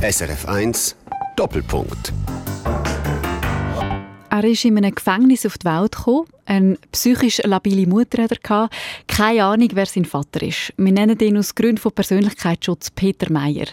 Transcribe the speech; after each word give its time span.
SRF 0.00 0.46
1 0.46 0.96
Doppelpunkt. 1.34 2.12
Er 4.30 4.44
ist 4.44 4.64
in 4.64 4.76
einem 4.76 4.94
Gefängnis 4.94 5.44
auf 5.44 5.58
die 5.58 5.66
Welt 5.66 5.96
gekommen. 5.96 6.28
Eine 6.46 6.78
psychisch 6.92 7.38
labile 7.42 7.88
Mutter 7.88 8.22
hat 8.22 8.30
er 8.30 8.68
Keine 9.08 9.42
Ahnung, 9.42 9.70
wer 9.72 9.86
sein 9.86 10.04
Vater 10.04 10.40
ist. 10.42 10.72
Wir 10.76 10.92
nennen 10.92 11.18
ihn 11.18 11.36
aus 11.36 11.56
Gründen 11.56 11.78
von 11.78 11.90
Persönlichkeitsschutz 11.90 12.92
Peter 12.92 13.32
Meyer. 13.32 13.66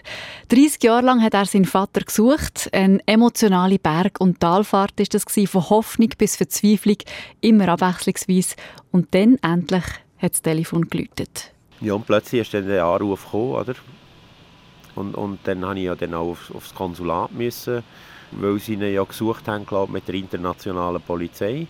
30 0.49 0.81
Jahre 0.81 1.05
lang 1.05 1.21
hat 1.21 1.35
er 1.35 1.45
seinen 1.45 1.65
Vater 1.65 2.01
gesucht. 2.01 2.71
Eine 2.71 3.01
emotionale 3.05 3.77
Berg- 3.77 4.19
und 4.19 4.39
Talfahrt 4.39 4.99
ist 4.99 5.13
das 5.13 5.25
von 5.25 5.69
Hoffnung 5.69 6.09
bis 6.17 6.37
Verzweiflung, 6.37 6.97
immer 7.41 7.67
abwechslungsweise. 7.67 8.55
Und 8.91 9.13
dann 9.13 9.37
endlich 9.43 9.85
hat 10.17 10.31
das 10.31 10.41
Telefon 10.41 10.89
geläutet. 10.89 11.51
Ja, 11.81 11.93
und 11.93 12.07
plötzlich 12.07 12.41
ist 12.41 12.53
dann 12.55 12.65
der 12.65 12.83
Anruf 12.83 13.25
gekommen, 13.25 13.51
oder? 13.51 13.75
Und, 14.95 15.15
und 15.15 15.39
dann 15.43 15.59
musste 15.59 15.79
ich 15.79 15.85
ja 15.85 15.95
dann 15.95 16.13
auch 16.13 16.31
aufs, 16.31 16.51
aufs 16.51 16.73
Konsulat 16.73 17.31
müssen 17.33 17.83
weil 18.31 18.59
sie 18.59 18.73
ihn 18.73 18.81
ja 18.81 19.03
gesucht 19.03 19.47
haben, 19.47 19.65
glaube 19.65 19.91
mit 19.91 20.07
der 20.07 20.15
internationalen 20.15 21.01
Polizei. 21.01 21.67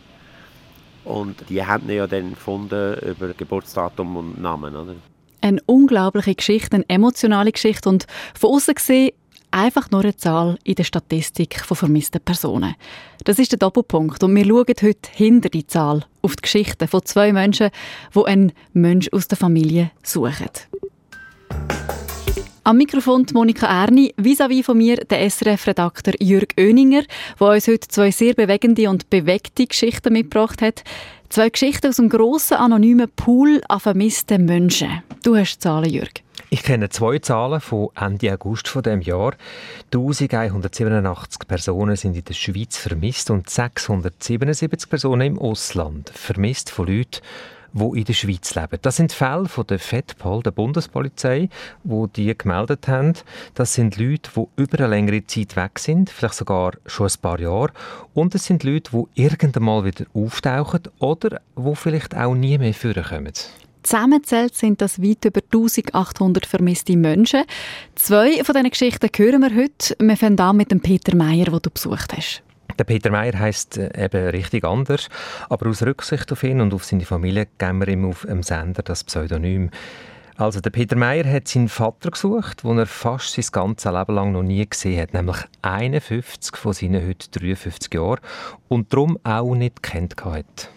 Und 1.03 1.49
die 1.49 1.63
haben 1.63 1.87
ihn 1.89 1.97
ja 1.97 2.07
dann 2.07 2.31
gefunden 2.31 2.97
über 2.99 3.33
Geburtsdatum 3.33 4.17
und 4.17 4.41
Namen. 4.41 4.75
Oder? 4.75 4.95
Eine 5.41 5.61
unglaubliche 5.67 6.35
Geschichte, 6.35 6.75
eine 6.75 6.89
emotionale 6.89 7.51
Geschichte 7.51 7.89
und 7.89 8.07
von 8.37 8.55
außen 8.55 8.73
gesehen 8.73 9.11
einfach 9.51 9.91
nur 9.91 10.01
eine 10.01 10.17
Zahl 10.17 10.57
in 10.63 10.75
der 10.75 10.83
Statistik 10.83 11.61
von 11.61 11.77
vermissten 11.77 12.19
Personen. 12.19 12.75
Das 13.23 13.39
ist 13.39 13.51
der 13.51 13.59
Doppelpunkt 13.59 14.23
und 14.23 14.35
wir 14.35 14.45
schauen 14.45 14.75
heute 14.81 15.09
hinter 15.11 15.49
die 15.49 15.67
Zahl 15.67 16.05
auf 16.23 16.35
die 16.35 16.41
Geschichte 16.41 16.87
von 16.87 17.05
zwei 17.05 17.31
Menschen, 17.31 17.69
die 18.13 18.25
einen 18.25 18.51
Mensch 18.73 19.07
aus 19.13 19.27
der 19.27 19.37
Familie 19.37 19.91
suchen. 20.03 20.49
Am 22.67 22.77
Mikrofon 22.77 23.27
Monika 23.31 23.67
Erni, 23.67 24.11
vis-à-vis 24.17 24.65
von 24.65 24.75
mir 24.75 24.95
der 24.95 25.29
SRF-Redakteur 25.29 26.15
Jürg 26.19 26.55
Oeninger, 26.59 27.03
der 27.39 27.47
uns 27.47 27.67
heute 27.67 27.87
zwei 27.87 28.09
sehr 28.09 28.33
bewegende 28.33 28.89
und 28.89 29.07
bewegte 29.11 29.67
Geschichten 29.67 30.13
mitgebracht 30.13 30.63
hat. 30.63 30.83
Zwei 31.29 31.49
Geschichten 31.49 31.85
aus 31.85 31.99
einem 31.99 32.09
grossen 32.09 32.57
anonymen 32.57 33.07
Pool 33.15 33.61
an 33.69 33.79
vermissten 33.79 34.45
Menschen. 34.45 35.03
Du 35.23 35.35
hast 35.35 35.61
Zahlen, 35.61 35.91
Jürg. 35.91 36.23
Ich 36.49 36.63
kenne 36.63 36.89
zwei 36.89 37.19
Zahlen 37.19 37.61
von 37.61 37.89
Ende 37.95 38.33
August 38.33 38.67
von 38.67 38.81
dem 38.81 39.01
Jahr. 39.01 39.35
1187 39.93 41.47
Personen 41.47 41.95
sind 41.95 42.17
in 42.17 42.25
der 42.25 42.33
Schweiz 42.33 42.77
vermisst 42.77 43.29
und 43.29 43.47
677 43.47 44.89
Personen 44.89 45.35
im 45.35 45.37
Ausland. 45.37 46.09
Vermisst 46.09 46.71
von 46.71 46.87
Leuten, 46.87 47.21
die 47.75 47.99
in 47.99 48.05
der 48.05 48.13
Schweiz 48.13 48.55
leben. 48.55 48.79
Das 48.81 48.95
sind 48.95 49.11
Fälle 49.11 49.47
von 49.47 49.67
der 49.67 49.79
FEDPOL, 49.79 50.43
der 50.43 50.51
Bundespolizei, 50.51 51.49
wo 51.83 52.07
die 52.07 52.35
gemeldet 52.37 52.87
haben. 52.87 53.13
Das 53.53 53.73
sind 53.73 53.97
Leute, 53.97 54.31
die 54.35 54.61
über 54.61 54.79
eine 54.79 54.87
längere 54.87 55.25
Zeit 55.25 55.55
weg 55.55 55.77
sind, 55.79 56.09
vielleicht 56.09 56.35
sogar 56.35 56.73
schon 56.85 57.07
ein 57.07 57.21
paar 57.21 57.39
Jahre. 57.39 57.71
Und 58.13 58.33
es 58.33 58.45
sind 58.45 58.63
Leute, 58.63 58.91
die 58.91 59.21
irgendwann 59.21 59.63
mal 59.63 59.83
wieder 59.83 60.05
auftauchen 60.13 60.83
oder 60.99 61.41
die 61.57 61.75
vielleicht 61.75 62.15
auch 62.15 62.33
nie 62.33 62.57
mehr 62.57 62.73
vorkommen. 62.73 63.33
Zusammenzählt 63.83 64.55
sind 64.55 64.81
das 64.81 65.01
weit 65.01 65.25
über 65.25 65.41
1800 65.41 66.45
vermisste 66.45 66.97
Menschen. 66.97 67.43
Zwei 67.93 68.43
von 68.43 68.55
diesen 68.55 68.69
Geschichten 68.71 69.09
hören 69.15 69.41
wir 69.41 69.55
heute. 69.55 69.95
Wir 69.99 70.17
fangen 70.17 70.39
an 70.39 70.57
mit 70.57 70.71
dem 70.71 70.79
Peter 70.79 71.15
Meyer, 71.15 71.45
den 71.45 71.59
du 71.61 71.69
besucht 71.69 72.15
hast. 72.17 72.44
Der 72.77 72.83
Peter 72.83 73.09
Meyer 73.09 73.37
heißt 73.37 73.77
äh, 73.77 74.05
eben 74.05 74.29
richtig 74.29 74.65
anders, 74.65 75.07
aber 75.49 75.69
aus 75.69 75.81
Rücksicht 75.81 76.31
auf 76.31 76.43
ihn 76.43 76.61
und 76.61 76.73
auf 76.73 76.83
seine 76.83 77.05
Familie 77.05 77.47
geben 77.57 77.79
wir 77.79 77.87
ihm 77.87 78.05
auf 78.05 78.25
dem 78.27 78.43
Sender 78.43 78.83
das 78.83 79.03
Pseudonym. 79.03 79.69
Also 80.37 80.59
der 80.59 80.69
Peter 80.69 80.97
Meyer 80.97 81.25
hat 81.25 81.47
seinen 81.47 81.69
Vater 81.69 82.11
gesucht, 82.11 82.63
den 82.63 82.77
er 82.77 82.87
fast 82.87 83.33
sein 83.33 83.45
ganzes 83.51 83.89
Leben 83.89 84.15
lang 84.15 84.33
noch 84.33 84.43
nie 84.43 84.67
gesehen 84.69 85.01
hat, 85.01 85.13
nämlich 85.13 85.37
51 85.61 86.57
von 86.57 86.73
seinen 86.73 87.07
heute 87.07 87.29
53 87.39 87.93
Jahren 87.93 88.19
und 88.67 88.91
darum 88.91 89.17
auch 89.23 89.55
nicht 89.55 89.81
kennt 89.81 90.25
hat. 90.25 90.69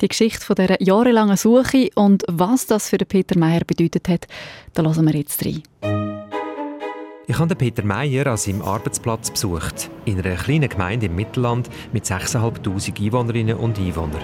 Die 0.00 0.08
Geschichte 0.08 0.44
von 0.44 0.56
dieser 0.56 0.82
jahrelangen 0.82 1.36
Suche 1.36 1.90
und 1.94 2.24
was 2.26 2.66
das 2.66 2.88
für 2.88 2.98
den 2.98 3.06
Peter 3.06 3.38
Meyer 3.38 3.64
bedeutet 3.66 4.08
hat, 4.08 4.26
da 4.72 4.82
lassen 4.82 5.06
wir 5.06 5.14
jetzt 5.14 5.44
rein. 5.44 5.62
Ich 7.28 7.38
habe 7.38 7.54
Peter 7.54 7.84
Meyer 7.84 8.26
an 8.26 8.36
seinem 8.36 8.62
Arbeitsplatz 8.62 9.30
besucht, 9.30 9.90
in 10.06 10.18
einer 10.18 10.34
kleinen 10.34 10.68
Gemeinde 10.68 11.06
im 11.06 11.14
Mittelland 11.14 11.70
mit 11.92 12.04
6'500 12.04 13.00
Einwohnerinnen 13.00 13.56
und 13.56 13.78
Einwohnern. 13.78 14.22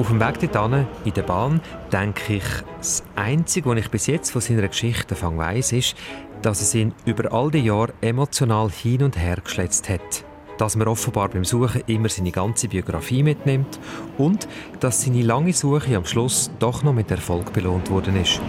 Auf 0.00 0.08
dem 0.08 0.20
Weg 0.20 0.52
dorthin, 0.52 0.88
in 1.04 1.14
der 1.14 1.22
Bahn, 1.22 1.60
denke 1.92 2.34
ich, 2.34 2.44
das 2.78 3.04
Einzige, 3.14 3.70
was 3.70 3.78
ich 3.78 3.90
bis 3.90 4.06
jetzt 4.08 4.30
von 4.32 4.40
seiner 4.40 4.66
Geschichte 4.66 5.16
weiss, 5.20 5.70
ist, 5.70 5.96
dass 6.42 6.60
es 6.60 6.74
ihn 6.74 6.94
über 7.04 7.32
all 7.32 7.52
die 7.52 7.60
Jahre 7.60 7.92
emotional 8.00 8.70
hin 8.70 9.04
und 9.04 9.16
her 9.16 9.38
geschletzt 9.42 9.88
hat 9.88 10.24
dass 10.58 10.76
man 10.76 10.88
offenbar 10.88 11.28
beim 11.28 11.44
Suchen 11.44 11.82
immer 11.86 12.08
seine 12.08 12.32
ganze 12.32 12.68
Biografie 12.68 13.22
mitnimmt 13.22 13.78
und 14.18 14.48
dass 14.80 15.02
seine 15.02 15.22
lange 15.22 15.52
Suche 15.52 15.96
am 15.96 16.04
Schluss 16.04 16.50
doch 16.58 16.82
noch 16.82 16.92
mit 16.92 17.10
Erfolg 17.10 17.52
belohnt 17.52 17.90
worden 17.90 18.16
ist. 18.16 18.40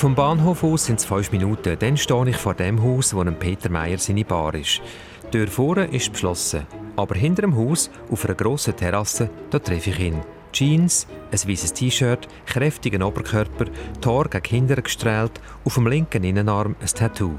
Vom 0.00 0.14
Bahnhof 0.14 0.64
aus 0.64 0.86
sind 0.86 0.98
es 0.98 1.04
fünf 1.04 1.30
Minuten. 1.30 1.76
Dann 1.78 1.98
stehe 1.98 2.30
ich 2.30 2.36
vor 2.36 2.54
dem 2.54 2.82
Haus, 2.82 3.14
wo 3.14 3.22
Peter 3.22 3.68
Meyer 3.68 3.98
seine 3.98 4.24
Bar 4.24 4.54
ist. 4.54 4.80
Die 5.26 5.30
Tür 5.36 5.46
vorne 5.48 5.84
ist 5.84 6.10
beschlossen, 6.10 6.66
aber 6.96 7.14
hinter 7.16 7.42
dem 7.42 7.54
Haus, 7.54 7.90
auf 8.10 8.24
einer 8.24 8.34
grossen 8.34 8.74
Terrasse, 8.74 9.28
da 9.50 9.58
treffe 9.58 9.90
ich 9.90 10.00
ihn. 10.00 10.39
Jeans, 10.52 11.06
ein 11.30 11.48
weißes 11.48 11.72
T-Shirt, 11.72 12.28
kräftigen 12.46 13.02
Oberkörper, 13.02 13.66
Tor 14.00 14.28
gegen 14.28 14.44
hinten 14.44 14.82
gestrahlt, 14.82 15.40
auf 15.64 15.74
dem 15.74 15.86
linken 15.86 16.24
Innenarm 16.24 16.76
ein 16.80 16.86
Tattoo. 16.86 17.36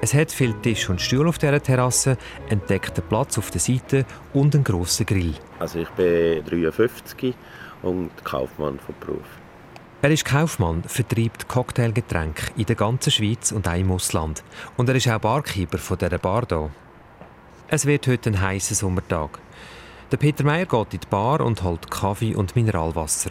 Es 0.00 0.14
hat 0.14 0.32
viel 0.32 0.52
Tisch 0.54 0.90
und 0.90 1.00
Stuhl 1.00 1.28
auf 1.28 1.38
dieser 1.38 1.62
Terrasse, 1.62 2.18
entdeckten 2.48 3.04
Platz 3.08 3.38
auf 3.38 3.50
der 3.52 3.60
Seite 3.60 4.04
und 4.32 4.54
einen 4.54 4.64
grossen 4.64 5.06
Grill. 5.06 5.34
Also 5.60 5.78
ich 5.78 5.88
bin 5.90 6.44
53 6.44 7.34
und 7.82 8.10
Kaufmann 8.24 8.80
von 8.80 8.94
Beruf. 8.98 9.26
Er 10.04 10.10
ist 10.10 10.24
Kaufmann, 10.24 10.82
vertreibt 10.82 11.46
Cocktailgetränke 11.46 12.46
in 12.56 12.66
der 12.66 12.74
ganzen 12.74 13.12
Schweiz 13.12 13.52
und 13.52 13.68
auch 13.68 13.76
im 13.76 13.92
Ausland. 13.92 14.42
Und 14.76 14.88
er 14.88 14.96
ist 14.96 15.06
auch 15.06 15.20
Barkeeper 15.20 15.78
von 15.78 15.96
dieser 15.96 16.18
Bar 16.18 16.46
hier. 16.48 16.70
Es 17.68 17.86
wird 17.86 18.08
heute 18.08 18.30
ein 18.30 18.40
heißer 18.40 18.74
Sommertag. 18.74 19.38
Der 20.12 20.18
Peter 20.18 20.44
Meyer 20.44 20.66
geht 20.66 20.92
in 20.92 21.00
die 21.00 21.06
Bar 21.06 21.40
und 21.40 21.62
holt 21.62 21.90
Kaffee 21.90 22.34
und 22.34 22.54
Mineralwasser. 22.54 23.30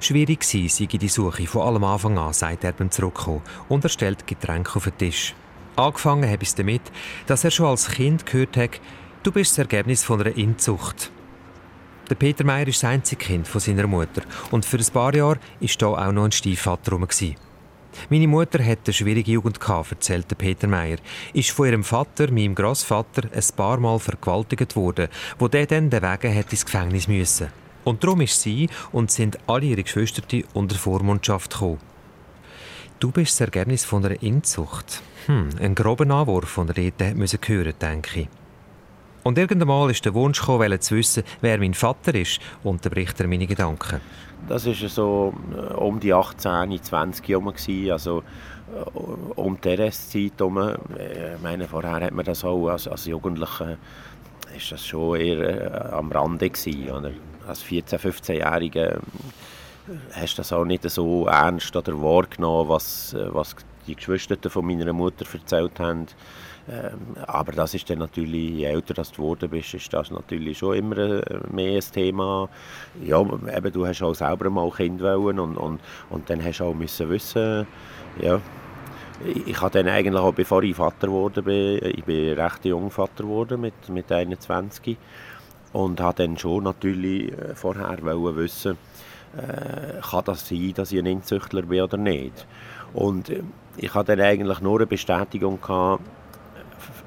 Schwierig 0.00 0.42
sei 0.42 0.86
die 0.86 1.08
Suche 1.08 1.46
von 1.46 1.60
allem 1.60 1.84
Anfang 1.84 2.16
an, 2.16 2.32
sagt 2.32 2.64
er 2.64 2.72
beim 2.72 2.90
Zurückkommen 2.90 3.42
und 3.68 3.84
er 3.84 3.90
stellt 3.90 4.26
Getränke 4.26 4.76
auf 4.76 4.84
den 4.84 4.96
Tisch. 4.96 5.34
Angefangen 5.76 6.30
habe 6.30 6.42
es 6.42 6.54
damit, 6.54 6.80
dass 7.26 7.44
er 7.44 7.50
schon 7.50 7.66
als 7.66 7.90
Kind 7.90 8.24
gehört 8.24 8.56
hat, 8.56 8.80
du 9.22 9.32
bist 9.32 9.52
das 9.52 9.58
Ergebnis 9.58 10.02
von 10.02 10.22
einer 10.22 10.34
Inzucht. 10.34 11.12
Der 12.08 12.14
Peter 12.14 12.44
Meyer 12.44 12.68
ist 12.68 12.82
das 12.82 12.88
einzige 12.88 13.22
Kind 13.22 13.46
von 13.46 13.60
seiner 13.60 13.86
Mutter 13.86 14.22
und 14.50 14.64
für 14.64 14.78
ein 14.78 14.92
paar 14.94 15.14
Jahre 15.14 15.40
war 15.60 15.68
da 15.78 15.86
auch 15.88 16.12
noch 16.12 16.24
ein 16.24 16.32
Stiefvater 16.32 16.92
rum. 16.92 17.06
Meine 18.10 18.28
Mutter 18.28 18.64
hatte 18.64 18.86
eine 18.86 18.92
schwierige 18.92 19.32
Jugend 19.32 19.58
erzählte 19.60 20.34
Peter 20.34 20.66
Meyer. 20.66 20.98
Ist 21.32 21.50
von 21.50 21.66
ihrem 21.66 21.84
Vater, 21.84 22.30
meinem 22.30 22.54
Großvater, 22.54 23.28
ein 23.32 23.56
paar 23.56 23.78
Mal 23.78 23.98
vergewaltigt 23.98 24.76
worden, 24.76 25.08
wo 25.38 25.48
der 25.48 25.66
dann 25.66 25.90
wegen 25.90 26.34
hat 26.34 26.52
ins 26.52 26.64
Gefängnis 26.64 27.08
müssen. 27.08 27.48
Und 27.84 28.02
darum 28.02 28.20
ist 28.22 28.40
sie 28.40 28.68
und 28.92 29.10
sind 29.10 29.38
alle 29.46 29.66
ihre 29.66 29.82
Geschwister 29.82 30.22
unter 30.54 30.76
Vormundschaft 30.76 31.52
gekommen. 31.52 31.78
Du 32.98 33.10
bist 33.10 33.32
das 33.32 33.48
Ergebnis 33.48 33.84
von 33.84 34.04
einer 34.04 34.22
Inzucht. 34.22 35.02
Hm, 35.26 35.50
ein 35.60 35.74
grober 35.74 36.08
Anwurf 36.10 36.48
von 36.48 36.66
der 36.66 36.76
Rede 36.76 37.14
müssen 37.14 37.40
hören, 37.44 37.74
denke 37.80 38.20
ich. 38.20 38.28
Und 39.24 39.38
irgendwann 39.38 39.90
ist 39.90 40.04
der 40.04 40.14
Wunsch 40.14 40.40
gekommen, 40.40 40.80
zu 40.80 40.96
wissen, 40.96 41.24
wer 41.40 41.58
mein 41.58 41.74
Vater 41.74 42.14
ist, 42.14 42.40
unterbricht 42.62 43.18
er 43.20 43.26
meine 43.26 43.46
Gedanken. 43.46 44.00
Das 44.48 44.66
war 44.66 44.88
so 44.88 45.34
äh, 45.52 45.74
um 45.74 46.00
die 46.00 46.12
18, 46.12 46.82
20 46.82 47.28
herum. 47.28 47.52
Also 47.90 48.22
äh, 48.74 48.98
um 49.36 49.60
die 49.60 49.68
RS-Zeit 49.68 50.32
herum. 50.38 50.58
Äh, 50.58 51.34
ich 51.34 51.42
meine, 51.42 51.68
vorher 51.68 52.00
hat 52.00 52.12
man 52.12 52.24
das 52.24 52.44
auch 52.44 52.68
als, 52.68 52.88
als 52.88 53.06
Jugendlicher 53.06 53.78
ist 54.56 54.70
das 54.70 54.86
schon 54.86 55.18
eher 55.18 55.92
am 55.92 56.12
Rande 56.12 56.48
gewesen, 56.48 56.90
oder? 56.90 57.10
Als 57.46 57.64
14-, 57.64 57.98
15-Jähriger 57.98 59.00
hast 60.12 60.34
du 60.34 60.36
das 60.38 60.52
auch 60.52 60.64
nicht 60.64 60.88
so 60.88 61.26
ernst 61.26 61.74
oder 61.76 62.00
wahrgenommen, 62.00 62.68
was, 62.68 63.14
was 63.32 63.56
die 63.86 63.96
Geschwister 63.96 64.48
von 64.48 64.64
meiner 64.64 64.92
Mutter 64.92 65.26
erzählt 65.30 65.78
haben. 65.78 66.06
Ähm, 66.66 67.16
aber 67.26 67.52
das 67.52 67.74
ist 67.74 67.90
dann 67.90 67.98
natürlich, 67.98 68.50
je 68.52 68.64
älter 68.64 68.94
du 68.94 69.02
geworden 69.02 69.50
bist, 69.50 69.74
ist 69.74 69.92
das 69.92 70.10
natürlich 70.10 70.58
schon 70.58 70.76
immer 70.76 70.98
äh, 70.98 71.40
mehr 71.52 71.76
ein 71.76 71.92
Thema. 71.92 72.48
Ja, 73.02 73.20
eben, 73.20 73.72
du 73.72 73.86
hast 73.86 74.02
auch 74.02 74.14
selber 74.14 74.48
mal 74.48 74.70
Kind 74.70 75.02
wollen 75.02 75.38
und, 75.38 75.56
und, 75.56 75.80
und 76.08 76.30
dann 76.30 76.42
hast 76.42 76.60
du 76.60 76.64
auch 76.64 76.74
müssen 76.74 77.10
wissen, 77.10 77.66
ja, 78.20 78.40
ich 79.46 79.60
habe 79.60 79.70
dann 79.70 79.88
eigentlich 79.92 80.20
auch, 80.20 80.32
bevor 80.32 80.62
ich 80.62 80.74
Vater 80.74 81.08
wurde, 81.08 81.42
bin, 81.42 81.80
ich 81.82 82.04
bin 82.04 82.38
recht 82.38 82.64
jung 82.64 82.90
Vater 82.90 83.24
geworden, 83.24 83.60
mit, 83.60 83.88
mit 83.88 84.10
21. 84.10 84.96
und 85.72 86.00
habe 86.00 86.22
dann 86.22 86.36
schon 86.36 86.64
natürlich 86.64 87.32
äh, 87.32 87.54
vorher 87.54 87.98
wissen, 88.02 88.76
äh, 89.36 90.00
kann 90.00 90.24
das 90.24 90.48
sein, 90.48 90.72
dass 90.74 90.92
ich 90.92 90.98
ein 90.98 91.06
Inzüchtler 91.06 91.62
bin 91.62 91.82
oder 91.82 91.96
nicht. 91.96 92.46
Und 92.92 93.30
äh, 93.30 93.42
ich 93.76 93.94
hatte 93.94 94.16
dann 94.16 94.26
eigentlich 94.26 94.60
nur 94.60 94.78
eine 94.78 94.86
Bestätigung 94.86 95.60
gehabt, 95.60 96.02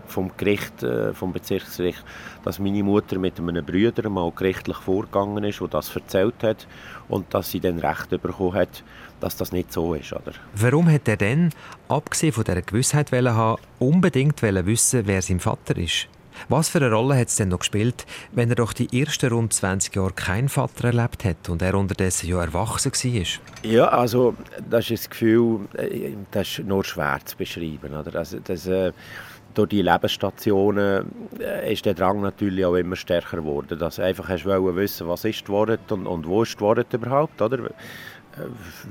vom 0.07 0.31
Gericht, 0.38 0.83
äh, 0.83 1.13
vom 1.13 1.33
Bezirksgericht, 1.33 2.04
dass 2.44 2.59
meine 2.59 2.83
Mutter 2.83 3.19
mit 3.19 3.39
einem 3.39 3.65
Bruder 3.65 4.09
mal 4.09 4.31
gerichtlich 4.31 4.77
vorgegangen 4.77 5.44
ist, 5.44 5.59
der 5.59 5.68
das 5.68 5.95
erzählt 5.95 6.42
hat 6.44 6.68
und 7.09 7.33
dass 7.33 7.51
sie 7.51 7.59
dann 7.59 7.80
Recht 7.80 8.09
bekommen 8.09 8.54
hat, 8.54 8.83
dass 9.19 9.38
das 9.38 9.51
nicht 9.51 9.71
so 9.74 9.94
ist. 9.94 10.13
Oder? 10.13 10.33
Warum 10.56 10.89
hat 10.92 11.07
er 11.07 11.18
denn, 11.18 11.51
abgesehen 11.89 12.33
von 12.33 12.44
dieser 12.44 12.62
Gewissheit 12.62 13.12
haben, 13.12 13.62
unbedingt 13.80 14.42
wissen, 14.42 15.04
wer 15.06 15.21
sein 15.21 15.39
Vater 15.39 15.77
ist? 15.77 16.07
Was 16.50 16.69
für 16.69 16.80
eine 16.80 16.92
Rolle 16.92 17.18
hat 17.18 17.27
es 17.27 17.36
denn 17.36 17.50
noch 17.50 17.60
gespielt, 17.60 18.06
wenn 18.31 18.50
er 18.50 18.56
doch 18.56 18.74
die 18.74 19.01
ersten 19.01 19.31
rund 19.31 19.53
20 19.53 19.95
Jahre 19.95 20.13
keinen 20.13 20.50
Vater 20.50 20.86
erlebt 20.86 21.25
hat 21.25 21.50
und 21.50 21.62
er 21.62 21.75
unterdessen 21.75 22.30
ja 22.30 22.42
erwachsen 22.42 22.92
war? 22.92 23.69
Ja, 23.69 23.88
also 23.89 24.36
das 24.69 24.89
ist 24.89 25.06
das 25.06 25.10
Gefühl, 25.10 25.62
äh, 25.74 26.12
das 26.31 26.60
ist 26.60 26.65
nur 26.65 26.83
schwer 26.83 27.19
zu 27.25 27.36
beschreiben. 27.38 27.94
Oder? 27.94 28.19
Also, 28.19 28.39
das, 28.39 28.68
äh, 28.68 28.92
durch 29.53 29.69
die 29.69 29.81
Lebensstationen 29.81 31.05
äh, 31.39 31.73
ist 31.73 31.85
der 31.85 31.94
Drang 31.94 32.21
natürlich 32.21 32.65
auch 32.65 32.75
immer 32.75 32.95
stärker 32.95 33.38
geworden. 33.38 33.77
Dass 33.79 33.95
du 33.95 34.03
einfach 34.03 34.29
hast 34.29 34.45
wissen, 34.45 35.07
was 35.07 35.25
ist 35.25 35.45
geworden 35.45 35.79
und, 35.89 36.07
und 36.07 36.27
wo 36.27 36.44
ist 36.44 36.57
geworden 36.57 36.85
überhaupt, 36.91 37.41
oder? 37.41 37.59
Äh, 37.59 37.69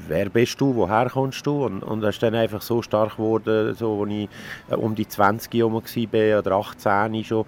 wer 0.09 0.29
bist 0.29 0.61
du, 0.61 0.75
woher 0.75 1.09
kommst 1.09 1.47
du? 1.47 1.65
Und, 1.65 1.83
und 1.83 2.01
das 2.01 2.17
ist 2.17 2.23
dann 2.23 2.35
einfach 2.35 2.63
so 2.63 2.83
stark 2.83 3.17
geworden, 3.17 3.75
so, 3.75 4.03
als 4.03 4.13
ich 4.13 4.29
äh, 4.71 4.75
um 4.75 4.95
die 4.95 5.09
20 5.09 5.53
Jahre 5.55 5.73
war 5.73 6.39
oder 6.39 6.53
18 6.53 7.25
schon, 7.25 7.45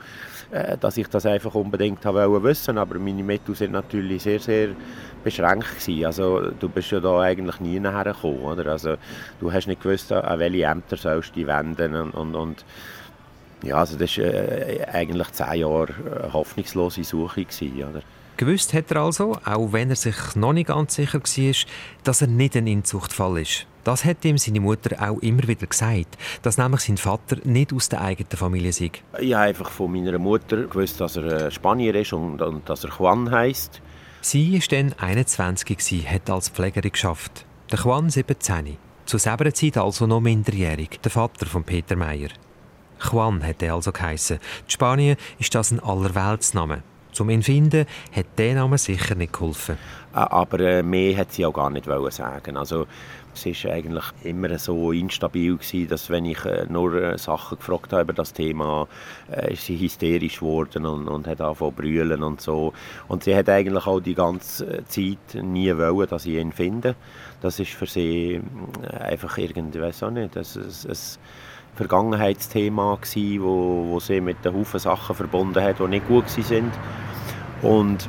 dass 0.81 0.97
ich 0.97 1.09
das 1.09 1.27
einfach 1.27 1.55
unbedingt 1.55 2.05
wollte 2.05 2.43
wissen. 2.43 2.79
Aber 2.79 2.99
meine 2.99 3.23
Mittel 3.23 3.55
sind 3.55 3.73
natürlich 3.73 4.23
sehr, 4.23 4.41
sehr 4.41 4.69
beschränkt 5.23 5.81
gewesen. 5.81 6.07
Also 6.07 6.51
du 6.51 6.69
bist 6.69 6.91
ja 6.91 7.01
da 7.01 7.21
eigentlich 7.21 7.61
nie 7.61 7.81
hergekommen, 7.81 8.41
oder? 8.41 8.73
Also 8.73 8.97
du 9.41 9.53
hast 9.53 9.67
nicht 9.67 9.83
gewusst, 9.83 10.13
an 10.13 10.39
welche 10.39 10.65
Ämter 10.65 10.97
sollst 10.97 11.31
du 11.31 11.35
dich 11.35 11.47
wenden 11.47 11.95
und, 11.95 12.11
und, 12.13 12.35
und 12.35 12.65
ja, 13.63 13.77
also 13.77 13.99
das 13.99 14.17
war 14.19 14.25
äh, 14.25 14.85
eigentlich 14.93 15.31
zehn 15.33 15.61
Jahre 15.61 15.89
eine 16.23 16.33
hoffnungslose 16.33 17.03
Suche. 17.05 17.45
Gewesen, 17.45 17.85
oder? 17.85 18.03
Gewusst 18.39 18.73
hat 18.73 18.93
er 18.93 18.99
also, 18.99 19.37
auch 19.45 19.73
wenn 19.73 19.91
er 19.91 19.97
sich 19.97 20.37
noch 20.37 20.53
nicht 20.53 20.69
ganz 20.69 20.95
sicher 20.95 21.19
war, 21.21 21.55
dass 22.05 22.23
er 22.23 22.29
nicht 22.29 22.55
ein 22.55 22.69
Inzuchtfall 22.69 23.39
ist. 23.39 23.67
Das 23.83 24.05
hat 24.05 24.25
ihm 24.25 24.39
seine 24.39 24.61
Mutter 24.61 24.95
auch 25.03 25.19
immer 25.19 25.49
wieder 25.49 25.67
gesagt, 25.67 26.17
dass 26.43 26.57
nämlich 26.57 26.83
sein 26.83 26.99
Vater 26.99 27.39
nicht 27.43 27.73
aus 27.73 27.89
der 27.89 28.01
eigenen 28.01 28.31
Familie 28.31 28.73
sei. 28.73 28.93
Ich 29.19 29.35
habe 29.35 29.47
einfach 29.47 29.71
von 29.71 29.91
meiner 29.91 30.21
Mutter 30.21 30.69
gewusst, 30.69 31.01
dass 31.01 31.17
er 31.17 31.47
äh, 31.47 31.51
Spanier 31.51 31.97
ist 31.97 32.13
und, 32.13 32.41
und 32.41 32.69
dass 32.69 32.85
er 32.85 32.91
Juan 32.97 33.29
heisst. 33.29 33.83
Sie 34.21 34.53
war 34.53 34.61
dann 34.71 34.93
21, 34.93 36.09
hat 36.09 36.31
als 36.31 36.49
Pflegerin 36.49 36.93
geschafft. 36.93 37.45
Der 37.73 37.81
Juan 37.81 38.09
17. 38.09 38.77
Zu 39.05 39.19
selber 39.19 39.53
Zeit 39.53 39.79
also 39.79 40.07
noch 40.07 40.21
minderjährig, 40.21 41.01
der 41.03 41.11
Vater 41.11 41.47
von 41.47 41.65
Peter 41.65 41.97
Meyer. 41.97 42.29
Juan 43.03 43.45
hat 43.45 43.65
er 43.65 43.75
also 43.75 43.91
geheissen. 43.91 44.37
In 44.37 44.71
Spanien 44.71 45.17
ist 45.41 45.57
das 45.57 45.73
ein 45.73 45.81
Allerweltsname. 45.81 46.85
Zum 47.13 47.31
ihn 47.31 47.43
finden 47.43 47.87
hat 48.13 48.27
der 48.37 48.55
Name 48.55 48.79
sicher 48.79 49.15
nicht 49.15 49.33
geholfen. 49.33 49.79
Ah, 50.13 50.29
aber 50.31 50.61
äh, 50.61 50.83
mehr 50.83 51.17
hat 51.17 51.33
sie 51.33 51.45
auch 51.45 51.53
gar 51.53 51.71
nicht 51.71 51.87
sagen. 52.11 52.57
Also 52.57 52.87
es 53.35 53.65
war 53.65 53.73
eigentlich 53.73 54.05
immer 54.25 54.59
so 54.59 54.93
instabil 54.93 55.57
gewesen, 55.57 55.89
dass 55.89 56.11
wenn 56.11 56.25
ich 56.25 56.45
äh, 56.45 56.67
nur 56.69 56.95
äh, 56.95 57.19
Sachen 57.19 57.59
gefragt 57.59 57.93
habe 57.93 58.03
über 58.03 58.13
das 58.13 58.33
Thema, 58.33 58.89
ist 59.49 59.67
sie 59.67 59.79
hysterisch 59.79 60.41
geworden 60.41 60.87
und, 60.87 61.09
und 61.09 61.27
hat 61.27 61.41
angefangen 61.41 61.77
zu 61.77 61.83
brüllen 61.83 62.23
und 62.23 62.41
so. 62.41 62.73
Und 63.07 63.25
sie 63.25 63.37
hat 63.37 63.49
eigentlich 63.49 63.87
auch 63.87 64.01
die 64.01 64.15
ganze 64.15 64.85
Zeit 64.87 65.43
nie 65.43 65.77
wollen, 65.77 66.09
dass 66.09 66.27
ich 66.27 66.35
ihn 66.35 66.53
finde. 66.53 66.95
Das 67.41 67.61
ist 67.61 67.73
für 67.73 67.87
sie 67.87 68.41
einfach 68.99 69.39
irgendwie, 69.39 69.81
weiß 69.81 70.03
auch 70.03 70.11
nicht, 70.11 70.35
es, 70.37 70.57
es 70.57 71.19
Vergangenheitsthema 71.79 72.97
gewesen, 72.97 73.43
wo, 73.43 73.87
wo 73.91 74.01
sie 74.01 74.21
mit 74.21 74.45
einem 74.45 74.57
Haufen 74.57 74.81
Sachen 74.81 75.15
verbunden 75.15 75.63
hat, 75.63 75.79
die 75.79 75.87
nicht 75.87 76.09
gut 76.09 76.25
waren. 76.25 76.73
Und 77.63 78.09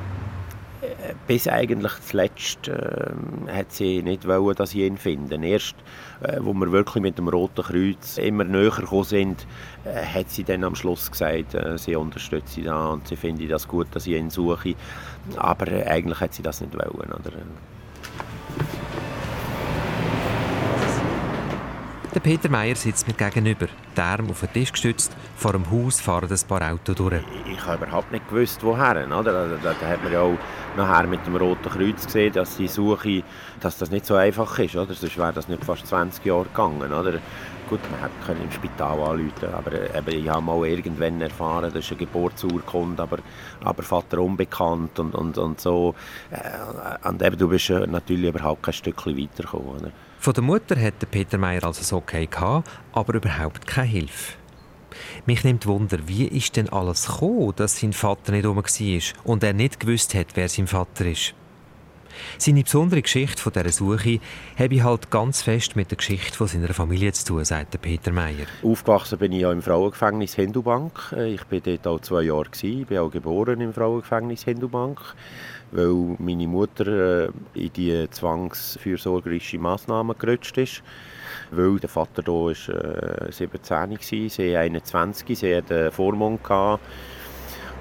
äh, 0.81 1.13
bis 1.27 1.47
eigentlich 1.47 1.91
zuletzt 2.01 2.67
äh, 2.67 3.11
hat 3.51 3.71
sie 3.71 4.01
nicht 4.01 4.27
wollen, 4.27 4.55
dass 4.55 4.73
ich 4.73 4.81
ihn 4.81 4.97
finde. 4.97 5.35
Erst, 5.45 5.75
äh, 6.21 6.37
wo 6.39 6.53
wir 6.53 6.71
wirklich 6.71 7.03
mit 7.03 7.19
dem 7.19 7.27
Roten 7.27 7.61
Kreuz 7.61 8.17
immer 8.17 8.43
näher 8.43 8.71
gekommen 8.71 9.03
sind, 9.03 9.45
äh, 9.85 10.03
hat 10.03 10.31
sie 10.31 10.43
dann 10.43 10.63
am 10.63 10.73
Schluss 10.73 11.11
gesagt, 11.11 11.53
äh, 11.53 11.77
sie 11.77 11.95
unterstützt 11.95 12.53
sie 12.53 12.63
da 12.63 12.87
und 12.87 13.07
sie 13.07 13.15
finde 13.15 13.47
das 13.47 13.67
gut, 13.67 13.87
dass 13.91 14.07
ich 14.07 14.13
ihn 14.13 14.31
suche. 14.31 14.73
Aber 15.35 15.67
äh, 15.67 15.83
eigentlich 15.83 16.19
hat 16.21 16.33
sie 16.33 16.41
das 16.41 16.61
nicht 16.61 16.73
wollen. 16.73 17.11
Oder? 17.11 17.33
Der 22.15 22.21
Peter 22.21 22.49
Meier 22.49 22.75
sitzt 22.75 23.07
mir 23.07 23.13
gegenüber, 23.13 23.67
der 23.95 24.03
Arm 24.03 24.31
auf 24.31 24.39
den 24.39 24.51
Tisch 24.51 24.71
gestützt. 24.71 25.11
Vor 25.35 25.51
dem 25.51 25.69
Haus 25.69 26.01
fahren 26.01 26.27
ein 26.27 26.47
paar 26.47 26.73
Autos 26.73 26.95
durch. 26.95 27.21
Ich 27.45 27.63
habe 27.63 27.85
überhaupt 27.85 28.11
nicht 28.11 28.27
gewusst, 28.27 28.63
woher. 28.63 29.05
Oder? 29.05 29.35
Also, 29.35 29.57
da, 29.61 29.75
da 29.79 29.87
hat 29.87 30.03
man 30.03 30.11
ja 30.11 30.21
auch 30.21 30.37
nachher 30.75 31.05
mit 31.05 31.23
dem 31.27 31.35
Roten 31.35 31.69
Kreuz 31.69 32.07
gesehen, 32.07 32.33
dass 32.33 32.57
die 32.57 32.67
Suche 32.67 33.21
dass 33.59 33.77
das 33.77 33.91
nicht 33.91 34.07
so 34.07 34.15
einfach 34.15 34.57
ist. 34.57 34.75
Oder? 34.75 34.91
Sonst 34.95 35.19
wäre 35.19 35.33
das 35.33 35.47
nicht 35.49 35.63
fast 35.63 35.85
20 35.85 36.25
Jahre 36.25 36.45
gegangen. 36.45 36.91
Oder? 36.91 37.19
Gut, 37.69 37.79
man 37.91 38.01
hätte 38.01 38.41
im 38.41 38.51
Spital 38.51 38.99
anrufen 38.99 39.53
aber 39.53 39.73
eben, 39.95 40.19
ich 40.19 40.27
habe 40.27 40.41
mal 40.41 40.65
irgendwann 40.65 41.21
erfahren, 41.21 41.69
das 41.71 41.85
ist 41.85 41.91
eine 41.91 41.99
Geburtsurkunde, 41.99 43.03
aber, 43.03 43.19
aber 43.63 43.83
Vater 43.83 44.17
unbekannt 44.17 44.97
und, 44.97 45.13
und, 45.13 45.37
und 45.37 45.61
so. 45.61 45.93
Äh, 46.31 47.07
und 47.07 47.21
eben, 47.21 47.37
du 47.37 47.47
bist 47.49 47.69
natürlich 47.69 48.29
überhaupt 48.29 48.63
kein 48.63 48.73
Stückchen 48.73 49.15
weitergekommen. 49.15 49.75
Oder? 49.75 49.91
Von 50.21 50.33
der 50.33 50.43
Mutter 50.43 50.75
hatte 50.79 51.05
Peter 51.05 51.37
Meyer 51.37 51.63
also 51.63 51.79
das 51.79 51.93
Okay 51.93 52.25
gehabt, 52.25 52.69
aber 52.91 53.13
überhaupt 53.13 53.65
keine 53.65 53.87
Hilfe. 53.87 54.33
Mich 55.25 55.45
nimmt 55.45 55.65
Wunder, 55.65 55.99
wie 56.07 56.25
ist 56.25 56.57
denn 56.57 56.67
alles 56.67 57.07
gekommen, 57.07 57.53
dass 57.55 57.79
sein 57.79 57.93
Vater 57.93 58.33
nicht 58.33 58.45
rum 58.45 58.57
war 58.57 59.23
und 59.23 59.43
er 59.45 59.53
nicht 59.53 59.79
gewusst 59.79 60.13
hat, 60.15 60.27
wer 60.35 60.49
sein 60.49 60.67
Vater 60.67 61.05
ist. 61.05 61.35
Seine 62.37 62.63
besondere 62.63 63.01
Geschichte 63.01 63.41
von 63.41 63.53
dieser 63.53 63.71
Suche 63.71 64.19
habe 64.57 64.75
ich 64.75 64.83
halt 64.83 65.09
ganz 65.09 65.41
fest 65.41 65.77
mit 65.77 65.89
der 65.89 65.97
Geschichte 65.97 66.35
von 66.35 66.47
seiner 66.47 66.73
Familie 66.73 67.13
zu 67.13 67.25
tun, 67.25 67.45
sagt 67.45 67.81
Peter 67.81 68.11
Meyer. 68.11 68.45
Aufgewachsen 68.61 69.19
bin 69.19 69.31
ich 69.31 69.41
ja 69.41 69.53
im 69.53 69.61
Frauengefängnis 69.61 70.35
Hindubank. 70.35 71.15
Ich 71.17 71.49
war 71.49 71.59
dort 71.61 71.87
auch 71.87 72.01
zwei 72.01 72.23
Jahre. 72.23 72.49
Ich 72.61 72.85
bin 72.87 72.97
auch 72.97 73.09
geboren 73.09 73.61
im 73.61 73.73
Frauengefängnis 73.73 74.43
Hindubank 74.43 74.99
weil 75.71 76.15
meine 76.19 76.47
Mutter 76.47 77.27
äh, 77.27 77.29
in 77.53 77.73
die 77.73 78.07
zwangsfürsorgerische 78.09 79.59
Massnahmen 79.59 80.17
gerutscht 80.17 80.57
ist. 80.57 80.83
Weil 81.51 81.79
der 81.79 81.89
Vater 81.89 82.23
hier 82.25 82.33
war 82.33 82.51
äh, 82.51 83.31
17 83.31 83.77
war, 83.91 84.29
sie 84.29 84.55
21, 84.55 85.37
sie 85.37 85.55
hatte 85.55 85.75
einen 85.75 85.91
Vormund. 85.91 86.43
Gehabt. 86.43 86.83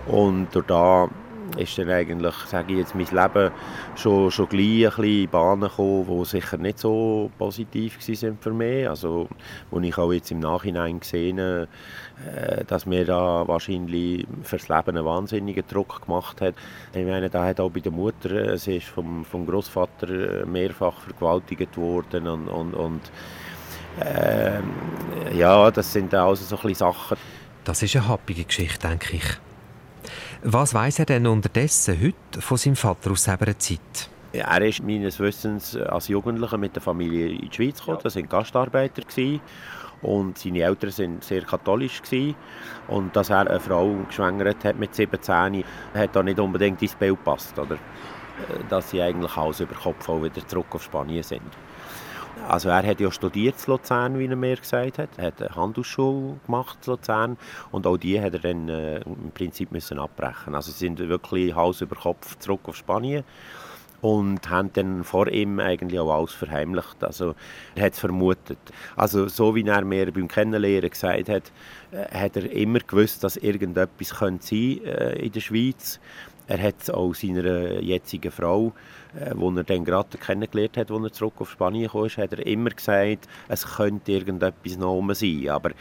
Und 0.06 0.48
durch 0.54 0.66
da 0.66 1.08
ist 1.56 1.78
dann 1.78 1.90
eigentlich, 1.90 2.34
sage 2.46 2.72
ich 2.72 2.78
jetzt, 2.78 2.94
mein 2.94 3.06
Leben 3.06 3.50
schon, 3.96 4.30
schon 4.30 4.48
gleich 4.48 4.84
ein 4.84 4.90
bisschen 4.90 5.24
in 5.24 5.30
Bahnen 5.30 5.62
gekommen, 5.62 6.06
die 6.06 6.24
sicher 6.24 6.58
nicht 6.58 6.78
so 6.78 7.30
positiv 7.38 7.98
waren 7.98 8.38
für 8.40 8.52
mich. 8.52 8.88
Also, 8.88 9.28
wo 9.70 9.80
ich 9.80 9.96
auch 9.96 10.12
jetzt 10.12 10.30
im 10.30 10.40
Nachhinein 10.40 11.00
gesehen 11.00 11.38
äh, 11.38 12.64
dass 12.66 12.84
mir 12.84 13.04
da 13.04 13.46
wahrscheinlich 13.46 14.26
fürs 14.42 14.68
Leben 14.68 14.96
einen 14.96 15.04
wahnsinnigen 15.04 15.64
Druck 15.68 16.04
gemacht 16.04 16.40
hat. 16.40 16.54
Ich 16.92 17.06
meine, 17.06 17.30
da 17.30 17.44
hat 17.44 17.60
auch 17.60 17.70
bei 17.70 17.80
der 17.80 17.92
Mutter, 17.92 18.30
äh, 18.30 18.58
sie 18.58 18.78
ist 18.78 18.88
vom, 18.88 19.24
vom 19.24 19.46
Großvater 19.46 20.44
mehrfach 20.46 21.00
vergewaltigt 21.00 21.76
worden 21.76 22.26
und, 22.26 22.48
und, 22.48 22.74
und 22.74 23.00
äh, 24.00 24.60
ja, 25.36 25.70
das 25.70 25.92
sind 25.92 26.14
also 26.14 26.56
so 26.56 26.66
ein 26.66 26.74
Sachen. 26.74 27.16
Das 27.64 27.82
ist 27.82 27.94
eine 27.96 28.08
happige 28.08 28.44
Geschichte, 28.44 28.88
denke 28.88 29.16
ich. 29.16 29.47
Was 30.44 30.72
weiß 30.72 31.00
er 31.00 31.04
denn 31.04 31.26
unterdessen 31.26 32.00
heute 32.00 32.40
von 32.40 32.56
seinem 32.56 32.76
Vater 32.76 33.10
aus 33.10 33.24
seiner 33.24 33.58
Zeit? 33.58 34.08
Er 34.32 34.62
ist 34.62 34.84
meines 34.84 35.18
Wissens 35.18 35.74
als 35.74 36.06
Jugendlicher 36.06 36.56
mit 36.58 36.76
der 36.76 36.82
Familie 36.82 37.30
in 37.30 37.48
die 37.48 37.52
Schweiz 37.52 37.80
gekommen. 37.80 37.98
Das 38.04 38.14
waren 38.14 38.28
Gastarbeiter. 38.28 39.02
Und 40.00 40.38
seine 40.38 40.60
Eltern 40.60 40.96
waren 40.96 41.20
sehr 41.22 41.42
katholisch. 41.42 42.00
Und 42.86 43.16
dass 43.16 43.30
er 43.30 43.50
eine 43.50 43.58
Frau 43.58 43.96
geschwängert 44.06 44.64
hat 44.64 44.78
mit 44.78 44.94
17, 44.94 45.64
hat 45.92 46.14
da 46.14 46.22
nicht 46.22 46.38
unbedingt 46.38 46.80
ins 46.82 46.94
Bild 46.94 47.16
gepasst. 47.16 47.58
Oder? 47.58 47.76
Dass 48.68 48.90
sie 48.90 49.02
eigentlich 49.02 49.36
alles 49.36 49.58
über 49.58 49.74
Kopf 49.74 50.08
wieder 50.08 50.46
zurück 50.46 50.66
auf 50.70 50.84
Spanien 50.84 51.24
sind. 51.24 51.42
Also 52.46 52.68
er 52.68 52.86
hat 52.86 53.00
ja 53.00 53.10
studiert 53.10 53.56
in 53.66 53.72
Luzern, 53.72 54.18
wie 54.18 54.26
er 54.26 54.36
mir 54.36 54.56
gesagt 54.56 54.98
hat. 54.98 55.08
Er 55.16 55.26
hat 55.26 55.42
eine 55.42 55.54
Handelsschule 55.54 56.38
gemacht 56.46 56.78
in 56.86 56.92
Luzern 56.92 57.36
und 57.70 57.86
auch 57.86 57.96
die 57.96 58.20
hat 58.20 58.34
er 58.34 58.38
dann 58.40 58.68
äh, 58.68 59.00
im 59.00 59.30
Prinzip 59.34 59.72
müssen 59.72 59.98
abbrechen. 59.98 60.54
Also 60.54 60.70
sie 60.70 60.78
sind 60.78 60.98
wirklich 60.98 61.54
Hals 61.54 61.80
über 61.80 61.96
Kopf 61.96 62.38
zurück 62.38 62.60
auf 62.64 62.76
Spanien. 62.76 63.24
und 64.00 64.48
haben 64.48 64.72
dann 64.74 65.04
vor 65.04 65.28
ihm 65.28 65.58
eigentlich 65.58 65.98
auch 65.98 66.12
alles 66.12 66.32
verheimlicht. 66.32 67.02
Also 67.02 67.34
er 67.74 67.86
hat 67.86 67.94
es 67.94 67.98
vermutet. 67.98 68.58
Also 68.96 69.28
so 69.28 69.54
wie 69.54 69.66
er 69.66 69.84
mir 69.84 70.12
beim 70.12 70.28
Kennenlernen 70.28 70.90
gesagt 70.90 71.28
hat, 71.28 71.52
äh, 71.90 72.16
hat 72.16 72.36
er 72.36 72.50
immer 72.50 72.80
gewusst, 72.80 73.24
dass 73.24 73.36
irgendetwas 73.36 74.14
könnte 74.18 74.46
sein 74.46 74.84
äh, 74.84 75.18
in 75.18 75.32
der 75.32 75.40
Schweiz. 75.40 76.00
Er 76.48 76.62
hat 76.62 76.90
auch 76.90 77.14
seiner 77.14 77.78
jetzigen 77.80 78.32
Frau, 78.32 78.72
äh, 79.14 79.32
wo 79.34 79.50
er 79.50 79.64
dann 79.64 79.84
gerade 79.84 80.16
kennengelernt 80.16 80.78
hat, 80.78 80.90
als 80.90 81.02
er 81.02 81.12
zurück 81.12 81.34
auf 81.38 81.50
Spanien 81.50 81.90
kam, 81.90 82.08
hat 82.08 82.32
er 82.32 82.46
immer 82.46 82.70
gesagt, 82.70 83.28
es 83.48 83.76
könnte 83.76 84.12
irgendetwas 84.12 84.78
noch 84.78 85.02
sein. 85.12 85.48
Aber 85.50 85.70
äh, 85.70 85.74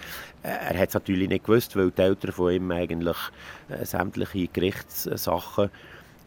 er 0.43 0.77
hat 0.77 0.89
es 0.89 0.93
natürlich 0.93 1.29
nicht 1.29 1.45
gewusst, 1.45 1.77
weil 1.77 1.91
die 1.91 2.01
Eltern 2.01 2.33
von 2.33 2.51
ihm 2.51 2.69
eigentlich 2.71 3.17
äh, 3.69 3.85
sämtliche 3.85 4.49
Gerichtssachen 4.49 5.69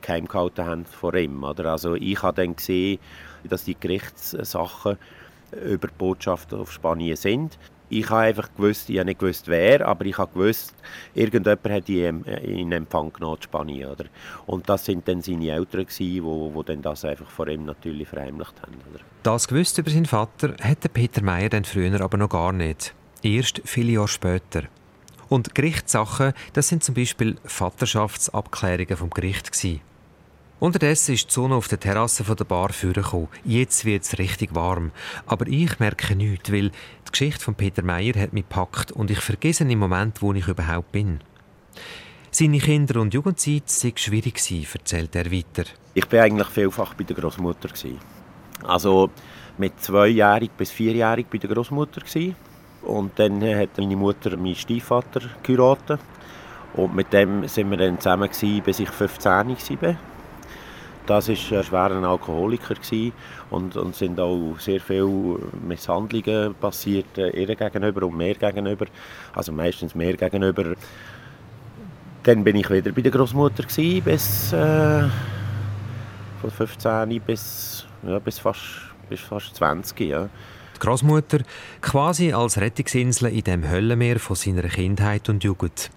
geheim 0.01 0.27
gehalten 0.27 0.65
haben 0.65 0.85
vor 0.87 1.15
ihm. 1.15 1.45
Oder? 1.45 1.73
Also 1.73 1.95
ich 1.95 2.23
habe 2.23 2.43
dann 2.43 2.57
gesehen, 2.57 2.99
dass 3.45 3.65
die 3.65 3.77
Gerichtssachen 3.79 4.97
über 5.53 5.89
die 5.89 5.95
Botschaft 5.99 6.55
auf 6.55 6.73
Spanien 6.73 7.17
sind. 7.17 7.59
Ich 7.91 8.09
habe 8.09 8.23
einfach 8.23 8.49
gewusst, 8.57 8.89
ich 8.89 8.99
habe 8.99 9.07
nicht 9.07 9.19
gewusst, 9.19 9.49
wer, 9.49 9.87
aber 9.87 10.07
ich 10.07 10.17
habe 10.17 10.33
gewusst, 10.33 10.75
irgendjemand 11.13 11.69
hat 11.69 11.89
ihn 11.89 12.23
in 12.25 12.71
Empfang 12.73 13.13
genommen 13.13 13.37
in 13.37 13.43
Spanien. 13.43 13.91
Oder? 13.91 14.05
Und 14.47 14.69
das 14.69 14.85
sind 14.85 15.07
dann 15.09 15.21
seine 15.21 15.51
Eltern, 15.51 15.87
die 15.99 16.23
wo, 16.23 16.63
das 16.63 17.05
einfach 17.05 17.29
vor 17.29 17.49
ihm 17.49 17.65
natürlich 17.65 18.09
verheimlicht 18.09 18.55
haben. 18.63 18.77
Oder? 18.93 19.01
Das 19.25 19.49
gewusst 19.49 19.77
über 19.79 19.91
seinen 19.91 20.07
Vater 20.07 20.55
hätte 20.61 20.89
Peter 20.89 21.23
Meyer 21.23 21.49
dann 21.49 21.65
früher 21.65 22.01
aber 22.01 22.17
noch 22.17 22.31
gar 22.31 22.53
nicht. 22.53 22.95
Erst 23.23 23.61
viele 23.65 23.93
Jahre 23.93 24.09
später. 24.09 24.63
Und 25.29 25.55
Gerichtssachen, 25.55 26.33
das 26.53 26.69
sind 26.69 26.83
zum 26.83 26.95
Beispiel 26.95 27.37
Vaterschaftsabklärungen 27.45 28.97
vom 28.97 29.11
Gericht 29.11 29.53
gewesen. 29.53 29.81
Unterdessen 30.61 31.15
ist 31.15 31.31
die 31.31 31.33
Sonne 31.33 31.55
auf 31.55 31.69
der 31.69 31.81
Terrasse 31.81 32.23
der 32.23 32.45
Bar 32.45 32.75
vorgekommen. 32.75 33.29
Jetzt 33.45 33.87
wird 33.87 34.03
es 34.03 34.19
richtig 34.19 34.55
warm. 34.55 34.93
Aber 35.25 35.47
ich 35.47 35.81
merke 35.81 36.15
nichts, 36.15 36.53
weil 36.53 36.69
die 36.69 37.11
Geschichte 37.11 37.43
von 37.43 37.55
Peter 37.55 37.83
Meyer 37.83 38.13
hat 38.21 38.35
mich 38.35 38.47
gepackt 38.47 38.93
und 38.93 39.11
ich 39.11 39.21
vergesse 39.21 39.65
im 39.65 39.79
Moment, 39.79 40.21
wo 40.21 40.35
ich 40.35 40.47
überhaupt 40.49 40.93
bin. 40.93 41.21
Seine 42.31 42.59
Kinder- 42.59 43.01
und 43.01 43.15
Jugendzeit 43.15 43.71
sei 43.71 43.95
schwierig 43.97 44.39
erzählt 44.75 45.17
er 45.17 45.33
weiter. 45.33 45.65
Ich 45.95 46.13
war 46.13 46.25
eigentlich 46.25 46.49
vielfach 46.49 46.93
bei 46.93 47.05
der 47.05 47.17
Großmutter 47.17 47.71
Also 48.63 49.09
mit 49.57 49.83
zweijährig 49.83 50.51
bis 50.59 50.71
vierjährig 50.71 51.27
bei 51.33 51.39
der 51.39 51.49
Großmutter 51.49 52.03
und 52.83 53.19
dann 53.19 53.43
hat 53.43 53.79
meine 53.79 53.97
Mutter 53.97 54.37
meinen 54.37 54.55
Stiefvater 54.55 55.23
geheiratet 55.43 56.01
und 56.75 56.95
mit 56.95 57.13
dem 57.15 57.49
sind 57.49 57.71
wir 57.71 57.79
dann 57.79 57.99
zusammen 57.99 58.29
bis 58.63 58.79
ich 58.79 58.91
15 58.91 59.57
war. 59.81 59.97
Das 61.11 61.29
war 61.29 61.59
ein 61.59 61.65
schwerer 61.65 62.09
Alkoholiker 62.09 62.77
und, 63.51 63.77
und 63.77 63.97
sind 63.97 64.21
auch 64.21 64.55
sehr 64.61 64.81
viele 64.81 65.41
Misshandlungen 65.67 66.55
passiert, 66.55 67.19
äh, 67.19 67.31
ihr 67.31 67.57
gegenüber 67.57 68.07
und 68.07 68.17
mir 68.17 68.37
gegenüber. 68.37 68.87
Also 69.35 69.51
meistens 69.51 69.97
mir 69.97 70.17
gegenüber. 70.17 70.77
Dann 72.23 72.45
bin 72.45 72.55
ich 72.55 72.71
wieder 72.71 72.93
bei 72.93 73.03
der 73.03 73.11
Großmutter 73.11 73.65
bis 74.05 74.53
äh, 74.53 75.09
von 76.41 76.51
15 76.57 77.21
bis, 77.27 77.87
ja, 78.05 78.21
bis, 78.21 78.39
fast, 78.39 78.63
bis 79.09 79.19
fast 79.19 79.57
20. 79.57 79.99
Ja. 80.03 80.29
Die 80.77 80.79
Großmutter 80.79 81.41
quasi 81.81 82.33
als 82.33 82.57
Rettungsinsel 82.57 83.31
in 83.33 83.43
dem 83.43 83.69
Höllenmeer 83.69 84.21
von 84.21 84.37
seiner 84.37 84.69
Kindheit 84.69 85.29
und 85.29 85.43
Jugend. 85.43 85.91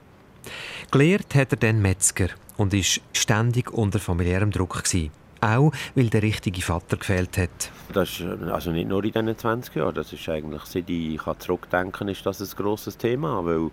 Gelehrt 0.89 1.35
hat 1.35 1.51
er 1.51 1.57
dann 1.57 1.83
Metzger 1.83 2.29
und 2.57 2.73
ist 2.73 3.01
ständig 3.13 3.71
unter 3.71 3.99
familiärem 3.99 4.51
Druck 4.51 4.83
gewesen. 4.83 5.11
Auch, 5.41 5.73
weil 5.93 6.07
der 6.07 6.21
richtige 6.21 6.61
Vater 6.61 6.95
gefehlt 6.95 7.37
hat. 7.37 7.69
Das 7.91 8.21
ist 8.21 8.25
also 8.49 8.71
nicht 8.71 8.87
nur 8.87 9.03
in 9.03 9.11
diesen 9.11 9.37
20 9.37 9.75
Jahren, 9.75 9.93
das 9.93 10.13
ist 10.13 10.29
eigentlich, 10.29 10.63
seit 10.63 10.89
ich 10.89 11.19
zurückdenken 11.39 12.07
ist 12.07 12.25
das 12.25 12.39
ein 12.39 12.47
grosses 12.55 12.97
Thema, 12.97 13.43
weil 13.43 13.69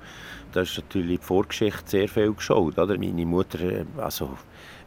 das 0.52 0.70
ist 0.70 0.78
natürlich 0.78 1.20
die 1.20 1.24
Vorgeschichte 1.24 1.82
sehr 1.86 2.08
viel 2.08 2.32
geschaut. 2.32 2.76
Oder? 2.76 2.98
Meine 2.98 3.24
Mutter, 3.24 3.84
also 3.98 4.36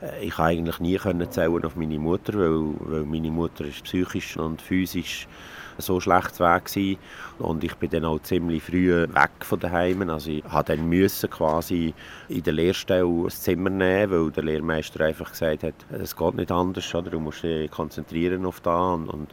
äh, 0.02 0.26
ich 0.26 0.36
konnte 0.36 0.50
eigentlich 0.50 0.80
nie 0.80 1.00
zählen 1.30 1.66
auf 1.66 1.78
meine 1.78 2.00
Mutter, 2.00 2.34
weil, 2.34 2.74
weil 2.80 3.06
meine 3.06 3.32
Mutter 3.32 3.64
ist 3.64 3.86
psychisch 3.86 4.36
und 4.36 4.62
physisch 4.62 5.28
so 5.78 6.00
schlecht 6.00 6.40
weg 6.40 6.66
gewesen. 6.66 6.98
und 7.40 7.64
ich 7.64 7.76
bin 7.76 7.90
dann 7.90 8.06
auch 8.06 8.20
ziemlich 8.22 8.64
früh 8.64 8.92
weg 8.92 9.32
von 9.42 9.60
daheim. 9.60 10.10
Also 10.10 10.32
ich 10.32 10.44
musste 10.44 10.64
dann 10.64 10.90
müssen 10.90 11.30
quasi 11.30 11.94
in 12.30 12.44
der 12.44 12.54
Lehrstelle 12.54 13.24
das 13.24 13.42
Zimmer 13.42 13.70
nehmen, 13.70 14.12
weil 14.12 14.32
der 14.32 14.44
Lehrmeister 14.44 15.06
einfach 15.06 15.32
gesagt 15.32 15.64
hat, 15.64 15.76
es 15.92 16.16
geht 16.16 16.36
nicht 16.36 16.52
anders, 16.52 16.94
oder? 16.96 17.12
du 17.12 17.20
musst 17.20 17.44
dich 17.44 17.70
konzentrieren 17.72 18.46
auf 18.46 18.62
da 18.62 18.94
und, 18.94 19.08
und 19.08 19.30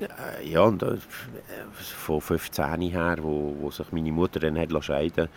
äh, 0.00 0.48
ja, 0.48 0.62
und 0.62 0.82
äh, 0.82 0.96
von 1.72 2.20
15 2.20 2.80
her, 2.82 3.16
wo, 3.20 3.54
wo 3.60 3.70
sich 3.70 3.90
meine 3.92 4.12
Mutter 4.12 4.40
dann 4.40 4.58
hat 4.58 4.84
scheiden 4.84 5.28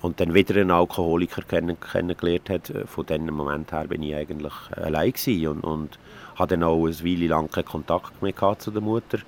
und 0.00 0.20
dann 0.20 0.34
wieder 0.34 0.60
einen 0.60 0.70
Alkoholiker 0.70 1.42
kenn 1.42 1.78
kennengelernt 1.80 2.50
hat, 2.50 2.70
äh, 2.70 2.86
von 2.86 3.06
diesem 3.06 3.26
Moment 3.26 3.72
her 3.72 3.86
bin 3.86 4.02
ich 4.02 4.14
eigentlich 4.14 4.52
allein 4.76 5.12
und, 5.46 5.60
und 5.64 5.98
hatte 6.38 6.54
dann 6.54 6.62
auch 6.62 6.86
eine 6.86 7.04
Weile 7.04 7.26
lang 7.26 7.50
keinen 7.50 7.64
Kontakt 7.64 8.22
mehr 8.22 8.34
zu 8.58 8.70
der 8.70 8.82
Mutter, 8.82 9.18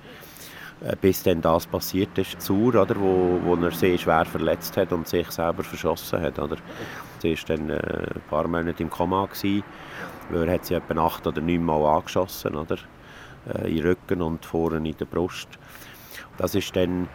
äh, 0.81 0.95
bis 0.99 1.23
dann 1.23 1.41
das 1.41 1.67
passiert 1.67 2.17
ist, 2.17 2.41
Zur, 2.41 2.75
oder, 2.75 2.95
wo, 2.99 3.39
wo 3.43 3.55
er 3.55 3.71
sehr 3.71 3.97
schwer 3.97 4.25
verletzt 4.25 4.77
hat 4.77 4.91
und 4.91 5.07
sich 5.07 5.29
selber 5.31 5.63
verschossen 5.63 6.21
hat. 6.21 6.39
Oder. 6.39 6.57
Sie 7.19 7.35
war 7.35 7.55
dann 7.55 7.69
äh, 7.69 7.75
ein 8.15 8.21
paar 8.29 8.47
Monate 8.47 8.81
im 8.81 8.89
Koma, 8.89 9.25
gewesen, 9.25 9.63
weil 10.29 10.47
er 10.47 10.55
hat 10.55 10.65
sie 10.65 10.75
etwa 10.75 11.05
acht 11.05 11.27
oder 11.27 11.41
neun 11.41 11.63
Mal 11.63 11.85
angeschossen, 11.85 12.55
oder? 12.55 12.77
Äh, 13.53 13.69
den 13.69 13.83
Rücken 13.83 14.21
und 14.21 14.45
vorne 14.45 14.87
in 14.87 14.97
der 14.97 15.05
Brust. 15.05 15.49
Das 16.37 16.55
ist 16.55 16.75
dann, 16.75 17.07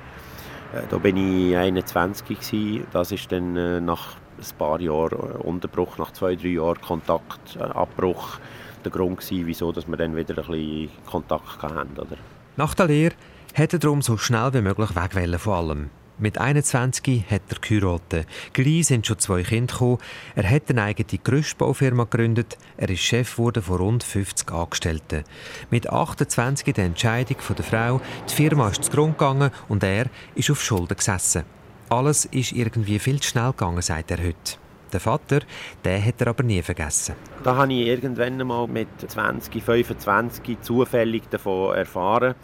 da 0.90 0.98
bin 0.98 1.16
ich 1.16 1.56
21 1.56 2.38
gewesen, 2.38 2.86
das 2.92 3.10
ist 3.10 3.32
dann 3.32 3.84
nach 3.84 4.16
ein 4.38 4.58
paar 4.58 4.80
Jahren 4.80 5.36
Unterbruch, 5.36 5.96
nach 5.98 6.12
zwei, 6.12 6.36
drei 6.36 6.48
Jahren 6.48 6.80
Kontaktabbruch, 6.80 8.38
der 8.86 8.92
Grund 8.92 9.18
gewesen, 9.18 9.46
wieso 9.46 9.72
dass 9.72 9.86
wir 9.86 9.96
dann 9.96 10.16
wieder 10.16 10.38
ein 10.38 10.46
bisschen 10.46 10.90
Kontakt 11.06 11.62
hatten. 11.62 11.98
Oder? 11.98 12.16
Nach 12.56 12.74
der 12.74 12.86
Lehre 12.86 13.14
hätte 13.52 13.76
er 13.76 13.80
darum 13.80 14.02
so 14.02 14.16
schnell 14.16 14.54
wie 14.54 14.60
möglich 14.60 14.94
weg 14.94 15.40
von 15.40 15.52
allem. 15.52 15.90
Mit 16.18 16.38
21 16.38 17.24
hat 17.30 17.42
er 17.50 17.58
geheiratet. 17.58 18.26
Gleich 18.54 18.86
sind 18.86 19.06
schon 19.06 19.18
zwei 19.18 19.42
Kinder 19.42 19.70
gekommen. 19.70 19.98
Er 20.34 20.48
hat 20.48 20.70
eine 20.70 20.84
eigene 20.84 21.20
Gerüstbaufirma 21.22 22.04
gegründet. 22.04 22.56
Er 22.78 22.88
ist 22.88 23.00
Chef 23.00 23.36
wurde 23.36 23.60
von 23.60 23.76
rund 23.76 24.02
50 24.02 24.50
Angestellten. 24.50 25.24
Mit 25.70 25.90
28 25.90 26.72
die 26.72 26.80
Entscheidung 26.80 27.38
von 27.40 27.56
der 27.56 27.66
Frau. 27.66 28.00
Die 28.30 28.34
Firma 28.34 28.70
ist 28.70 28.84
zu 28.84 28.90
Grund 28.90 29.18
gegangen 29.18 29.50
und 29.68 29.82
er 29.82 30.06
ist 30.34 30.50
auf 30.50 30.62
Schulden 30.62 30.96
gesessen. 30.96 31.42
Alles 31.90 32.24
ist 32.24 32.52
irgendwie 32.52 32.98
viel 32.98 33.20
zu 33.20 33.28
schnell 33.28 33.50
gegangen, 33.50 33.82
sagt 33.82 34.10
er 34.10 34.18
heute. 34.18 34.65
Der 34.96 35.00
Vater, 35.02 35.40
den 35.84 36.02
hat 36.02 36.22
er 36.22 36.28
aber 36.28 36.42
nie 36.42 36.62
vergessen. 36.62 37.16
Da 37.44 37.54
habe 37.54 37.70
ich 37.70 37.86
irgendwann 37.86 38.38
mal 38.38 38.66
mit 38.66 38.88
20, 39.06 39.62
25 39.62 40.62
zufällig 40.62 41.28
davon 41.28 41.74
erfahren. 41.76 42.34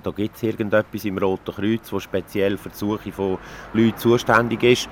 Da 0.00 0.12
gibt 0.12 0.36
es 0.36 0.44
irgendetwas 0.44 1.04
im 1.04 1.18
Roten 1.18 1.52
Kreuz, 1.52 1.90
das 1.90 2.04
speziell 2.04 2.56
für 2.56 2.68
die 2.68 2.76
Suche 2.76 3.10
von 3.10 3.36
Leuten 3.72 3.98
zuständig 3.98 4.62
ist. 4.62 4.88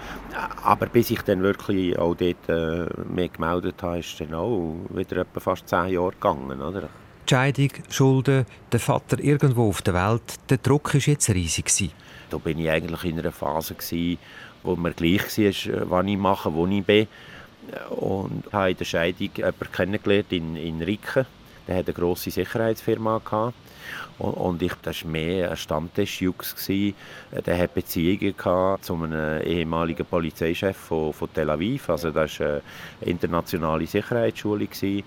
Aber 0.64 0.86
bis 0.86 1.12
ich 1.12 1.22
dann 1.22 1.44
wirklich 1.44 1.96
auch 1.96 2.16
dort 2.16 2.48
äh, 2.48 2.86
mich 3.08 3.34
gemeldet 3.34 3.80
habe, 3.84 4.00
ist 4.00 4.20
dann 4.20 4.34
auch 4.34 4.74
wieder 4.88 5.18
etwa 5.18 5.38
fast 5.38 5.68
zehn 5.68 5.90
Jahre 5.90 6.10
gegangen. 6.10 6.60
Oder? 6.60 6.88
Die 7.28 7.32
Scheidung, 7.32 7.70
Schulden, 7.88 8.46
der 8.72 8.80
Vater 8.80 9.20
irgendwo 9.20 9.68
auf 9.68 9.82
der 9.82 9.94
Welt, 9.94 10.40
der 10.48 10.58
Druck 10.58 10.92
war 10.92 11.00
jetzt 11.00 11.30
riesig. 11.30 11.92
Da 12.30 12.38
bin 12.38 12.58
ich 12.58 12.68
eigentlich 12.68 13.04
in 13.04 13.20
einer 13.20 13.30
Phase, 13.30 13.74
gewesen, 13.74 14.18
wo 14.62 14.76
mir 14.76 14.92
gleich 14.92 15.38
war, 15.38 15.90
was 15.90 16.06
ich 16.06 16.16
mache, 16.16 16.52
wo 16.52 16.66
ich 16.66 16.84
bin. 16.84 17.08
Und 17.90 18.44
habe 18.52 18.70
in 18.70 18.76
der 18.76 18.84
Scheidung 18.84 19.30
jemanden 19.34 19.72
kennengelernt 19.72 20.32
in, 20.32 20.56
in 20.56 20.82
Ricken. 20.82 21.26
Der 21.68 21.76
hatte 21.76 21.88
eine 21.88 21.94
grosse 21.94 22.30
Sicherheitsfirma. 22.30 23.20
Gehabt. 23.24 23.54
Und, 24.18 24.60
ich, 24.60 24.74
das 24.82 25.04
war 25.04 25.10
mehr 25.10 25.50
ein 25.50 25.56
Stammtischjux. 25.56 26.54
Der 26.66 27.58
hatte 27.58 27.74
Beziehungen 27.74 28.34
zu 28.82 28.94
einem 28.94 29.42
ehemaligen 29.42 30.04
Polizeichef 30.04 30.76
von, 30.76 31.12
von 31.12 31.32
Tel 31.32 31.48
Aviv. 31.48 31.88
Also 31.88 32.10
das 32.10 32.38
war 32.40 32.46
eine 32.46 32.62
internationale 33.00 33.86
Sicherheitsschule. 33.86 34.66
Gewesen. 34.66 35.04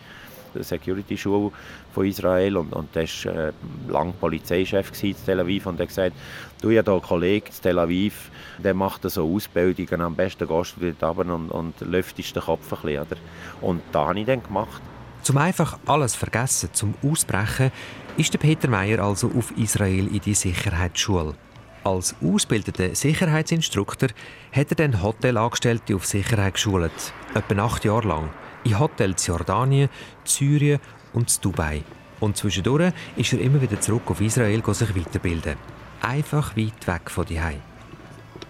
Security 0.59 1.17
Schule 1.17 1.51
von 1.93 2.05
Israel 2.05 2.57
und, 2.57 2.73
und 2.73 2.95
der 2.95 3.03
war 3.03 3.35
äh, 3.35 3.51
lange 3.87 4.13
Polizeichef 4.13 4.91
in 5.03 5.15
Tel 5.25 5.39
Aviv 5.39 5.65
und 5.65 5.79
hat 5.79 5.87
gesagt, 5.87 6.15
du 6.61 6.69
ja 6.69 6.81
da 6.81 6.93
einen 6.93 7.01
Kollegen 7.01 7.47
in 7.47 7.61
Tel 7.61 7.79
Aviv, 7.79 8.31
der 8.57 8.73
macht 8.73 9.09
so 9.09 9.33
Ausbildungen, 9.33 10.01
am 10.01 10.15
besten 10.15 10.47
gehst 10.47 10.75
du 10.79 10.91
dort 10.91 11.17
runter 11.17 11.33
und, 11.33 11.51
und 11.51 11.81
lüftest 11.81 12.35
den 12.35 12.43
Kopf 12.43 12.71
ein 12.73 12.81
bisschen. 12.81 13.01
Oder? 13.01 13.17
Und 13.61 13.81
da 13.91 14.07
habe 14.07 14.19
ich 14.19 14.25
dann 14.25 14.43
gemacht. 14.43 14.81
Zum 15.23 15.37
einfach 15.37 15.79
alles 15.85 16.15
vergessen, 16.15 16.69
zum 16.73 16.95
Ausbrechen, 17.01 17.71
ist 18.17 18.33
der 18.33 18.39
Peter 18.39 18.67
Meyer 18.67 18.99
also 18.99 19.31
auf 19.37 19.51
Israel 19.57 20.07
in 20.07 20.19
die 20.19 20.33
Sicherheitsschule. 20.33 21.35
Als 21.83 22.15
ausgebildeter 22.21 22.95
Sicherheitsinstruktor 22.95 24.09
hat 24.51 24.69
er 24.69 24.75
dann 24.75 25.01
Hotelangestellte 25.01 25.95
auf 25.95 26.05
Sicherheit 26.05 26.53
geschult, 26.53 27.13
etwa 27.33 27.63
acht 27.63 27.83
Jahre 27.83 28.07
lang 28.07 28.29
in 28.63 28.79
Hotels 28.79 29.27
Jordanien, 29.27 29.89
Syrien 30.23 30.79
und 31.13 31.43
Dubai. 31.43 31.83
Und 32.19 32.37
zwischendurch 32.37 32.93
ist 33.15 33.33
er 33.33 33.41
immer 33.41 33.61
wieder 33.61 33.79
zurück 33.81 34.03
auf 34.07 34.21
Israel 34.21 34.63
sich 34.73 34.95
weiterbilden. 34.95 35.57
Einfach 36.01 36.55
weit 36.55 36.87
weg 36.87 37.09
von 37.09 37.25
Hause. 37.25 37.61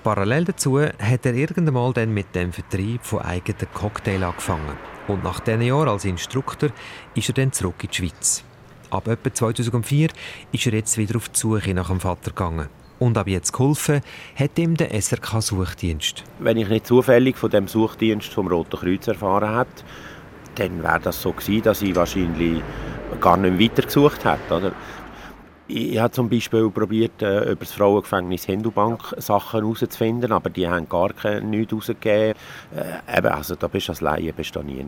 Parallel 0.03 0.46
dazu 0.46 0.82
hat 0.82 1.25
er 1.25 1.34
irgendwann 1.34 1.93
dann 1.93 2.13
mit 2.13 2.36
dem 2.36 2.51
Vertrieb 2.51 3.05
von 3.05 3.22
eigenen 3.22 3.67
Cocktail 3.74 4.24
angefangen. 4.24 4.77
Und 5.08 5.24
nach 5.24 5.39
diesen 5.39 5.62
Jahren 5.62 5.89
als 5.89 6.05
Instruktor 6.05 6.70
ist 7.15 7.29
er 7.29 7.36
dann 7.36 7.51
zurück 7.51 7.84
in 7.84 7.89
die 7.89 7.96
Schweiz. 7.96 8.43
Ab 8.89 9.08
etwa 9.08 9.34
2004 9.34 10.10
ist 10.51 10.65
er 10.65 10.74
jetzt 10.74 10.98
wieder 10.98 11.15
auf 11.15 11.29
die 11.29 11.39
Suche 11.39 11.74
nach 11.74 11.88
dem 11.88 12.00
Vater 12.00 12.32
gegangen. 12.32 12.70
Und 13.00 13.17
ab 13.17 13.27
jetzt 13.27 13.51
geholfen 13.51 14.01
hat 14.35 14.57
ihm 14.57 14.77
der 14.77 14.93
SRK-Suchdienst. 14.93 16.23
Wenn 16.39 16.57
ich 16.57 16.69
nicht 16.69 16.88
zufällig 16.88 17.38
von 17.38 17.50
dem 17.50 17.67
Suchdienst 17.67 18.31
vom 18.33 18.47
Roten 18.47 18.77
Kreuz 18.77 19.07
erfahren 19.07 19.57
hätte, 19.57 19.83
dann 20.55 20.83
wäre 20.83 21.00
das 21.00 21.21
so 21.21 21.31
gewesen, 21.31 21.63
dass 21.63 21.81
ich 21.81 21.95
wahrscheinlich 21.95 22.62
gar 23.19 23.38
nicht 23.38 23.59
weiter 23.59 23.83
gesucht 23.83 24.23
hätte. 24.25 24.53
Oder? 24.53 24.71
Ich 25.67 25.97
habe 25.97 26.12
zum 26.12 26.29
Beispiel 26.29 26.69
probiert, 26.69 27.21
äh, 27.21 27.51
über 27.51 27.62
das 27.62 27.71
Frauengefängnis 27.73 28.45
Hindubank 28.45 29.15
Sachen 29.17 29.62
herauszufinden, 29.62 30.31
aber 30.31 30.50
die 30.50 30.67
haben 30.67 30.88
gar 30.88 31.09
nichts 31.41 31.71
herausgegeben. 31.71 32.39
Äh, 32.75 33.17
eben, 33.17 33.27
also 33.27 33.55
da 33.55 33.67
bist 33.67 33.88
du 33.88 33.91
als 33.93 34.01
Laie 34.01 34.33
bist 34.33 34.55
du 34.55 34.62
nie. 34.62 34.85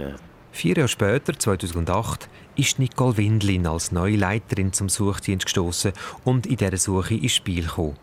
Vier 0.56 0.78
Jahre 0.78 0.88
später, 0.88 1.38
2008, 1.38 2.30
ist 2.56 2.80
Nicole 2.80 3.18
Windlin 3.18 3.68
als 3.68 3.92
neue 3.92 4.16
Leiterin 4.16 4.72
zum 4.72 4.88
Suchdienst 4.88 5.48
gestoßen 5.48 5.92
und 6.24 6.48
in 6.48 6.56
dieser 6.56 6.78
Suche 6.78 7.16
ins 7.16 7.34
Spiel 7.34 7.66
gekommen. 7.66 7.98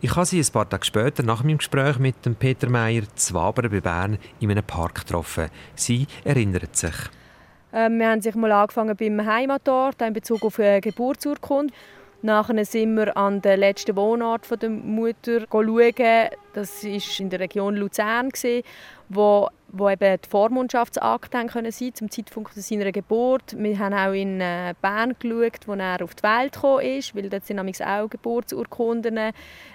Ich 0.00 0.16
habe 0.16 0.24
sie 0.24 0.40
ein 0.40 0.46
paar 0.50 0.66
Tage 0.66 0.86
später 0.86 1.22
nach 1.22 1.44
meinem 1.44 1.58
Gespräch 1.58 1.98
mit 1.98 2.24
dem 2.24 2.34
Peter 2.34 2.70
Meyer 2.70 3.02
zu 3.14 3.34
Wabern 3.34 3.70
bei 3.70 3.82
Bern 3.82 4.18
in 4.40 4.50
einem 4.50 4.64
Park 4.64 4.94
getroffen. 4.94 5.50
Sie 5.74 6.06
erinnert 6.24 6.74
sich. 6.74 6.94
Ähm, 7.74 7.98
wir 7.98 8.08
haben 8.08 8.22
sich 8.22 8.34
mal 8.34 8.52
angefangen 8.52 8.96
beim 8.96 9.26
Heimatort 9.26 10.00
in 10.00 10.14
Bezug 10.14 10.42
auf 10.46 10.58
eine 10.58 10.80
Geburtsurkunde. 10.80 11.74
Nachher 12.22 12.64
sind 12.64 12.96
wir 12.96 13.14
an 13.18 13.42
den 13.42 13.60
letzten 13.60 13.94
Wohnort 13.96 14.46
der 14.62 14.70
Mutter 14.70 15.42
schauen. 15.52 15.92
Das 16.54 16.82
war 16.82 17.20
in 17.20 17.30
der 17.30 17.40
Region 17.40 17.76
Luzern, 17.76 18.30
wo, 19.10 19.48
wo 19.70 19.88
eben 19.90 20.18
die 20.22 20.28
Vormundschaftsakte 20.28 21.46
können 21.46 21.70
sein 21.70 21.94
zum 21.94 22.10
Zeitpunkt 22.10 22.54
seiner 22.54 22.90
Geburt. 22.90 23.54
Wir 23.56 23.78
haben 23.78 23.94
auch 23.94 24.12
in 24.12 24.40
äh, 24.40 24.74
Bern 24.80 25.14
geschaut, 25.18 25.66
wo 25.66 25.74
er 25.74 26.02
auf 26.02 26.14
die 26.14 26.22
Welt 26.22 26.54
gekommen 26.54 26.84
ist, 26.84 27.14
weil 27.14 27.28
dort 27.28 27.44
sind 27.44 27.58
auch 27.60 28.08
Geburtsurkunden 28.08 29.32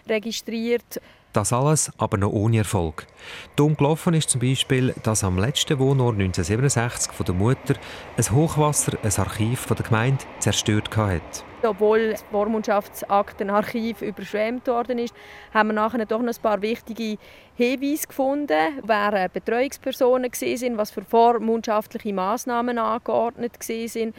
registriert. 0.07 0.99
Das 1.33 1.51
alles 1.51 1.91
aber 1.97 2.17
noch 2.17 2.31
ohne 2.31 2.59
Erfolg. 2.59 3.07
Dumm 3.55 3.75
gelaufen 3.75 4.13
ist 4.13 4.29
zum 4.29 4.39
Beispiel, 4.39 4.93
dass 5.01 5.23
am 5.23 5.39
letzten 5.39 5.79
Wohnort 5.79 6.13
1967 6.13 7.11
von 7.11 7.25
der 7.25 7.33
Mutter 7.33 7.73
ein 8.15 8.31
Hochwasser 8.31 8.99
ein 9.01 9.11
Archiv 9.17 9.65
der 9.65 9.83
Gemeinde 9.83 10.23
zerstört 10.37 10.95
hat. 10.95 11.43
Obwohl 11.63 12.11
das 12.11 12.23
Vormundschaftsaktenarchiv 12.29 14.03
überschwemmt 14.03 14.67
worden 14.67 14.99
ist, 14.99 15.15
haben 15.53 15.69
wir 15.69 15.73
nachher 15.73 16.05
doch 16.05 16.21
noch 16.21 16.35
ein 16.35 16.41
paar 16.41 16.61
wichtige 16.61 17.17
Hinweise 17.55 18.07
gefunden, 18.07 18.81
wer 18.83 19.29
Betreuungspersonen 19.29 20.31
waren, 20.31 20.77
was 20.77 20.91
für 20.91 21.03
vormundschaftliche 21.03 22.13
Massnahmen 22.13 22.77
angeordnet 22.77 23.53
waren 23.59 24.13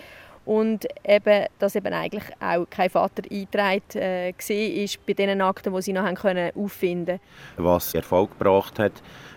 und 0.44 0.86
eben, 1.04 1.46
dass 1.58 1.74
eben 1.74 1.92
eigentlich 1.92 2.24
auch 2.40 2.66
kein 2.68 2.90
Vater 2.90 3.22
eingetragen 3.30 3.82
äh, 3.94 4.32
war 4.32 5.00
bei 5.06 5.12
den 5.14 5.40
Akten, 5.40 5.74
die 5.74 5.82
sie 5.82 5.92
noch 5.92 6.04
haben 6.04 6.16
können 6.16 6.52
auffinden 6.54 7.20
Was 7.56 7.94
Erfolg 7.94 8.38
gebracht 8.38 8.78
hat, 8.78 8.92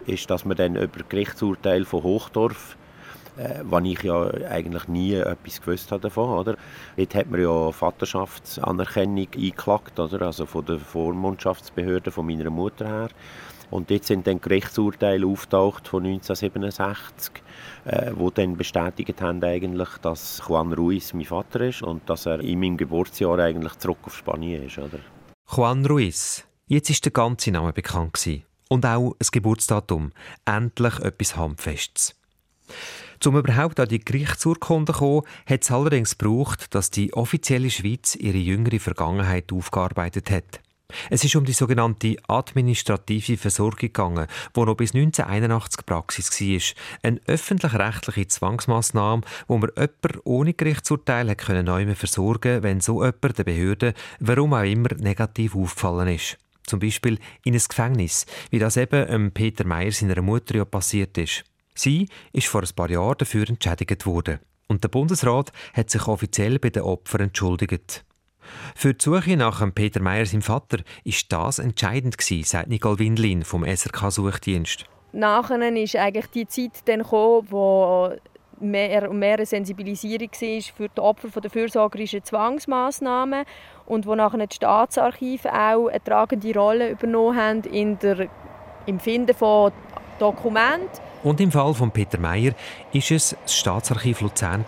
ist, 0.06 0.30
dass 0.30 0.46
man 0.46 0.58
dann 0.58 0.76
über 0.76 1.04
Gerichtsurteil 1.08 1.86
von 1.86 2.04
Hochdorf 2.04 2.78
äh, 3.38 3.62
was 3.64 3.84
ich 3.84 4.02
ja 4.02 4.32
eigentlich 4.50 4.88
nie 4.88 5.14
etwas 5.14 5.62
gewusst 5.62 5.92
habe 5.92 6.02
davon. 6.02 6.40
Oder? 6.40 6.58
Dort 6.98 7.16
hat 7.16 7.30
man 7.30 7.42
ja 7.42 7.72
Vaterschaftsanerkennung 7.72 9.28
eingeklagt, 9.36 10.00
oder? 10.00 10.24
also 10.24 10.46
von 10.46 10.66
der 10.66 10.80
Vormundschaftsbehörde 10.80 12.10
von 12.12 12.26
meiner 12.26 12.50
Mutter 12.50 12.88
her. 12.88 13.10
Und 13.69 13.89
jetzt 13.89 14.07
sind 14.07 14.27
dann 14.27 14.39
Gerichtsurteile 14.39 15.25
auftaucht 15.27 15.88
von 15.88 16.05
1967, 16.05 17.43
äh, 17.86 18.12
wo 18.15 18.29
dann 18.29 18.55
bestätigt 18.55 19.21
haben 19.21 19.43
eigentlich, 19.43 19.89
dass 20.01 20.41
Juan 20.47 20.74
Ruiz 20.74 21.13
mein 21.13 21.25
Vater 21.25 21.62
ist 21.62 21.81
und 21.81 22.09
dass 22.09 22.25
er 22.25 22.39
in 22.39 22.60
meinem 22.60 22.77
Geburtsjahr 22.77 23.39
eigentlich 23.39 23.75
zurück 23.75 23.99
auf 24.03 24.15
Spanien 24.15 24.63
ist, 24.63 24.77
oder? 24.77 24.99
Juan 25.53 25.86
Ruiz. 25.86 26.45
Jetzt 26.67 26.89
ist 26.89 27.06
der 27.06 27.12
ganze 27.12 27.51
Name 27.51 27.73
bekannt 27.73 28.13
gewesen. 28.13 28.43
und 28.69 28.86
auch 28.86 29.15
das 29.19 29.32
Geburtsdatum. 29.32 30.12
Endlich 30.45 30.99
etwas 30.99 31.36
Handfestes. 31.36 32.15
Um 33.25 33.38
überhaupt 33.38 33.80
an 33.80 33.88
die 33.88 34.03
Gerichtsurkunde 34.03 34.93
zu 34.93 34.99
kommen, 34.99 35.21
hat 35.45 35.63
es 35.63 35.71
allerdings 35.71 36.17
gebraucht, 36.17 36.75
dass 36.75 36.91
die 36.91 37.13
offizielle 37.13 37.69
Schweiz 37.69 38.15
ihre 38.15 38.38
jüngere 38.38 38.80
Vergangenheit 38.80 39.51
aufgearbeitet 39.51 40.30
hat. 40.30 40.62
Es 41.10 41.23
ist 41.23 41.36
um 41.36 41.45
die 41.45 41.54
sogenannte 41.54 42.15
administrative 42.28 43.38
Versorgung 43.38 43.80
gegangen, 43.80 44.28
wo 44.54 44.65
noch 44.65 44.76
bis 44.76 44.93
1981 44.93 45.86
Praxis 45.86 46.41
war. 46.41 47.00
Eine 47.04 47.21
öffentlich-rechtliche 47.28 48.28
Zwangsmaßnahme, 48.28 49.23
wo 49.47 49.58
man 49.58 49.71
jemanden 49.76 50.21
ohne 50.23 50.54
Gerichtsurteil 50.54 51.36
können 51.36 51.65
neu 51.65 51.93
versorgen 51.95 52.63
wenn 52.63 52.82
so 52.82 53.04
jemand 53.04 53.38
der 53.38 53.43
Behörde, 53.43 53.93
warum 54.19 54.54
auch 54.54 54.63
immer, 54.63 54.89
negativ 54.95 55.56
aufgefallen 55.56 56.08
ist. 56.10 56.38
Zum 56.65 56.80
Beispiel 56.80 57.19
in 57.43 57.54
ein 57.54 57.62
Gefängnis, 57.67 58.26
wie 58.50 58.60
das 58.60 58.78
eben 58.78 59.32
Peter 59.32 59.65
Meyer 59.65 59.91
seiner 59.91 60.21
Mutter 60.21 60.56
ja 60.56 60.65
passiert 60.65 61.17
ist. 61.17 61.43
Sie 61.76 62.10
ist 62.34 62.47
vor 62.47 62.62
ein 62.62 62.76
paar 62.76 62.89
Jahren 62.89 63.17
dafür 63.17 63.47
entschädigt 63.47 64.06
worden. 64.06 64.39
Und 64.67 64.84
der 64.84 64.89
Bundesrat 64.89 65.54
hat 65.73 65.89
sich 65.89 66.08
offiziell 66.08 66.60
bei 66.60 66.69
den 66.69 66.84
Opfern 66.84 67.21
entschuldigt. 67.21 68.04
Für 68.75 68.93
die 68.93 69.03
Suche 69.03 69.38
nach 69.38 69.65
Peter 69.73 70.01
Meyer, 70.01 70.25
seinem 70.25 70.41
Vater, 70.41 70.79
ist 71.03 71.31
das 71.31 71.60
entscheidend 71.60 72.17
gewesen, 72.17 72.43
sagt 72.43 72.69
Nicole 72.69 72.99
Windlin 72.99 73.43
vom 73.43 73.63
SRK-Suchdienst. 73.63 74.86
Nachher 75.13 75.75
ist 75.75 75.95
eigentlich 75.95 76.27
die 76.27 76.47
Zeit 76.47 76.83
dann 76.86 76.99
gekommen, 76.99 77.47
wo 77.49 78.12
mehr 78.60 79.10
und 79.10 79.19
mehr 79.19 79.36
eine 79.36 79.45
Sensibilisierung 79.45 80.29
war 80.31 80.62
für 80.75 80.89
die 80.89 81.01
Opfer 81.01 81.41
der 81.41 81.51
fürsorgerischen 81.51 82.23
Zwangsmaßnahmen 82.23 83.45
und 83.86 84.05
wo 84.05 84.15
nachher 84.15 84.45
die 84.45 84.55
Staatsarchive 84.55 85.51
auch 85.51 85.88
eine 85.88 86.03
tragende 86.03 86.53
Rolle 86.53 86.91
übernommen 86.91 87.38
haben 87.38 87.63
in 87.63 87.99
der 87.99 88.27
im 88.86 88.99
Finden 88.99 89.36
von 89.36 89.71
Dokumenten. 90.17 90.89
Und 91.23 91.41
im 91.41 91.51
Fall 91.51 91.73
von 91.73 91.91
Peter 91.91 92.19
Meyer 92.19 92.53
ist 92.93 93.12
es 93.12 93.36
das 93.43 93.55
Staatsarchiv 93.55 94.21
Luzern 94.21 94.65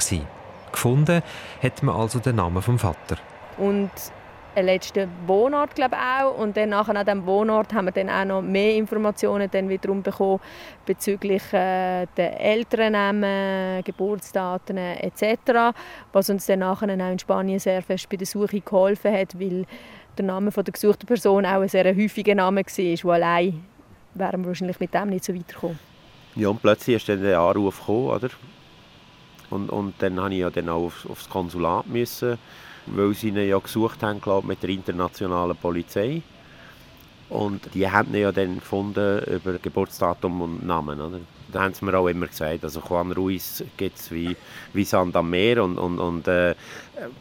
Gefunden 0.71 1.23
hat 1.63 1.83
man 1.83 1.95
also 1.95 2.19
den 2.19 2.35
Namen 2.35 2.61
vom 2.61 2.77
Vater 2.77 3.17
und 3.59 3.91
einen 4.55 4.67
letzten 4.67 5.09
Wohnort 5.27 5.75
glaube 5.75 5.95
auch 5.95 6.37
und 6.37 6.57
dann 6.57 6.69
nachher 6.69 6.95
an 6.95 7.05
diesem 7.05 7.25
Wohnort 7.25 7.73
haben 7.73 7.85
wir 7.85 7.91
dann 7.91 8.09
auch 8.09 8.25
noch 8.25 8.41
mehr 8.41 8.75
Informationen 8.75 9.49
dann 9.51 9.69
wiederum 9.69 10.01
bekommen 10.01 10.39
bezüglich 10.85 11.43
äh, 11.53 12.07
der 12.17 12.39
Elternnamen, 12.39 13.83
Geburtsdaten 13.83 14.77
etc., 14.77 15.75
was 16.11 16.29
uns 16.29 16.45
dann 16.45 16.59
nachher 16.59 16.89
auch 16.89 17.11
in 17.11 17.19
Spanien 17.19 17.59
sehr 17.59 17.81
fest 17.81 18.09
bei 18.09 18.17
der 18.17 18.27
Suche 18.27 18.61
geholfen 18.61 19.13
hat, 19.13 19.39
weil 19.39 19.65
der 20.17 20.25
Name 20.25 20.51
von 20.51 20.63
der 20.63 20.73
gesuchten 20.73 21.07
Person 21.07 21.45
auch 21.45 21.61
ein 21.61 21.69
sehr 21.69 21.85
häufiger 21.95 22.35
Name 22.35 22.61
war, 22.61 23.03
wo 23.03 23.11
allein 23.11 23.63
wären 24.15 24.41
wir 24.41 24.47
wahrscheinlich 24.47 24.79
mit 24.79 24.93
dem 24.93 25.09
nicht 25.09 25.23
so 25.23 25.33
weitergekommen. 25.33 25.79
Ja, 26.35 26.49
und 26.49 26.61
plötzlich 26.61 26.97
ist 26.97 27.09
dann 27.09 27.21
der 27.21 27.39
Anruf 27.39 27.79
gekommen, 27.79 28.09
oder? 28.09 28.29
Und, 29.49 29.69
und 29.69 29.95
dann 29.99 30.15
musste 30.15 30.33
ich 30.33 30.39
ja 30.39 30.49
dann 30.49 30.69
auch 30.69 30.85
aufs, 30.85 31.05
aufs 31.07 31.29
Konsulat 31.29 31.87
müssen 31.87 32.37
weil 32.95 33.13
sie 33.13 33.29
ihn 33.29 33.37
ja 33.37 33.57
gesucht 33.57 34.03
haben, 34.03 34.21
glaube 34.21 34.47
mit 34.47 34.61
der 34.63 34.69
internationalen 34.69 35.55
Polizei. 35.55 36.21
Und 37.29 37.73
die 37.75 37.89
haben 37.89 38.13
ihn 38.13 38.21
ja 38.21 38.31
dann 38.31 38.55
gefunden 38.55 39.23
über 39.25 39.53
Geburtsdatum 39.59 40.41
und 40.41 40.65
Namen. 40.65 40.99
Oder? 40.99 41.19
Da 41.51 41.61
haben 41.63 41.73
sie 41.73 41.85
mir 41.85 41.97
auch 41.97 42.07
immer 42.07 42.27
gesagt, 42.27 42.63
also 42.63 42.81
Juan 42.87 43.11
Ruiz 43.11 43.63
gibt 43.77 43.97
es 43.97 44.11
wie, 44.11 44.35
wie 44.73 44.83
Sand 44.83 45.15
am 45.15 45.29
Meer 45.29 45.63
und, 45.63 45.77
und, 45.77 45.99
und 45.99 46.27
äh, 46.27 46.55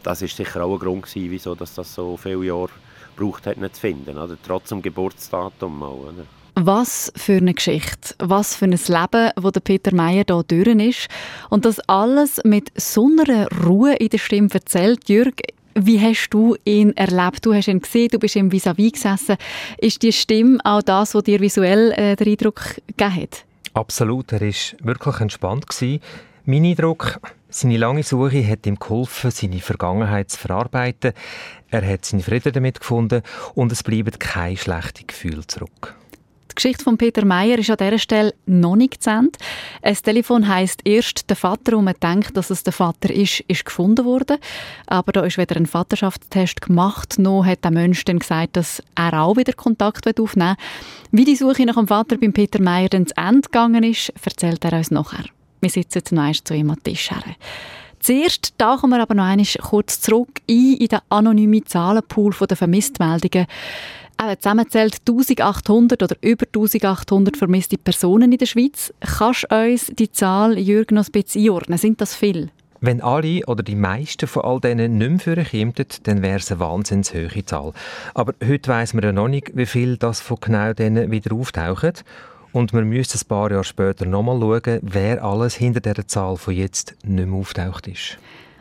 das 0.03 0.21
ist 0.21 0.35
sicher 0.35 0.63
auch 0.63 0.73
ein 0.73 0.79
Grund 0.79 1.03
gewesen, 1.03 1.31
wieso 1.31 1.55
dass 1.55 1.75
das 1.75 1.93
so 1.93 2.17
viele 2.17 2.43
Jahre 2.45 2.69
braucht 3.15 3.45
hat, 3.45 3.57
nicht 3.57 3.75
zu 3.75 3.81
finden, 3.81 4.17
oder? 4.17 4.37
trotz 4.45 4.69
dem 4.69 4.81
Geburtsdatum 4.81 5.83
auch. 5.83 6.07
Oder? 6.07 6.25
Was 6.55 7.11
für 7.15 7.37
eine 7.37 7.53
Geschichte, 7.53 8.15
was 8.19 8.55
für 8.55 8.65
ein 8.65 8.71
Leben, 8.71 9.31
wo 9.37 9.51
der 9.51 9.61
Peter 9.61 9.93
Meyer 9.93 10.25
hier 10.27 10.43
durch 10.43 10.87
ist. 10.87 11.07
Und 11.49 11.65
das 11.65 11.79
alles 11.87 12.41
mit 12.43 12.71
so 12.75 13.07
einer 13.07 13.47
Ruhe 13.65 13.95
in 13.95 14.09
der 14.09 14.17
Stimme 14.17 14.49
erzählt. 14.51 15.07
Jürg, 15.07 15.41
wie 15.85 15.99
hast 15.99 16.29
du 16.29 16.55
ihn 16.65 16.95
erlebt? 16.95 17.45
Du 17.45 17.53
hast 17.53 17.67
ihn 17.67 17.79
gesehen, 17.79 18.09
du 18.09 18.19
bist 18.19 18.35
ihm 18.35 18.51
vis-à-vis 18.51 18.93
gesessen. 18.93 19.37
Ist 19.77 20.01
die 20.01 20.11
Stimme 20.11 20.59
auch 20.63 20.81
das, 20.81 21.15
was 21.15 21.23
dir 21.23 21.39
visuell 21.39 21.91
äh, 21.91 22.15
den 22.15 22.29
Eindruck 22.29 22.75
gegeben 22.87 23.15
hat? 23.15 23.45
Absolut, 23.73 24.31
er 24.31 24.41
war 24.41 24.53
wirklich 24.83 25.19
entspannt. 25.19 25.67
Gewesen. 25.67 26.01
Mein 26.45 26.65
Eindruck, 26.65 27.19
seine 27.49 27.77
lange 27.77 28.03
Suche 28.03 28.45
hat 28.47 28.65
ihm 28.65 28.79
geholfen, 28.79 29.31
seine 29.31 29.59
Vergangenheit 29.59 30.29
zu 30.31 30.37
verarbeiten. 30.37 31.13
Er 31.69 31.87
hat 31.87 32.05
seinen 32.05 32.21
Frieden 32.21 32.53
damit 32.53 32.79
gefunden 32.79 33.21
und 33.53 33.71
es 33.71 33.83
bleiben 33.83 34.17
keine 34.17 34.57
schlechten 34.57 35.07
Gefühle 35.07 35.45
zurück. 35.45 35.98
Geschichte 36.59 36.83
von 36.83 36.97
Peter 36.97 37.23
Meyer 37.23 37.57
ist 37.57 37.69
an 37.69 37.77
dieser 37.77 37.97
Stelle 37.97 38.33
noch 38.45 38.75
nicht 38.75 39.01
zu 39.01 39.09
Ende. 39.09 39.39
Ein 39.81 39.95
Telefon 39.95 40.45
heisst 40.45 40.81
erst 40.83 41.29
der 41.29 41.37
Vater 41.37 41.77
und 41.77 41.85
man 41.85 41.93
denkt, 42.03 42.35
dass 42.35 42.49
es 42.49 42.63
der 42.63 42.73
Vater 42.73 43.13
ist, 43.13 43.39
ist 43.47 43.63
gefunden 43.63 44.03
worden. 44.03 44.39
Aber 44.85 45.13
da 45.13 45.21
ist 45.21 45.37
weder 45.37 45.55
ein 45.55 45.67
Vaterschaftstest 45.67 46.59
gemacht, 46.59 47.17
noch 47.17 47.45
hat 47.45 47.63
der 47.63 47.71
Mensch 47.71 48.03
dann 48.03 48.19
gesagt, 48.19 48.57
dass 48.57 48.83
er 48.93 49.21
auch 49.21 49.37
wieder 49.37 49.53
Kontakt 49.53 50.19
aufnehmen 50.19 50.57
will. 51.11 51.19
Wie 51.21 51.25
die 51.25 51.37
Suche 51.37 51.65
nach 51.65 51.75
dem 51.75 51.87
Vater 51.87 52.17
beim 52.17 52.33
Peter 52.33 52.61
Meyer 52.61 52.89
dann 52.89 53.07
zu 53.07 53.15
Ende 53.15 53.47
gegangen 53.47 53.83
ist, 53.85 54.11
erzählt 54.21 54.65
er 54.65 54.73
uns 54.73 54.91
nachher. 54.91 55.23
Wir 55.61 55.69
sitzen 55.69 56.03
zuerst 56.03 56.45
zu 56.45 56.55
ihm 56.55 56.71
am 56.71 56.83
Tisch 56.83 57.09
her. 57.09 57.23
Zuerst 58.01 58.57
tauchen 58.57 58.89
wir 58.89 59.01
aber 59.01 59.13
noch 59.13 59.25
einmal 59.25 59.45
kurz 59.61 60.01
zurück 60.01 60.41
ein 60.49 60.75
in 60.77 60.87
den 60.87 60.99
anonymen 61.07 61.65
Zahlenpool 61.65 62.33
der 62.49 62.57
Vermisstmeldungen. 62.57 63.47
Auch 64.21 64.35
zusammenzählt 64.35 64.99
1800 65.07 66.03
oder 66.03 66.17
über 66.19 66.45
1800 66.45 67.37
vermisste 67.37 67.77
Personen 67.77 68.33
in 68.33 68.37
der 68.37 68.47
Schweiz. 68.47 68.93
Kannst 68.99 69.47
du 69.49 69.55
uns 69.55 69.85
die 69.97 70.11
Zahl, 70.11 70.59
Jürgen, 70.59 70.95
noch 70.95 71.05
ein 71.05 71.11
bisschen 71.13 71.43
einordnen? 71.43 71.77
Sind 71.77 72.01
das 72.01 72.15
viele? 72.15 72.49
Wenn 72.81 72.99
alle 72.99 73.45
oder 73.47 73.63
die 73.63 73.77
meisten 73.77 74.27
von 74.27 74.43
all 74.43 74.59
denen 74.59 74.97
nicht 74.97 75.25
mehr 75.25 75.45
vorkommen, 75.45 75.73
dann 76.03 76.21
wäre 76.21 76.37
es 76.37 76.51
eine 76.51 76.59
wahnsinnig 76.59 77.13
hohe 77.13 77.45
Zahl. 77.45 77.71
Aber 78.13 78.33
heute 78.45 78.69
weiss 78.69 78.93
man 78.93 79.05
ja 79.05 79.13
noch 79.13 79.29
nicht, 79.29 79.55
wie 79.55 79.65
viel 79.65 79.95
das 79.95 80.19
von 80.19 80.37
genau 80.41 80.73
denen 80.73 81.11
wieder 81.11 81.33
auftaucht. 81.33 82.03
Und 82.51 82.73
wir 82.73 82.81
müssen 82.81 83.21
ein 83.21 83.27
paar 83.27 83.51
Jahre 83.51 83.63
später 83.63 84.05
nochmal 84.05 84.41
schauen, 84.41 84.79
wer 84.81 85.23
alles 85.23 85.55
hinter 85.55 85.79
dieser 85.79 86.07
Zahl 86.09 86.35
von 86.35 86.53
jetzt 86.53 86.93
nicht 87.05 87.25
mehr 87.25 87.39
auftaucht 87.39 87.87
ist. 87.87 88.17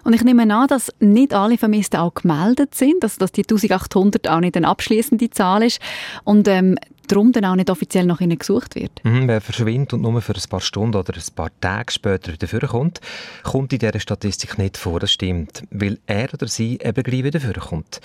Und 0.09 0.15
ich 0.15 0.25
nehme 0.25 0.51
an, 0.55 0.67
dass 0.69 0.91
nicht 1.01 1.35
alle 1.35 1.59
Vermissten 1.59 2.01
auch 2.01 2.15
gemeldet 2.15 2.75
sind, 2.75 3.05
also 3.05 3.19
dass 3.19 3.31
die 3.31 3.43
1800 3.43 4.27
auch 4.29 4.41
nicht 4.41 4.57
eine 4.57 4.67
abschließende 4.67 5.29
Zahl 5.29 5.63
ist 5.63 5.83
und 6.25 6.49
ähm, 6.49 6.79
darum 7.09 7.33
dann 7.33 7.45
auch 7.45 7.57
nicht 7.57 7.69
offiziell 7.69 8.07
nach 8.07 8.23
ihnen 8.23 8.39
gesucht 8.39 8.75
wird. 8.75 9.05
Mhm, 9.05 9.29
wer 9.29 9.43
verschwindet 9.43 9.93
und 9.93 10.01
nur 10.01 10.23
für 10.23 10.33
ein 10.33 10.49
paar 10.49 10.63
Stunden 10.63 10.97
oder 10.97 11.13
ein 11.13 11.35
paar 11.35 11.51
Tage 11.61 11.93
später 11.93 12.33
wieder 12.33 12.49
vorkommt, 12.49 13.03
kommt 13.43 13.75
in 13.75 13.81
dieser 13.81 14.01
Statistik 14.01 14.57
nicht 14.57 14.79
vor, 14.79 14.99
das 14.99 15.13
stimmt, 15.13 15.65
weil 15.71 15.99
er 16.07 16.33
oder 16.33 16.49
sie 16.49 16.79
eben 16.83 17.03
gleich 17.03 17.25
wieder 17.25 17.41
vorkommt. 17.41 18.01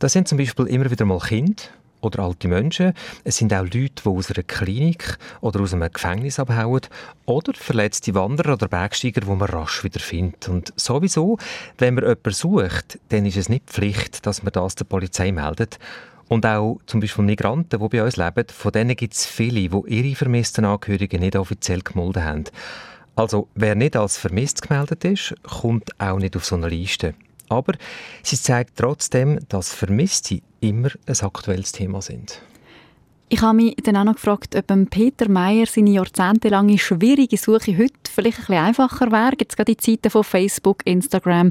Das 0.00 0.12
sind 0.12 0.26
zum 0.26 0.38
Beispiel 0.38 0.66
immer 0.66 0.90
wieder 0.90 1.04
mal 1.04 1.20
Kinder, 1.20 1.62
oder 2.04 2.22
alte 2.22 2.48
Menschen. 2.48 2.92
Es 3.24 3.36
sind 3.36 3.52
auch 3.52 3.62
Leute, 3.62 4.02
die 4.04 4.08
aus 4.08 4.30
einer 4.30 4.42
Klinik 4.42 5.18
oder 5.40 5.60
aus 5.60 5.72
einem 5.72 5.92
Gefängnis 5.92 6.38
abhauen 6.38 6.82
oder 7.26 7.52
verletzte 7.54 8.14
Wanderer 8.14 8.54
oder 8.54 8.68
Bergsteiger, 8.68 9.22
die 9.22 9.26
man 9.26 9.42
rasch 9.42 9.84
wieder 9.84 10.00
findet. 10.00 10.48
Und 10.48 10.72
sowieso, 10.76 11.38
wenn 11.78 11.94
man 11.94 12.04
jemanden 12.04 12.30
sucht, 12.30 12.98
dann 13.08 13.26
ist 13.26 13.36
es 13.36 13.48
nicht 13.48 13.66
Pflicht, 13.66 14.26
dass 14.26 14.42
man 14.42 14.52
das 14.52 14.74
der 14.74 14.84
Polizei 14.84 15.32
meldet. 15.32 15.78
Und 16.28 16.46
auch 16.46 16.78
zum 16.86 17.00
Beispiel 17.00 17.24
Migranten, 17.24 17.80
die 17.80 17.88
bei 17.88 18.02
uns 18.02 18.16
leben, 18.16 18.46
von 18.48 18.72
denen 18.72 18.96
gibt 18.96 19.14
es 19.14 19.26
viele, 19.26 19.68
die 19.68 19.94
ihre 19.94 20.16
vermissten 20.16 20.64
Angehörigen 20.64 21.20
nicht 21.20 21.36
offiziell 21.36 21.80
gemeldet 21.80 22.22
haben. 22.22 22.44
Also 23.16 23.48
wer 23.54 23.74
nicht 23.74 23.96
als 23.96 24.18
vermisst 24.18 24.62
gemeldet 24.62 25.04
ist, 25.04 25.34
kommt 25.42 26.00
auch 26.00 26.18
nicht 26.18 26.36
auf 26.36 26.44
so 26.44 26.56
eine 26.56 26.68
Liste. 26.68 27.14
Aber 27.48 27.74
sie 28.22 28.36
zeigt 28.36 28.76
trotzdem, 28.76 29.38
dass 29.48 29.72
Vermisste 29.72 30.40
immer 30.60 30.90
ein 31.06 31.20
aktuelles 31.20 31.72
Thema 31.72 32.00
sind. 32.02 32.40
Ich 33.30 33.40
habe 33.40 33.56
mich 33.56 33.74
dann 33.82 33.96
auch 33.96 34.04
noch 34.04 34.14
gefragt, 34.14 34.54
ob 34.54 34.90
Peter 34.90 35.28
Meyer 35.28 35.66
seine 35.66 35.90
jahrzehntelange 35.90 36.78
schwierige 36.78 37.36
Suche 37.36 37.76
heute 37.76 37.94
vielleicht 38.08 38.38
ein 38.38 38.46
bisschen 38.46 38.64
einfacher 38.64 39.10
wäre. 39.10 39.32
Jetzt 39.40 39.56
gerade 39.56 39.74
die 39.74 39.76
Zeiten 39.76 40.10
von 40.10 40.22
Facebook, 40.22 40.82
Instagram, 40.84 41.50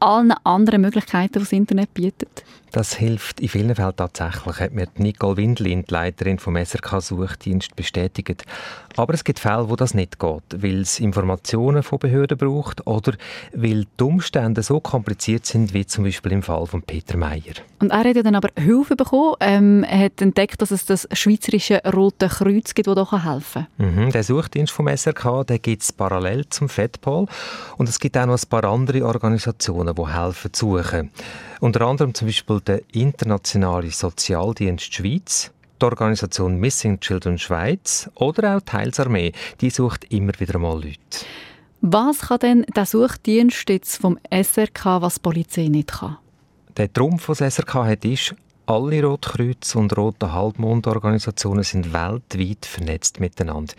allen 0.00 0.32
anderen 0.44 0.80
Möglichkeiten, 0.80 1.34
die 1.34 1.38
das 1.40 1.52
Internet 1.52 1.92
bietet. 1.92 2.44
Das 2.72 2.94
hilft 2.94 3.40
in 3.40 3.48
vielen 3.48 3.74
Fällen 3.74 3.96
tatsächlich, 3.96 4.60
hat 4.60 4.72
mir 4.72 4.86
Nicole 4.96 5.36
Windlin, 5.38 5.84
die 5.84 5.92
Leiterin 5.92 6.38
vom 6.38 6.56
SRK-Suchdienst, 6.56 7.74
bestätigt. 7.76 8.44
Aber 8.96 9.14
es 9.14 9.24
gibt 9.24 9.38
Fälle, 9.38 9.70
wo 9.70 9.76
das 9.76 9.94
nicht 9.94 10.18
geht, 10.18 10.42
weil 10.56 10.80
es 10.80 10.98
Informationen 11.00 11.82
von 11.82 11.98
Behörden 11.98 12.36
braucht 12.36 12.86
oder 12.86 13.12
weil 13.54 13.86
die 13.98 14.04
Umstände 14.04 14.62
so 14.62 14.80
kompliziert 14.80 15.46
sind, 15.46 15.72
wie 15.72 15.86
zum 15.86 16.04
Beispiel 16.04 16.32
im 16.32 16.42
Fall 16.42 16.66
von 16.66 16.82
Peter 16.82 17.16
Meyer. 17.16 17.54
Und 17.80 17.90
er 17.90 17.98
hat 17.98 18.16
ja 18.16 18.22
dann 18.22 18.34
aber 18.34 18.48
Hilfe 18.56 18.96
bekommen. 18.96 19.34
Ähm, 19.40 19.84
er 19.84 20.06
hat 20.06 20.20
entdeckt, 20.20 20.60
dass 20.60 20.70
es 20.72 20.84
das 20.84 21.08
Schweizerische 21.12 21.80
Rote 21.94 22.28
Kreuz 22.28 22.74
gibt, 22.74 22.88
das 22.88 22.94
da 22.94 23.24
helfen 23.24 23.66
kann. 23.78 24.06
Mhm, 24.06 24.10
der 24.10 24.24
Suchdienst 24.24 24.72
vom 24.72 24.88
SRK 24.88 25.44
gibt 25.62 25.82
es 25.82 25.92
parallel 25.92 26.48
zum 26.48 26.68
FEDPOL. 26.68 27.26
Und 27.76 27.88
es 27.88 28.00
gibt 28.00 28.16
auch 28.18 28.26
noch 28.26 28.38
ein 28.38 28.48
paar 28.48 28.64
andere 28.64 29.06
Organisationen, 29.06 29.94
die 29.94 30.06
helfen 30.06 30.52
zu 30.52 30.76
suchen. 30.76 31.10
Unter 31.60 31.82
anderem 31.82 32.14
zum 32.14 32.28
Beispiel 32.28 32.60
der 32.60 32.82
Internationale 32.92 33.90
Sozialdienst 33.90 34.94
Schweiz, 34.94 35.50
die 35.80 35.84
Organisation 35.84 36.56
Missing 36.56 37.00
Children 37.00 37.38
Schweiz 37.38 38.08
oder 38.14 38.56
auch 38.56 38.60
die 38.60 38.72
Heilsarmee. 38.72 39.32
Die 39.60 39.70
sucht 39.70 40.04
immer 40.12 40.32
wieder 40.38 40.58
mal 40.58 40.74
Leute. 40.74 40.98
Was 41.80 42.20
kann 42.20 42.38
denn 42.40 42.66
der 42.74 42.86
Suchdienst 42.86 43.68
jetzt 43.68 44.00
vom 44.00 44.18
SRK, 44.30 45.02
was 45.02 45.14
die 45.14 45.20
Polizei 45.20 45.68
nicht 45.68 45.88
kann? 45.92 46.18
Der 46.76 46.92
Trumpf, 46.92 47.26
den 47.26 47.34
das 47.38 47.54
SRK 47.54 47.84
hat, 47.84 48.04
ist, 48.04 48.34
alle 48.68 49.02
Rotkreuz- 49.02 49.74
und 49.76 49.96
Rote 49.96 50.30
Halbmond-Organisationen 50.30 51.62
sind 51.62 51.94
weltweit 51.94 52.66
vernetzt 52.66 53.18
miteinander. 53.18 53.72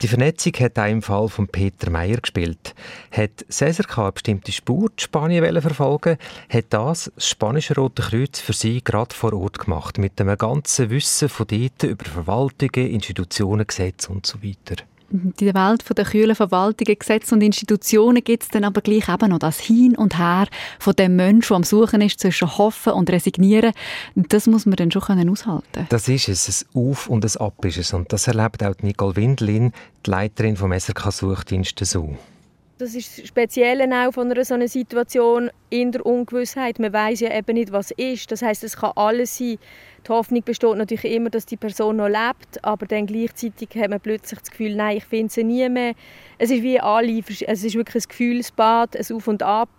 Die 0.00 0.08
Vernetzung 0.08 0.54
hat 0.54 0.78
auch 0.78 0.88
im 0.88 1.02
Fall 1.02 1.28
von 1.28 1.48
Peter 1.48 1.90
Meyer 1.90 2.16
gespielt. 2.16 2.74
Hat 3.10 3.44
SESRK 3.48 3.98
eine 3.98 4.12
bestimmte 4.12 4.50
Spur 4.50 4.90
in 4.90 4.98
Spanien 4.98 5.60
verfolgen 5.60 6.16
hat 6.48 6.64
das, 6.70 7.12
das 7.14 7.28
spanische 7.28 7.74
Rote 7.74 8.02
Kreuz 8.02 8.40
für 8.40 8.54
sie 8.54 8.82
gerade 8.82 9.14
vor 9.14 9.34
Ort 9.34 9.58
gemacht, 9.58 9.98
mit 9.98 10.18
einem 10.18 10.38
ganzen 10.38 10.88
Wissen 10.88 11.28
von 11.28 11.46
dort 11.46 11.82
über 11.82 12.04
Verwaltungen, 12.06 12.90
Institutionen, 12.90 13.66
Gesetze 13.66 14.10
und 14.10 14.24
so 14.24 14.42
weiter. 14.42 14.82
In 15.12 15.34
der 15.38 15.54
Welt 15.54 15.84
der 15.96 16.04
kühlen 16.06 16.34
Verwaltungen, 16.34 16.98
Gesetze 16.98 17.34
und 17.34 17.42
Institutionen 17.42 18.24
gibt 18.24 18.44
es 18.44 18.48
dann 18.48 18.64
aber 18.64 18.80
gleich 18.80 19.10
eben 19.10 19.28
noch 19.28 19.40
das 19.40 19.60
Hin 19.60 19.94
und 19.94 20.18
Her 20.18 20.46
von 20.78 20.94
dem 20.94 21.16
Menschen, 21.16 21.48
der 21.48 21.56
am 21.56 21.64
Suchen 21.64 22.00
ist, 22.00 22.18
zwischen 22.18 22.56
Hoffen 22.56 22.94
und 22.94 23.10
Resignieren. 23.10 23.72
Das 24.14 24.46
muss 24.46 24.64
man 24.64 24.76
dann 24.76 24.90
schon 24.90 25.02
können 25.02 25.28
aushalten 25.28 25.86
Das 25.90 26.08
ist 26.08 26.28
es, 26.28 26.66
ein 26.74 26.80
Auf 26.90 27.08
und 27.08 27.24
ein 27.26 27.40
Ab 27.40 27.62
ist 27.64 27.76
es. 27.76 27.92
Und 27.92 28.10
das 28.12 28.26
erlebt 28.26 28.64
auch 28.64 28.74
Nicole 28.80 29.16
Windlin, 29.16 29.72
die 30.06 30.10
Leiterin 30.10 30.56
vom 30.56 30.72
SRK 30.72 31.12
Suchdienst 31.12 31.78
so. 31.84 32.16
Das 32.82 32.96
ist 32.96 33.28
speziell 33.28 33.80
auch 33.92 34.10
von 34.10 34.28
einer 34.28 34.44
so 34.44 34.54
einer 34.54 34.66
Situation 34.66 35.52
in 35.70 35.92
der 35.92 36.04
Ungewissheit. 36.04 36.80
Man 36.80 36.92
weiß 36.92 37.20
ja 37.20 37.32
eben 37.32 37.54
nicht, 37.54 37.70
was 37.70 37.92
ist. 37.92 38.32
Das 38.32 38.42
heißt, 38.42 38.64
es 38.64 38.76
kann 38.76 38.90
alles 38.96 39.38
sein. 39.38 39.58
Die 40.04 40.08
Hoffnung 40.08 40.42
besteht 40.42 40.74
natürlich 40.74 41.04
immer, 41.04 41.30
dass 41.30 41.46
die 41.46 41.56
Person 41.56 41.98
noch 41.98 42.08
lebt, 42.08 42.64
aber 42.64 42.86
dann 42.86 43.06
gleichzeitig 43.06 43.68
hat 43.76 43.90
man 43.90 44.00
plötzlich 44.00 44.40
das 44.40 44.50
Gefühl, 44.50 44.74
nein, 44.74 44.96
ich 44.96 45.04
finde 45.04 45.32
sie 45.32 45.44
nie 45.44 45.68
mehr. 45.68 45.94
Es 46.38 46.50
ist 46.50 46.64
wie 46.64 46.80
alle, 46.80 47.20
es 47.20 47.62
ist 47.62 47.76
wirklich 47.76 48.04
ein 48.04 48.08
Gefühlsbad, 48.08 48.96
ein 48.96 49.16
Auf 49.16 49.28
und 49.28 49.44
Ab 49.44 49.70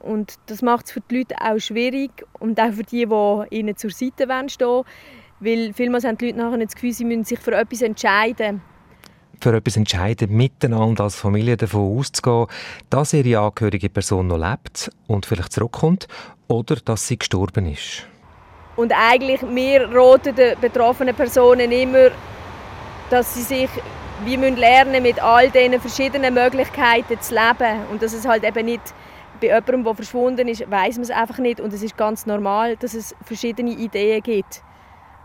und 0.00 0.34
das 0.44 0.60
macht 0.60 0.84
es 0.84 0.92
für 0.92 1.00
die 1.00 1.20
Leute 1.20 1.36
auch 1.40 1.58
schwierig 1.58 2.10
und 2.38 2.60
auch 2.60 2.72
für 2.72 2.82
die, 2.82 3.06
die 3.06 3.56
ihnen 3.56 3.78
zur 3.78 3.92
Seite 3.92 4.28
stehen 4.48 4.68
wollen, 4.68 4.84
weil 5.40 5.72
vielmals 5.72 6.04
haben 6.04 6.18
die 6.18 6.26
Leute 6.26 6.38
nachher 6.38 6.58
das 6.58 6.74
Gefühl, 6.74 6.92
sie 6.92 7.06
müssen 7.06 7.24
sich 7.24 7.38
für 7.38 7.54
etwas 7.54 7.80
entscheiden 7.80 8.60
für 9.42 9.56
etwas 9.56 9.76
entscheiden, 9.76 10.30
miteinander 10.30 11.04
als 11.04 11.16
Familie 11.16 11.56
davon 11.56 11.98
auszugehen, 11.98 12.46
dass 12.90 13.12
ihre 13.12 13.40
angehörige 13.40 13.88
Person 13.88 14.28
noch 14.28 14.38
lebt 14.38 14.90
und 15.08 15.26
vielleicht 15.26 15.52
zurückkommt 15.52 16.06
oder 16.48 16.76
dass 16.76 17.08
sie 17.08 17.18
gestorben 17.18 17.66
ist. 17.66 18.06
Und 18.76 18.92
eigentlich 18.92 19.42
wir 19.42 19.88
raten 19.92 20.34
den 20.34 20.58
betroffenen 20.60 21.14
Personen 21.14 21.72
immer, 21.72 22.10
dass 23.10 23.34
sie 23.34 23.42
sich 23.42 23.68
wie 24.24 24.36
müssen 24.36 24.56
lernen 24.56 25.02
mit 25.02 25.20
all 25.22 25.50
diesen 25.50 25.80
verschiedenen 25.80 26.34
Möglichkeiten 26.34 27.20
zu 27.20 27.34
leben 27.34 27.80
und 27.90 28.00
dass 28.02 28.12
es 28.12 28.26
halt 28.26 28.44
eben 28.44 28.64
nicht 28.64 28.94
bei 29.40 29.48
jemandem, 29.48 29.82
der 29.82 29.94
verschwunden 29.94 30.46
ist, 30.46 30.70
weiß 30.70 30.96
man 30.96 31.02
es 31.02 31.10
einfach 31.10 31.38
nicht 31.38 31.60
und 31.60 31.72
es 31.72 31.82
ist 31.82 31.96
ganz 31.96 32.26
normal, 32.26 32.76
dass 32.76 32.94
es 32.94 33.16
verschiedene 33.24 33.72
Ideen 33.72 34.22
gibt. 34.22 34.62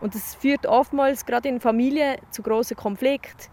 Und 0.02 0.16
das 0.16 0.34
führt 0.36 0.66
oftmals 0.66 1.26
gerade 1.26 1.50
in 1.50 1.60
Familien 1.60 2.18
zu 2.32 2.42
großen 2.42 2.76
Konflikten, 2.76 3.50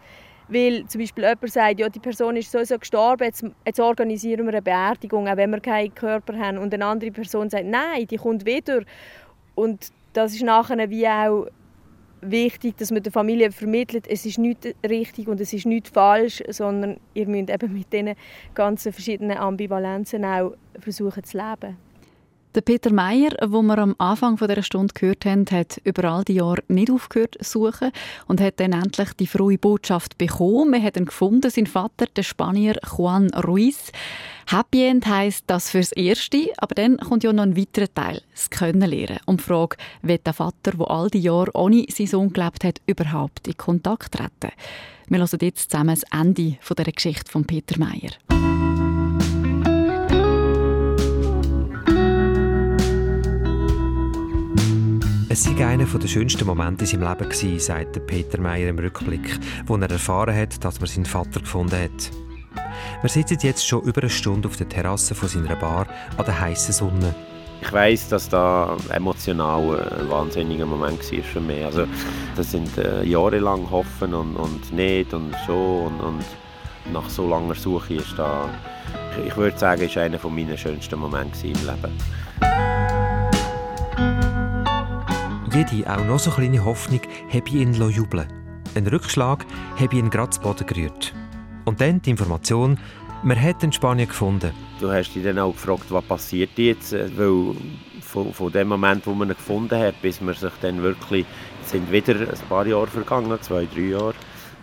weil 0.47 0.85
zum 0.87 1.01
Beispiel 1.01 1.23
jemand 1.23 1.51
sagt, 1.51 1.79
ja, 1.79 1.89
die 1.89 1.99
Person 1.99 2.35
ist 2.35 2.51
sowieso 2.51 2.77
gestorben, 2.77 3.23
jetzt, 3.23 3.45
jetzt 3.65 3.79
organisieren 3.79 4.45
wir 4.45 4.53
eine 4.53 4.61
Beerdigung, 4.61 5.27
auch 5.27 5.37
wenn 5.37 5.49
wir 5.49 5.59
keinen 5.59 5.93
Körper 5.93 6.37
haben. 6.37 6.57
Und 6.57 6.73
eine 6.73 6.85
andere 6.85 7.11
Person 7.11 7.49
sagt, 7.49 7.65
nein, 7.65 8.05
die 8.07 8.17
kommt 8.17 8.45
wieder. 8.45 8.81
Und 9.55 9.91
das 10.13 10.33
ist 10.33 10.43
nachher 10.43 10.89
wie 10.89 11.07
auch 11.07 11.47
wichtig, 12.21 12.77
dass 12.77 12.91
man 12.91 13.03
der 13.03 13.11
Familie 13.11 13.51
vermittelt, 13.51 14.07
es 14.07 14.25
ist 14.25 14.37
nicht 14.37 14.75
richtig 14.87 15.27
und 15.27 15.39
es 15.39 15.53
ist 15.53 15.65
nicht 15.65 15.87
falsch, 15.87 16.43
sondern 16.49 16.97
ihr 17.13 17.27
müsst 17.27 17.49
eben 17.49 17.73
mit 17.73 17.91
diesen 17.91 18.15
ganzen 18.53 18.93
verschiedenen 18.93 19.37
Ambivalenzen 19.37 20.25
auch 20.25 20.53
versuchen 20.79 21.23
zu 21.23 21.37
leben. 21.37 21.84
Der 22.55 22.61
Peter 22.61 22.93
Meyer, 22.93 23.31
wo 23.47 23.61
wir 23.63 23.77
am 23.79 23.95
Anfang 23.97 24.37
dieser 24.37 24.63
Stunde 24.63 24.93
gehört 24.93 25.25
haben, 25.25 25.45
hat 25.51 25.81
über 25.83 26.05
all 26.05 26.23
die 26.23 26.35
Jahre 26.35 26.63
nicht 26.69 26.89
aufgehört 26.89 27.35
zu 27.41 27.59
suchen 27.59 27.91
und 28.27 28.39
hat 28.39 28.61
dann 28.61 28.71
endlich 28.71 29.11
die 29.19 29.27
frohe 29.27 29.57
Botschaft 29.57 30.17
bekommen. 30.17 30.71
Wir 30.71 30.81
haben 30.81 30.99
ihn 30.99 31.05
gefunden, 31.05 31.51
sein 31.51 31.67
Vater, 31.67 32.05
der 32.15 32.23
Spanier 32.23 32.79
Juan 32.95 33.29
Ruiz. 33.33 33.91
Happy 34.47 34.85
End 34.85 35.05
heisst 35.05 35.43
das 35.47 35.69
fürs 35.69 35.91
Erste, 35.91 36.47
aber 36.57 36.75
dann 36.75 36.95
kommt 36.95 37.25
ja 37.25 37.33
noch 37.33 37.43
ein 37.43 37.57
weiterer 37.57 37.93
Teil, 37.93 38.21
das 38.31 38.49
Können 38.49 38.89
lernen. 38.89 39.19
Um 39.25 39.35
die 39.35 39.43
Frage, 39.43 39.75
wird 40.01 40.25
der 40.25 40.33
Vater, 40.33 40.71
der 40.77 40.89
all 40.89 41.09
die 41.09 41.19
Jahre 41.19 41.51
ohne 41.55 41.85
seinen 41.89 42.07
Sohn 42.07 42.31
gelebt 42.31 42.63
hat, 42.63 42.79
überhaupt 42.85 43.49
in 43.49 43.57
Kontakt 43.57 44.13
treten? 44.13 44.55
Wir 45.09 45.19
hören 45.19 45.39
jetzt 45.41 45.71
zusammen 45.71 45.95
das 45.99 46.03
Ende 46.17 46.57
dieser 46.57 46.91
Geschichte 46.91 47.29
von 47.29 47.43
Peter 47.43 47.77
Meyer. 47.77 48.11
Es 55.37 55.49
war 55.49 55.67
einer 55.67 55.83
der 55.83 56.07
schönsten 56.07 56.47
Momente 56.47 56.85
in 56.85 56.89
seinem 56.89 57.09
Leben, 57.09 57.29
gewesen, 57.29 57.59
sagt 57.59 58.07
Peter 58.07 58.39
Meyer 58.39 58.69
im 58.69 58.79
Rückblick, 58.79 59.37
wo 59.65 59.75
er 59.75 59.91
erfahren 59.91 60.33
hat, 60.33 60.63
dass 60.63 60.79
man 60.79 60.87
seinen 60.87 61.05
Vater 61.05 61.41
gefunden 61.41 61.75
hat. 61.77 62.09
Wir 63.01 63.09
sitzen 63.09 63.39
jetzt 63.41 63.67
schon 63.67 63.83
über 63.83 64.01
eine 64.01 64.09
Stunde 64.09 64.47
auf 64.47 64.55
der 64.55 64.69
Terrasse 64.69 65.13
von 65.13 65.27
seiner 65.27 65.57
Bar 65.57 65.87
an 66.15 66.23
der 66.23 66.39
heißen 66.39 66.73
Sonne. 66.73 67.13
Ich 67.61 67.69
weiß, 67.69 68.07
dass 68.07 68.29
da 68.29 68.77
emotional 68.93 69.77
ein 69.99 70.09
wahnsinniger 70.09 70.65
Moment 70.65 70.99
war 71.11 71.23
für 71.23 71.41
mich. 71.41 71.65
Also, 71.65 71.85
das 72.37 72.51
sind 72.51 72.77
äh, 72.77 73.03
jahrelang 73.03 73.69
Hoffen 73.69 74.13
und, 74.13 74.37
und 74.37 74.71
nicht 74.71 75.13
und 75.13 75.35
schon 75.45 75.99
und, 75.99 75.99
und 75.99 76.93
nach 76.93 77.09
so 77.09 77.27
langer 77.27 77.55
Suche 77.55 77.95
ist 77.95 78.17
da, 78.17 78.47
ich 79.27 79.35
würde 79.35 79.57
sagen, 79.57 79.81
ist 79.81 79.97
einer 79.97 80.17
meiner 80.29 80.55
schönsten 80.55 80.97
Momente 80.97 81.45
im 81.45 81.55
Leben. 81.55 81.91
Jede, 85.55 85.89
auch 85.89 86.03
noch 86.03 86.19
so 86.19 86.31
kleine 86.31 86.65
Hoffnung, 86.65 86.99
habe 87.29 87.49
ihn 87.49 87.73
jubeln 87.73 88.27
Ein 88.75 88.87
Rückschlag 88.87 89.45
habe 89.79 89.95
ihn 89.95 90.09
gerade 90.09 90.31
zu 90.31 90.41
Boden 90.41 90.67
gerührt. 90.67 91.13
Und 91.63 91.79
dann 91.79 92.01
die 92.01 92.09
Information, 92.09 92.77
man 93.23 93.41
hat 93.41 93.63
in 93.63 93.71
Spanien 93.71 94.09
gefunden. 94.09 94.51
Du 94.81 94.91
hast 94.91 95.13
dich 95.13 95.23
dann 95.23 95.39
auch 95.39 95.53
gefragt, 95.53 95.85
was 95.87 96.03
passiert 96.03 96.49
jetzt, 96.57 96.91
weil 96.91 97.55
von, 98.01 98.33
von 98.33 98.51
dem 98.51 98.67
Moment, 98.67 99.07
wo 99.07 99.13
man 99.13 99.29
ihn 99.29 99.35
gefunden 99.35 99.79
hat, 99.79 100.01
bis 100.01 100.19
man 100.19 100.35
sich 100.35 100.51
dann 100.59 100.81
wirklich, 100.81 101.25
sind 101.63 101.89
wieder 101.89 102.15
ein 102.19 102.49
paar 102.49 102.67
Jahre 102.67 102.87
vergangen, 102.87 103.41
zwei, 103.41 103.65
drei 103.73 103.91
Jahre. 103.91 104.15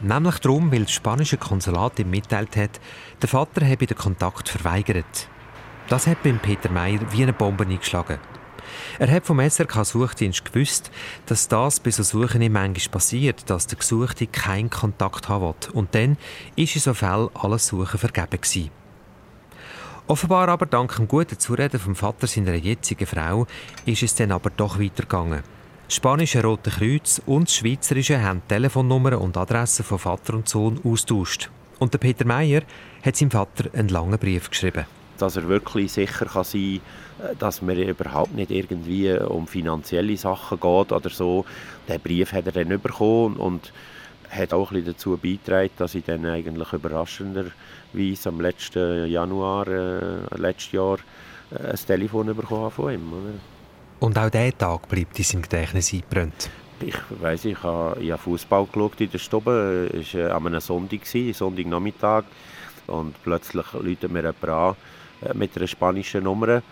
Nämlich 0.02 0.40
darum, 0.40 0.70
weil 0.70 0.83
das 0.83 0.92
spanische 0.92 1.38
Konsulat 1.38 2.00
ihm 2.00 2.11
mitteilt 2.11 2.55
hat, 2.55 2.81
der 3.22 3.31
Vater 3.31 3.66
habe 3.66 3.87
den 3.87 3.96
Kontakt 3.96 4.50
verweigert. 4.50 5.28
Das 5.88 6.07
hat 6.07 6.22
beim 6.22 6.38
Peter 6.38 6.70
Meyer 6.70 7.00
wie 7.12 7.22
eine 7.22 7.33
Bombe 7.33 7.64
eingeschlagen. 7.64 8.18
Er 8.98 9.11
hat 9.11 9.27
vom 9.27 9.40
SRK 9.40 9.85
Suchdienst 9.85 10.44
gewusst, 10.44 10.90
dass 11.27 11.48
das 11.48 11.81
bei 11.81 11.90
so 11.90 12.03
Suchen 12.03 12.53
manchmal 12.53 12.92
passiert, 12.92 13.48
dass 13.48 13.66
der 13.66 13.79
Gesuchte 13.79 14.27
keinen 14.27 14.70
Kontakt 14.70 15.29
haben 15.29 15.44
will. 15.46 15.72
Und 15.72 15.94
dann 15.94 16.16
ist 16.57 16.75
in 16.75 16.83
so 16.83 16.94
Fällen 16.94 17.31
alles 17.35 17.66
Suchen 17.66 17.98
vergeben 17.98 18.40
gewesen. 18.40 18.70
Offenbar 20.09 20.48
aber 20.48 20.66
dank 20.66 20.96
dem 20.96 21.07
guten 21.07 21.38
Zureden 21.38 21.79
vom 21.79 21.94
Vater 21.94 22.27
seiner 22.27 22.55
jetzigen 22.55 23.07
Frau 23.07 23.46
ist 23.87 24.03
es 24.03 24.14
dann 24.14 24.33
aber 24.33 24.51
doch 24.51 24.79
weitergegangen. 24.79 25.42
Das 25.87 25.96
spanische 25.96 26.42
Rote 26.42 26.70
Kreuz 26.70 27.20
und 27.27 27.48
das 27.48 27.57
Schweizerische 27.57 28.20
haben 28.20 28.42
Telefonnummern 28.48 29.14
und 29.14 29.37
Adressen 29.37 29.85
von 29.85 29.98
Vater 29.98 30.35
und 30.35 30.48
Sohn 30.48 30.81
austauscht. 30.85 31.51
Und 31.79 31.92
der 31.92 31.98
Peter 31.98 32.25
Meyer 32.25 32.62
hat 33.05 33.16
seinem 33.16 33.31
Vater 33.31 33.70
einen 33.75 33.88
langen 33.88 34.18
Brief 34.18 34.51
geschrieben. 34.51 34.87
Dass 35.22 35.37
er 35.37 35.46
wirklich 35.46 35.92
sicher 35.92 36.26
kann 36.26 36.42
sein 36.42 36.80
kann, 37.20 37.38
dass 37.38 37.62
mir 37.62 37.76
überhaupt 37.76 38.35
nicht 38.35 38.50
irgendwie 38.50 39.12
um 39.12 39.46
finanzielle 39.46 40.16
Sachen 40.16 40.58
geht 40.58 40.90
oder 40.90 41.11
so. 41.11 41.44
Den 41.88 42.00
Brief 42.00 42.32
hat 42.32 42.46
er 42.46 42.64
dann 42.64 42.80
bekommen 42.80 43.37
und 43.37 43.72
hat 44.28 44.52
auch 44.52 44.72
ein 44.72 44.85
dazu 44.85 45.16
beigetragen, 45.16 45.70
dass 45.76 45.94
ich 45.94 46.04
dann 46.04 46.26
eigentlich 46.26 46.72
überraschenderweise 46.72 48.28
am 48.30 48.40
letzten 48.40 49.06
Januar, 49.06 49.68
äh, 49.68 50.26
letztes 50.35 50.72
Jahr, 50.72 50.98
äh, 51.52 51.70
ein 51.70 51.76
Telefon 51.87 52.35
bekommen 52.35 52.72
von 52.72 52.92
ihm. 52.92 53.12
Oder? 53.12 53.35
Und 54.00 54.18
auch 54.18 54.28
dieser 54.28 54.58
Tag 54.58 54.88
bleibt 54.88 55.16
in 55.20 55.24
seinem 55.24 55.42
Gedächtnis 55.42 55.92
eingebrannt? 55.92 56.50
Ich 56.80 56.96
weiss, 57.20 57.44
ich 57.44 57.62
habe, 57.62 58.02
ich 58.02 58.11
habe 58.11 58.20
Fußball 58.20 58.66
geschaut 58.66 59.00
in 59.00 59.11
der 59.12 59.18
Stube. 59.18 59.88
Es 59.94 60.14
war 60.14 60.32
an 60.32 60.48
einem 60.48 60.61
Sonntag, 60.61 61.06
Sonntagnachmittag. 61.06 62.24
Und 62.88 63.14
plötzlich 63.22 63.72
läutet 63.72 64.11
mir 64.11 64.22
jemand 64.22 64.48
an 64.48 64.72
äh, 64.72 65.01
mit 65.35 65.56
einer 65.56 65.66
spanischen 65.66 66.24
Nummer. 66.24 66.62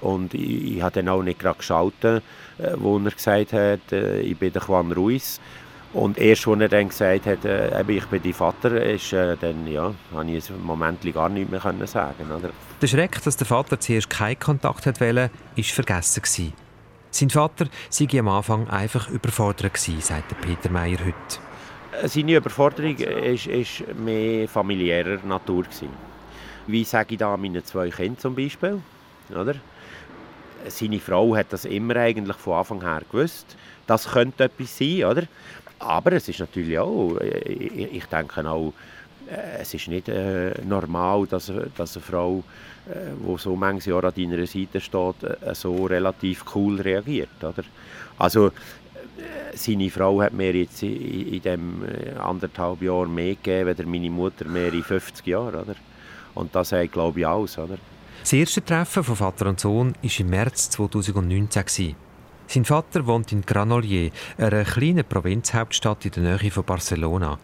Und 0.00 0.34
ich, 0.34 0.76
ich 0.76 0.82
habe 0.82 0.94
dann 0.94 1.08
auch 1.08 1.22
nicht 1.22 1.38
gerade 1.38 1.58
geschaltet, 1.58 2.22
äh, 2.58 2.72
wo 2.76 2.98
er 2.98 3.10
gesagt 3.10 3.52
hat, 3.52 3.92
äh, 3.92 4.20
ich 4.20 4.36
bin 4.36 4.52
der 4.52 4.62
Juan 4.62 4.92
Ruiz. 4.92 5.40
Und 5.92 6.16
erst, 6.16 6.48
als 6.48 6.60
er 6.60 6.68
dann 6.68 6.88
gesagt 6.88 7.26
hat, 7.26 7.44
äh, 7.44 7.82
ich 7.86 8.06
bin 8.06 8.22
dein 8.22 8.32
Vater, 8.32 8.82
ist, 8.82 9.12
äh, 9.12 9.36
dann, 9.36 9.66
ja, 9.66 9.92
habe 10.14 10.30
ich 10.30 10.48
im 10.48 10.64
Moment 10.64 11.00
gar 11.12 11.28
nichts 11.28 11.50
mehr 11.50 11.60
können 11.60 11.86
sagen 11.86 12.30
oder? 12.30 12.50
Der 12.80 12.86
Schreck, 12.86 13.22
dass 13.22 13.36
der 13.36 13.46
Vater 13.46 13.78
zuerst 13.78 14.08
keinen 14.08 14.38
Kontakt 14.38 14.86
wollte, 14.86 15.30
war 15.56 15.64
vergessen. 15.64 16.22
Gewesen. 16.22 16.52
Sein 17.10 17.28
Vater 17.28 17.66
sei 17.90 18.08
am 18.18 18.28
Anfang 18.28 18.68
einfach 18.68 19.10
überfordert 19.10 19.74
gewesen, 19.74 20.00
sagt 20.00 20.40
Peter 20.40 20.70
Meyer 20.70 20.98
heute. 20.98 22.02
Äh, 22.02 22.08
seine 22.08 22.36
Überforderung 22.36 22.98
war 22.98 23.94
mehr 24.02 24.48
familiärer 24.48 25.18
Natur. 25.26 25.64
Gewesen. 25.64 26.11
Wie 26.66 26.84
sage 26.84 27.14
ich 27.14 27.18
da 27.18 27.36
meinen 27.36 27.64
zwei 27.64 27.90
Kindern 27.90 28.18
zum 28.18 28.34
Beispiel? 28.34 28.80
Oder? 29.30 29.54
Seine 30.68 31.00
Frau 31.00 31.34
hat 31.34 31.52
das 31.52 31.64
immer 31.64 31.96
eigentlich 31.96 32.36
von 32.36 32.54
Anfang 32.54 32.82
her 32.82 33.02
gewusst. 33.10 33.56
Das 33.86 34.08
könnte 34.08 34.44
etwas 34.44 34.78
sein, 34.78 35.04
oder? 35.04 35.24
Aber 35.80 36.12
es 36.12 36.28
ist 36.28 36.38
natürlich 36.38 36.78
auch, 36.78 37.16
ich, 37.20 38.04
denke 38.04 38.48
auch, 38.48 38.72
äh, 39.28 39.60
es 39.60 39.74
ist 39.74 39.88
nicht 39.88 40.08
äh, 40.08 40.52
normal, 40.64 41.26
dass, 41.26 41.52
dass 41.76 41.96
eine 41.96 42.04
Frau, 42.04 42.44
die 42.86 43.32
äh, 43.32 43.38
so 43.38 43.56
manches 43.56 43.86
Jahr 43.86 44.04
an 44.04 44.12
deiner 44.16 44.46
Seite 44.46 44.80
steht, 44.80 45.22
äh, 45.24 45.54
so 45.54 45.86
relativ 45.86 46.44
cool 46.54 46.80
reagiert. 46.80 47.42
Oder? 47.42 47.64
Also, 48.18 48.46
äh, 48.46 48.52
seine 49.54 49.90
Frau 49.90 50.22
hat 50.22 50.32
mir 50.32 50.54
jetzt 50.54 50.84
in, 50.84 51.34
in 51.34 51.42
dem 51.42 51.84
äh, 51.84 52.16
anderthalb 52.18 52.80
Jahr 52.82 53.06
mehr 53.06 53.34
gegeben, 53.34 53.70
als 53.70 53.84
meine 53.84 54.10
Mutter 54.10 54.44
mehr 54.44 54.72
in 54.72 54.84
50 54.84 55.26
Jahren. 55.26 55.74
Und 56.34 56.54
das 56.54 56.70
sagt, 56.70 56.92
glaube 56.92 57.20
ich, 57.20 57.26
alles. 57.26 57.58
Oder? 57.58 57.78
Das 58.20 58.32
erste 58.32 58.64
Treffen 58.64 59.04
von 59.04 59.16
Vater 59.16 59.46
und 59.46 59.60
Sohn 59.60 59.94
war 60.00 60.10
im 60.20 60.30
März 60.30 60.70
2019. 60.70 61.96
Sein 62.46 62.64
Vater 62.64 63.06
wohnt 63.06 63.32
in 63.32 63.42
Granollers, 63.42 64.12
einer 64.36 64.64
kleinen 64.64 65.04
Provinzhauptstadt 65.04 66.04
in 66.04 66.12
der 66.12 66.38
Nähe 66.38 66.50
von 66.50 66.64
Barcelona. 66.64 67.38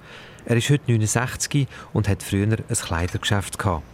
Er 0.45 0.57
ist 0.57 0.71
heute 0.71 0.91
69 0.91 1.67
und 1.93 2.09
hat 2.09 2.23
früher 2.23 2.47
ein 2.47 2.75
Kleidergeschäft 2.75 3.59
gehabt. 3.59 3.85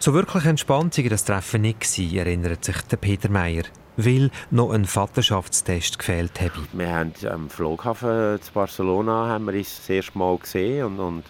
So 0.00 0.14
wirklich 0.14 0.44
entspannt 0.44 0.96
war 0.96 1.10
das 1.10 1.24
Treffen 1.24 1.62
nicht, 1.62 1.80
gewesen, 1.80 2.16
erinnert 2.16 2.64
sich 2.64 2.80
der 2.82 2.96
Peter 2.98 3.28
Meyer, 3.28 3.64
weil 3.96 4.30
noch 4.50 4.70
ein 4.70 4.84
Vaterschaftstest 4.84 5.98
gefehlt 5.98 6.40
habe. 6.40 6.52
Wir 6.72 6.94
haben 6.94 7.12
am 7.28 7.50
Flughafen 7.50 8.40
zu 8.40 8.52
Barcelona 8.52 9.28
haben 9.28 9.46
wir 9.46 9.54
uns 9.54 9.78
das 9.78 9.90
erste 9.90 10.16
Mal 10.16 10.38
gesehen 10.38 10.84
und, 10.84 11.00
und 11.00 11.24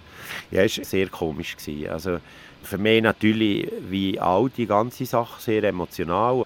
ja, 0.51 0.63
es 0.65 0.77
war 0.77 0.85
sehr 0.85 1.09
komisch. 1.09 1.57
Gewesen. 1.57 1.89
Also, 1.89 2.19
für 2.62 2.79
mich 2.79 3.03
natürlich 3.03 3.71
wie 3.88 4.18
all 4.21 4.51
die 4.51 4.66
ganze 4.66 5.07
Sache 5.07 5.40
sehr 5.40 5.64
emotional. 5.64 6.44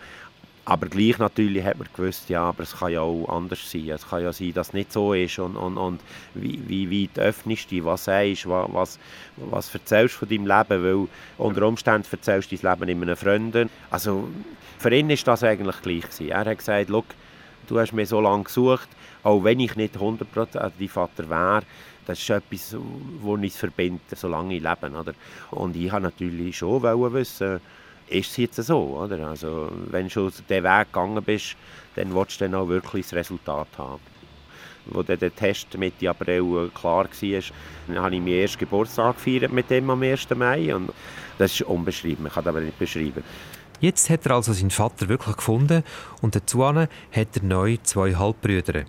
Aber 0.65 0.87
gleich 0.87 1.19
natürlich 1.19 1.65
hat 1.65 1.79
man 1.79 1.89
gewusst, 1.93 2.29
ja, 2.29 2.45
aber 2.45 2.63
es 2.63 2.77
kann 2.77 2.93
ja 2.93 3.01
auch 3.01 3.29
anders 3.29 3.69
sein. 3.69 3.89
Es 3.91 4.09
kann 4.09 4.23
ja 4.23 4.33
sein, 4.33 4.53
dass 4.55 4.69
es 4.69 4.75
nicht 4.75 4.93
so 4.93 5.13
ist. 5.13 5.41
Und, 5.41 5.57
und, 5.57 5.77
und 5.77 6.01
wie, 6.35 6.61
wie 6.69 7.03
weit 7.03 7.19
öffnest 7.19 7.65
du 7.65 7.77
dich, 7.77 7.85
was 7.85 8.05
sagst 8.05 8.49
was, 8.49 8.73
was, 8.73 8.99
was 9.37 9.75
erzählst 9.75 10.15
von 10.15 10.29
deinem 10.29 10.47
Leben? 10.47 10.85
Weil 10.85 11.09
unter 11.37 11.67
Umständen 11.67 12.07
erzählst 12.09 12.53
du 12.53 12.57
dein 12.57 12.79
Leben 12.79 12.91
in 12.91 13.03
einem 13.03 13.17
Freund. 13.17 13.71
Also 13.91 14.29
für 14.79 14.95
ihn 14.95 15.09
war 15.09 15.17
das 15.17 15.43
eigentlich 15.43 15.83
gleich. 15.83 16.03
Gewesen. 16.03 16.29
Er 16.29 16.45
hat 16.45 16.59
gesagt, 16.59 16.91
du 17.67 17.81
hast 17.81 17.93
mich 17.93 18.09
so 18.09 18.21
lange 18.21 18.45
gesucht, 18.45 18.89
auch 19.25 19.43
wenn 19.43 19.59
ich 19.59 19.75
nicht 19.75 19.97
100% 19.97 20.27
dein 20.53 20.89
Vater 20.89 21.29
wäre, 21.29 21.63
das 22.07 22.19
ist 22.19 22.31
etwas, 22.31 22.71
das 22.71 22.81
uns 23.25 23.57
verbindet, 23.57 24.03
solange 24.17 24.57
ich 24.57 24.63
lebe. 24.63 24.91
Oder? 24.91 25.15
Und 25.51 25.77
ich 25.77 25.91
wollte 25.93 26.05
natürlich 26.05 26.57
schon 26.57 26.83
wissen, 26.83 27.61
ist 28.09 28.31
es 28.31 28.37
jetzt 28.37 28.57
so? 28.63 28.99
Oder? 28.99 29.29
Also, 29.29 29.71
wenn 29.91 30.05
du 30.05 30.11
schon 30.11 30.31
diesen 30.31 30.65
Weg 30.65 30.93
gegangen 30.93 31.23
bist, 31.23 31.57
dann 31.95 32.15
willst 32.15 32.41
du 32.41 32.45
dann 32.45 32.55
auch 32.55 32.69
wirklich 32.69 33.07
das 33.07 33.15
Resultat 33.15 33.69
haben. 33.79 34.01
Als 34.95 35.07
dann 35.07 35.19
der 35.19 35.35
Test 35.35 35.79
Mitte 35.79 36.11
April 36.11 36.71
klar 36.75 37.05
war, 37.05 38.03
habe 38.03 38.15
ich 38.15 38.21
meinen 38.21 38.29
ersten 38.29 38.59
Geburtstag 38.59 39.17
gefeiert 39.17 39.53
mit 39.53 39.71
dem 39.71 39.89
am 39.91 40.03
1. 40.03 40.29
Mai. 40.35 40.75
Und 40.75 40.91
das 41.39 41.53
ist 41.53 41.63
unbeschrieben, 41.63 42.27
ich 42.27 42.33
kann 42.33 42.45
das 42.45 42.51
aber 42.51 42.61
nicht 42.61 42.79
beschreiben. 42.79 43.23
Jetzt 43.81 44.11
hat 44.11 44.27
er 44.27 44.37
also 44.37 44.53
seinen 44.53 44.71
Vater 44.71 45.09
wirklich 45.09 45.37
gefunden 45.37 45.83
und 46.21 46.37
dazu 46.37 46.65
hat 46.65 46.87
er 47.13 47.43
neu 47.43 47.79
zwei 47.83 48.15
Halbbrüder. 48.15 48.85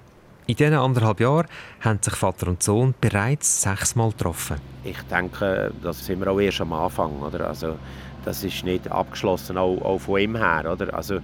In 0.46 0.56
diesen 0.56 0.74
anderthalb 0.74 1.22
Jahren 1.22 1.48
haben 1.82 2.00
sich 2.02 2.16
Vater 2.16 2.48
und 2.48 2.62
Sohn 2.62 2.94
bereits 3.00 3.62
sechsmal 3.62 4.10
getroffen. 4.12 4.58
Ich 4.84 5.02
denke, 5.04 5.72
das 5.82 6.06
sind 6.06 6.20
wir 6.20 6.30
auch 6.30 6.40
erst 6.40 6.60
am 6.60 6.74
Anfang. 6.74 7.22
Oder? 7.22 7.48
Also, 7.48 7.78
das 8.26 8.44
ist 8.44 8.66
nicht 8.66 8.92
abgeschlossen, 8.92 9.58
auch, 9.58 9.82
auch 9.82 10.00
von 10.00 10.20
ihm 10.20 10.36
her. 10.36 10.70
Oder? 10.70 10.94
Also, 10.94 11.20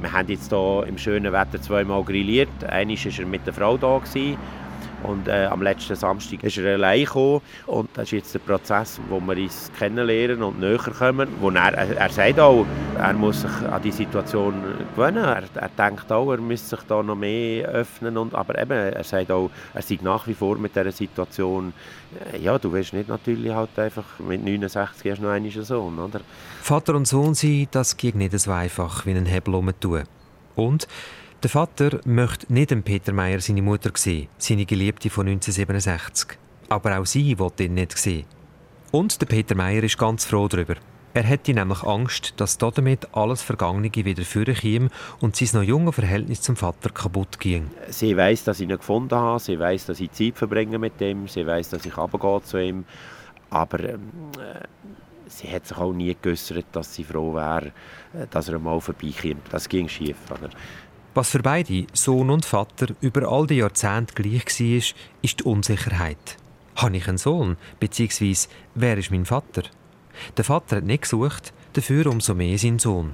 wir 0.00 0.12
haben 0.12 0.28
jetzt 0.28 0.50
hier 0.50 0.84
im 0.86 0.98
schönen 0.98 1.32
Wetter 1.32 1.60
zweimal 1.60 2.04
grilliert. 2.04 2.64
Einmal 2.68 2.96
war 2.96 3.18
er 3.18 3.26
mit 3.26 3.46
der 3.46 3.54
Frau 3.54 3.76
da. 3.76 3.98
Gewesen. 3.98 4.36
Und 5.04 5.28
äh, 5.28 5.46
am 5.46 5.62
letzten 5.62 5.94
Samstag 5.94 6.42
ist 6.42 6.58
er 6.58 6.74
allein 6.74 7.04
gekommen. 7.04 7.40
Und 7.66 7.90
das 7.94 8.04
ist 8.04 8.12
jetzt 8.12 8.34
der 8.34 8.38
Prozess, 8.40 9.00
wo 9.08 9.20
wir 9.20 9.36
uns 9.36 9.70
kennenlernen 9.78 10.42
und 10.42 10.58
näher 10.58 10.78
kommen. 10.78 11.28
Wo 11.40 11.50
er, 11.50 11.72
er 11.72 12.10
sagt 12.10 12.40
auch, 12.40 12.66
er 12.98 13.12
muss 13.12 13.42
sich 13.42 13.50
an 13.70 13.82
die 13.82 13.92
Situation 13.92 14.54
gewöhnen. 14.94 15.24
Er, 15.24 15.44
er 15.54 15.68
denkt 15.68 16.10
auch, 16.10 16.32
er 16.32 16.38
müsste 16.38 16.76
sich 16.76 16.86
da 16.86 17.02
noch 17.02 17.16
mehr 17.16 17.68
öffnen. 17.68 18.16
Und, 18.16 18.34
aber 18.34 18.58
eben, 18.60 18.72
er 18.72 19.04
sagt 19.04 19.30
auch, 19.30 19.50
er 19.74 19.82
sei 19.82 19.98
nach 20.02 20.26
wie 20.26 20.34
vor 20.34 20.56
mit 20.56 20.74
dieser 20.74 20.92
Situation, 20.92 21.72
äh, 22.32 22.38
ja, 22.38 22.58
du 22.58 22.72
wirst 22.72 22.92
nicht 22.94 23.08
natürlich 23.08 23.52
halt 23.52 23.78
einfach 23.78 24.18
mit 24.18 24.42
69 24.42 25.06
erst 25.06 25.22
noch 25.22 25.30
einen 25.30 25.50
Sohn, 25.50 25.98
oder? 25.98 26.20
Vater 26.60 26.94
und 26.94 27.06
Sohn 27.06 27.34
sein, 27.34 27.68
das 27.70 27.96
geht 27.96 28.14
nicht 28.14 28.38
so 28.38 28.50
einfach 28.50 29.04
wie 29.06 29.10
einen 29.10 29.26
Hebel 29.26 29.54
umtun. 29.54 30.04
Und 30.56 30.86
der 31.44 31.50
Vater 31.50 32.00
möchte 32.06 32.50
nicht 32.50 32.72
Peter 32.84 33.12
Meyer 33.12 33.38
seine 33.38 33.60
Mutter 33.60 33.90
sehen, 33.94 34.28
seine 34.38 34.64
Geliebte 34.64 35.10
von 35.10 35.26
1967. 35.26 36.38
Aber 36.70 36.98
auch 36.98 37.04
sie 37.04 37.38
wollte 37.38 37.64
ihn 37.64 37.74
nicht 37.74 37.98
sehen. 37.98 38.24
Und 38.92 39.20
der 39.20 39.26
Peter 39.26 39.54
Meyer 39.54 39.82
ist 39.82 39.98
ganz 39.98 40.24
froh 40.24 40.48
darüber. 40.48 40.76
Er 41.12 41.22
hätte 41.22 41.52
nämlich 41.52 41.82
Angst, 41.82 42.32
dass 42.38 42.56
damit 42.56 43.08
alles 43.12 43.42
Vergangene 43.42 43.90
wieder 43.94 44.24
vorkäme 44.24 44.88
und 45.20 45.36
sein 45.36 45.60
noch 45.60 45.62
junge 45.62 45.92
Verhältnis 45.92 46.40
zum 46.40 46.56
Vater 46.56 46.88
kaputt 46.88 47.38
ging. 47.38 47.70
Sie 47.90 48.16
weiß, 48.16 48.44
dass 48.44 48.60
ich 48.60 48.68
ihn 48.68 48.76
gefunden 48.76 49.14
habe, 49.14 49.38
sie 49.38 49.58
weiß, 49.58 49.84
dass 49.84 50.00
ich 50.00 50.12
Zeit 50.12 50.38
verbringe 50.38 50.78
mit 50.78 50.98
ihm, 51.02 51.28
sie 51.28 51.46
weiß, 51.46 51.68
dass 51.68 51.84
ich 51.84 51.92
zu 52.46 52.56
ihm. 52.56 52.86
Aber 53.50 53.80
ähm, 53.80 54.10
äh, 54.38 54.64
sie 55.28 55.52
hat 55.52 55.66
sich 55.66 55.76
auch 55.76 55.92
nie 55.92 56.16
geäußert, 56.20 56.64
dass 56.72 56.94
sie 56.94 57.04
froh 57.04 57.34
wäre, 57.34 57.66
äh, 58.14 58.26
dass 58.30 58.48
er 58.48 58.58
mal 58.58 58.80
vorbeikommt. 58.80 59.42
Das 59.50 59.68
ging 59.68 59.88
schief. 59.88 60.16
Oder? 60.30 60.48
Was 61.16 61.30
für 61.30 61.38
beide, 61.38 61.86
Sohn 61.92 62.28
und 62.28 62.44
Vater, 62.44 62.88
über 63.00 63.30
all 63.30 63.46
die 63.46 63.58
Jahrzehnte 63.58 64.14
gleich 64.14 64.46
war, 64.46 64.98
ist 65.22 65.38
die 65.38 65.44
Unsicherheit. 65.44 66.36
Habe 66.74 66.96
ich 66.96 67.06
einen 67.06 67.18
Sohn? 67.18 67.56
Beziehungsweise, 67.78 68.48
wer 68.74 68.98
ist 68.98 69.12
mein 69.12 69.24
Vater? 69.24 69.62
Der 70.36 70.42
Vater 70.42 70.78
hat 70.78 70.84
nicht 70.84 71.02
gesucht, 71.02 71.52
dafür 71.74 72.06
umso 72.06 72.34
mehr 72.34 72.58
sein 72.58 72.80
Sohn. 72.80 73.12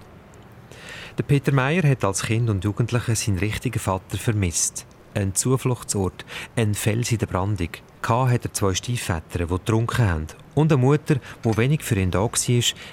Der 1.18 1.24
Peter 1.24 1.52
Meyer 1.52 1.82
hat 1.82 2.02
als 2.02 2.22
Kind 2.22 2.48
und 2.48 2.64
Jugendlicher 2.64 3.14
seinen 3.14 3.38
richtigen 3.38 3.78
Vater 3.78 4.16
vermisst. 4.16 4.86
Ein 5.12 5.34
Zufluchtsort, 5.34 6.24
ein 6.56 6.74
Fels 6.74 7.12
in 7.12 7.18
der 7.18 7.26
Brandung. 7.26 7.68
K 8.00 8.30
hat 8.30 8.46
er 8.46 8.54
zwei 8.54 8.72
Stiefväter, 8.74 9.40
die 9.40 9.46
getrunken 9.46 10.08
haben. 10.08 10.26
Und 10.54 10.72
eine 10.72 10.80
Mutter, 10.80 11.16
die 11.44 11.56
wenig 11.58 11.82
für 11.82 12.00
ihn 12.00 12.10
da 12.10 12.20
war, 12.20 12.30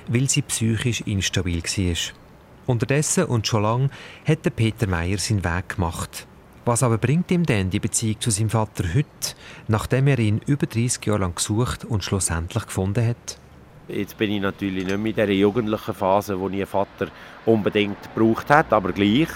weil 0.09 0.29
sie 0.29 0.41
psychisch 0.41 1.01
instabil 1.01 1.63
war. 1.63 2.26
Unterdessen 2.67 3.23
und 3.25 3.47
schon 3.47 3.63
lange 3.63 3.89
hat 4.27 4.56
Peter 4.56 4.88
Meyer 4.88 5.17
seinen 5.17 5.43
Weg 5.45 5.69
gemacht. 5.69 6.27
Was 6.65 6.84
aber 6.84 6.97
bringt 6.97 7.32
ihm 7.32 7.45
denn 7.45 7.69
die 7.69 7.80
Beziehung 7.80 8.19
zu 8.19 8.30
seinem 8.30 8.49
Vater 8.49 8.84
heute, 8.93 9.36
nachdem 9.69 10.08
er 10.08 10.19
ihn 10.19 10.41
über 10.45 10.67
30 10.67 11.06
Jahre 11.06 11.21
lang 11.21 11.36
gesucht 11.36 11.86
und 11.86 12.03
schlussendlich 12.03 12.65
gefunden 12.65 13.08
hat? 13.08 13.39
Jetzt 13.88 14.17
bin 14.17 14.32
ich 14.32 14.41
natürlich 14.41 14.84
nicht 14.84 14.97
mehr 14.97 15.12
in 15.12 15.15
dieser 15.15 15.30
jugendlichen 15.30 15.93
Phase, 15.93 16.38
wo 16.38 16.49
ich 16.49 16.56
einen 16.56 16.65
Vater 16.65 17.08
unbedingt 17.45 18.13
gebraucht 18.13 18.49
hat, 18.49 18.73
aber 18.73 18.91
gleich. 18.91 19.30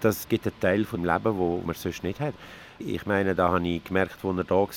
Das 0.00 0.26
gibt 0.26 0.46
einen 0.46 0.58
Teil 0.58 0.84
des 0.84 0.92
Lebens, 0.92 1.36
den 1.36 1.66
man 1.66 1.74
sonst 1.74 2.02
nicht 2.02 2.18
hat. 2.18 2.34
Ich 2.78 3.04
meine, 3.04 3.34
da 3.34 3.50
habe 3.50 3.68
ich 3.68 3.84
gemerkt, 3.84 4.24
als 4.24 4.38
er 4.38 4.44
da 4.44 4.54
war, 4.54 4.68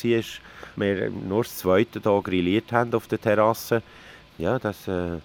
wir 0.76 1.10
nur 1.10 1.44
das 1.44 1.58
zweite 1.58 2.02
Tag 2.02 2.26
grilliert 2.26 2.74
haben 2.74 2.94
auf 2.94 3.08
der 3.08 3.22
Terrasse. 3.22 3.82
Ja, 4.38 4.60
das... 4.60 4.90
Äh 4.90 5.20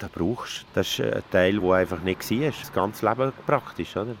da 0.00 0.08
brauchst 0.12 0.66
Das 0.74 0.98
ist 0.98 1.00
ein 1.00 1.22
Teil, 1.30 1.60
der 1.60 1.70
einfach 1.70 2.00
nicht 2.00 2.28
war. 2.30 2.50
Das 2.50 2.72
ganze 2.72 3.08
Leben 3.08 3.32
praktisch. 3.46 3.96
Oder? 3.96 4.16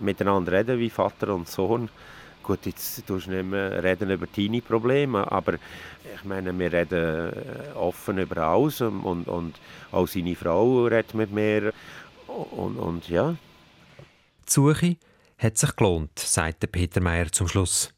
Miteinander 0.00 0.52
reden 0.52 0.78
wie 0.78 0.90
Vater 0.90 1.34
und 1.34 1.48
Sohn. 1.48 1.88
Gut, 2.42 2.64
jetzt 2.66 3.06
tust 3.06 3.26
du 3.26 3.30
nicht 3.30 3.44
mehr 3.44 3.82
reden 3.82 4.10
über 4.10 4.26
deine 4.26 4.62
Probleme, 4.62 5.30
aber 5.30 5.54
ich 5.54 6.24
meine, 6.24 6.58
wir 6.58 6.72
reden 6.72 7.32
äh, 7.32 7.76
offen 7.76 8.18
über 8.18 8.38
alles 8.38 8.80
und, 8.80 9.28
und, 9.28 9.60
auch 9.92 10.08
seine 10.08 10.34
Frau 10.34 10.86
redet 10.86 11.14
mit 11.14 11.30
mir 11.30 11.72
und, 12.26 12.78
und 12.78 13.08
ja. 13.08 13.36
Die 14.48 14.52
Suche 14.52 14.96
hat 15.38 15.58
sich 15.58 15.76
gelohnt, 15.76 16.18
sagt 16.18 16.72
Peter 16.72 17.00
Meyer 17.00 17.30
zum 17.30 17.46
Schluss. 17.46 17.92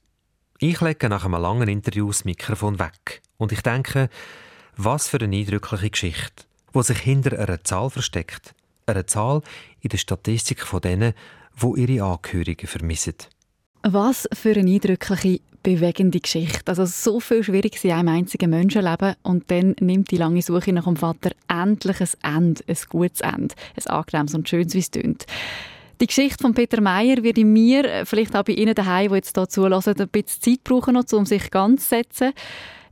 Ich 0.58 0.80
lege 0.80 1.08
nach 1.08 1.24
einem 1.24 1.40
langen 1.40 1.68
Interview 1.68 2.08
das 2.08 2.24
Mikrofon 2.24 2.80
weg 2.80 3.22
und 3.38 3.52
ich 3.52 3.62
denke, 3.62 4.08
was 4.76 5.08
für 5.08 5.20
eine 5.20 5.36
eindrückliche 5.36 5.90
Geschichte 5.90 6.44
wo 6.72 6.82
sich 6.82 6.98
hinter 6.98 7.38
einer 7.38 7.62
Zahl 7.64 7.90
versteckt. 7.90 8.54
Eine 8.86 9.06
Zahl 9.06 9.42
in 9.80 9.90
der 9.90 9.98
Statistik 9.98 10.62
von 10.66 10.80
denen, 10.80 11.14
wo 11.56 11.76
ihre 11.76 12.04
Angehörigen 12.04 12.66
vermissen. 12.66 13.14
Was 13.82 14.28
für 14.32 14.56
eine 14.56 14.70
eindrückliche, 14.70 15.40
bewegende 15.62 16.20
Geschichte. 16.20 16.62
Also 16.66 16.84
so 16.84 17.20
viel 17.20 17.42
schwierig 17.44 17.82
in 17.84 17.92
einem 17.92 18.08
einzigen 18.08 18.50
Menschenleben 18.50 19.14
und 19.22 19.50
dann 19.50 19.76
nimmt 19.80 20.10
die 20.10 20.16
lange 20.16 20.42
Suche 20.42 20.72
nach 20.72 20.84
dem 20.84 20.96
Vater 20.96 21.30
endlich 21.48 22.00
ein 22.00 22.36
Ende, 22.36 22.64
ein 22.66 22.76
gutes 22.88 23.20
Ende, 23.20 23.54
ein 23.76 23.86
angenehmes 23.86 24.34
und 24.34 24.48
schönes, 24.48 24.74
wie 24.74 24.78
es 24.78 24.90
tönt. 24.90 25.26
Die 26.00 26.06
Geschichte 26.06 26.42
von 26.42 26.54
Peter 26.54 26.80
Meyer 26.80 27.22
wird 27.22 27.38
in 27.38 27.52
mir, 27.52 28.04
vielleicht 28.06 28.34
auch 28.34 28.42
bei 28.42 28.54
Ihnen 28.54 28.74
daheim, 28.74 29.10
die 29.10 29.16
jetzt 29.16 29.36
hier 29.36 29.48
zulassen, 29.48 29.94
ein 30.00 30.08
bisschen 30.08 30.42
Zeit 30.42 30.64
brauchen, 30.64 30.96
um 30.96 31.26
sich 31.26 31.50
ganz 31.50 31.88
zu 31.88 31.96
setzen. 31.96 32.32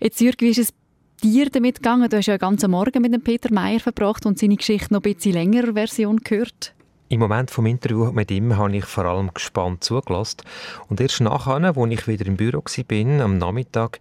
Jetzt, 0.00 0.20
Jürg, 0.20 0.36
wie 0.40 0.50
ist 0.50 0.58
es 0.58 0.72
dir 1.20 1.50
damit 1.50 1.76
gegangen? 1.76 2.08
Du 2.08 2.16
hast 2.16 2.26
ja 2.26 2.34
einen 2.34 2.40
ganzen 2.40 2.70
Morgen 2.70 3.02
mit 3.02 3.12
dem 3.12 3.22
Peter 3.22 3.52
Meyer 3.52 3.80
verbracht 3.80 4.26
und 4.26 4.38
seine 4.38 4.56
Geschichte 4.56 4.92
noch 4.92 5.02
ein 5.02 5.14
bisschen 5.14 5.32
längerer 5.32 5.72
Version 5.72 6.18
gehört. 6.18 6.74
Im 7.08 7.20
Moment 7.20 7.50
vom 7.50 7.66
Interview 7.66 8.12
mit 8.12 8.30
ihm 8.30 8.56
habe 8.56 8.76
ich 8.76 8.84
vor 8.84 9.04
allem 9.04 9.34
gespannt 9.34 9.82
zugelassen. 9.82 10.42
Und 10.88 11.00
erst 11.00 11.20
nachher, 11.20 11.62
als 11.62 11.76
ich 11.90 12.06
wieder 12.06 12.26
im 12.26 12.36
Büro 12.36 12.58
war, 12.62 13.24
am 13.24 13.38
Nachmittag, 13.38 13.98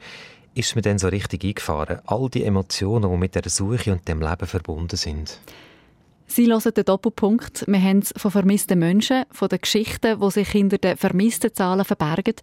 ist 0.53 0.75
mir 0.75 0.81
dann 0.81 0.99
so 0.99 1.07
richtig 1.07 1.43
eingefahren. 1.43 1.99
All 2.05 2.29
die 2.29 2.43
Emotionen, 2.43 3.09
die 3.11 3.17
mit 3.17 3.35
der 3.35 3.49
Suche 3.49 3.91
und 3.91 4.07
dem 4.07 4.21
Leben 4.21 4.45
verbunden 4.45 4.97
sind. 4.97 5.39
Sie 6.27 6.45
hören 6.45 6.73
den 6.75 6.85
Doppelpunkt. 6.85 7.65
Wir 7.67 7.81
haben 7.81 7.99
es 7.99 8.13
von 8.15 8.29
vermissten 8.29 8.77
Menschen, 8.77 9.23
von 9.31 9.49
den 9.49 9.59
Geschichten, 9.59 10.19
die 10.19 10.31
sich 10.31 10.49
hinter 10.49 10.77
den 10.77 10.95
vermissten 10.95 11.53
Zahlen 11.53 11.85
verbergen. 11.85 12.35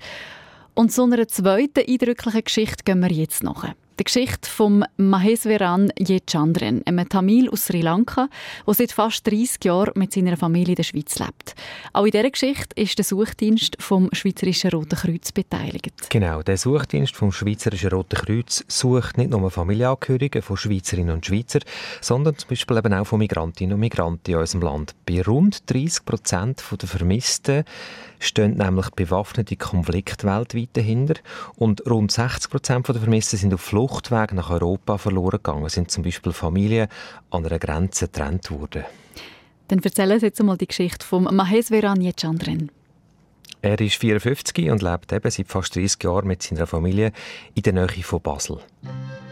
Und 0.75 0.93
so 0.93 1.05
einer 1.05 1.29
zweiten 1.29 1.89
eindrücklichen 1.89 2.45
Geschichte 2.45 2.83
gehen 2.85 3.01
wir 3.01 3.13
jetzt 3.13 3.45
nach. 3.45 3.75
Die 3.99 4.05
Geschichte 4.05 4.51
von 4.51 4.85
Maheswaran 4.99 5.91
Yechandran, 5.99 6.83
einem 6.85 7.09
Tamil 7.09 7.49
aus 7.49 7.65
Sri 7.65 7.81
Lanka, 7.81 8.29
der 8.67 8.75
seit 8.75 8.93
fast 8.93 9.27
30 9.27 9.65
Jahren 9.65 9.93
mit 9.95 10.13
seiner 10.13 10.37
Familie 10.37 10.73
in 10.73 10.75
der 10.75 10.83
Schweiz 10.83 11.19
lebt. 11.19 11.55
Auch 11.95 12.05
in 12.05 12.11
dieser 12.11 12.31
Geschichte 12.31 12.79
ist 12.79 12.99
der 12.99 13.07
Suchdienst 13.07 13.79
vom 13.81 14.11
Schweizerischen 14.13 14.69
Roten 14.69 14.97
Kreuz 14.97 15.33
beteiligt. 15.33 16.11
Genau, 16.11 16.43
der 16.43 16.59
Suchdienst 16.59 17.17
vom 17.17 17.33
Schweizerischen 17.33 17.89
Roten 17.89 18.19
Kreuz 18.19 18.67
sucht 18.69 19.17
nicht 19.17 19.31
nur 19.31 19.51
Familienangehörige 19.51 20.43
von 20.43 20.59
Schweizerinnen 20.59 21.15
und 21.15 21.25
Schweizer, 21.25 21.61
sondern 22.03 22.37
zum 22.37 22.51
Beispiel 22.51 22.77
eben 22.77 22.93
auch 22.93 23.07
von 23.07 23.19
Migrantinnen 23.19 23.73
und 23.73 23.81
Migranten 23.81 24.31
in 24.31 24.37
unserem 24.37 24.61
Land. 24.61 24.95
Bei 25.07 25.23
rund 25.23 25.71
30 25.71 26.05
Prozent 26.05 26.63
der 26.71 26.87
Vermissten 26.87 27.65
stehen 28.19 28.57
nämlich 28.57 28.91
bewaffnete 28.91 29.57
Konflikte 29.57 30.27
weltweit 30.27 30.71
dahinter 30.75 31.15
und 31.57 31.85
rund 31.89 32.13
60 32.13 32.51
Prozent 32.51 32.89
der 32.89 32.97
Vermissten 32.97 33.39
sind 33.39 33.55
auf 33.55 33.61
Fluchtweg 33.61 34.33
nach 34.33 34.51
Europa 34.51 34.99
verloren 34.99 35.39
gegangen, 35.43 35.69
sind 35.69 35.91
zum 35.91 36.05
Beispiel 36.05 36.33
Familien 36.33 36.89
an 37.31 37.45
einer 37.45 37.59
Grenze 37.59 38.07
getrennt 38.07 38.51
worden. 38.51 38.85
Dann 39.69 39.81
erzählen 39.81 40.21
Sie 40.21 40.27
jetzt 40.27 40.41
einmal 40.41 40.57
die 40.57 40.69
Geschichte 40.69 41.05
von 41.05 41.25
Maheswaran 41.25 42.01
Yechandran. 42.01 42.71
Er 43.63 43.81
ist 43.81 43.97
54 43.97 44.71
und 44.71 44.83
lebt 44.83 45.13
eben 45.13 45.31
seit 45.31 45.49
fast 45.49 45.75
30 45.75 46.05
Jahren 46.05 46.29
mit 46.29 46.43
seiner 46.43 46.67
Familie 46.67 47.13
in 47.55 47.63
der 47.63 47.73
Nähe 47.73 48.03
von 48.03 48.21
Basel. 48.21 48.61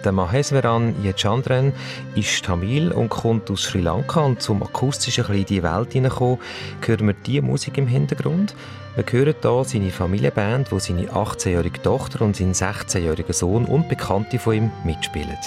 Der 0.04 0.12
Maheswaran 0.12 1.02
Yechandran 1.02 1.72
ist 2.14 2.44
Tamil 2.44 2.92
und 2.92 3.08
kommt 3.08 3.50
aus 3.50 3.62
Sri 3.62 3.80
Lanka 3.80 4.20
und 4.20 4.42
zum 4.42 4.62
akustischen 4.62 5.24
in 5.32 5.46
die 5.46 5.62
Welt 5.62 5.94
hineinkommen, 5.94 6.38
hören 6.84 7.06
wir 7.06 7.14
diese 7.14 7.40
Musik 7.40 7.78
im 7.78 7.86
Hintergrund. 7.86 8.54
Wir 8.96 9.04
hören 9.10 9.34
hier 9.40 9.64
seine 9.64 9.90
Familienband, 9.90 10.70
wo 10.72 10.78
seine 10.78 11.06
18-jährige 11.06 11.80
Tochter 11.80 12.22
und 12.22 12.36
sein 12.36 12.52
16-jähriger 12.52 13.32
Sohn 13.32 13.64
und 13.64 13.88
Bekannte 13.88 14.38
von 14.38 14.54
ihm 14.54 14.70
mitspielen. 14.84 15.38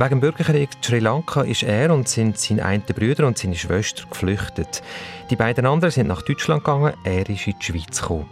Wegen 0.00 0.12
dem 0.12 0.20
Bürgerkrieg 0.20 0.70
in 0.74 0.82
Sri 0.82 0.98
Lanka 0.98 1.42
ist 1.42 1.62
er 1.62 1.92
und 1.92 2.08
sind 2.08 2.38
seine 2.38 2.64
einen 2.64 2.82
Brüder 2.82 3.26
und 3.26 3.36
seine 3.36 3.54
Schwester 3.54 4.04
geflüchtet. 4.08 4.82
Die 5.28 5.36
beiden 5.36 5.66
anderen 5.66 5.92
sind 5.92 6.06
nach 6.06 6.22
Deutschland 6.22 6.64
gegangen, 6.64 6.94
er 7.04 7.28
ist 7.28 7.46
in 7.46 7.54
die 7.60 7.62
Schweiz 7.62 8.00
gekommen. 8.00 8.24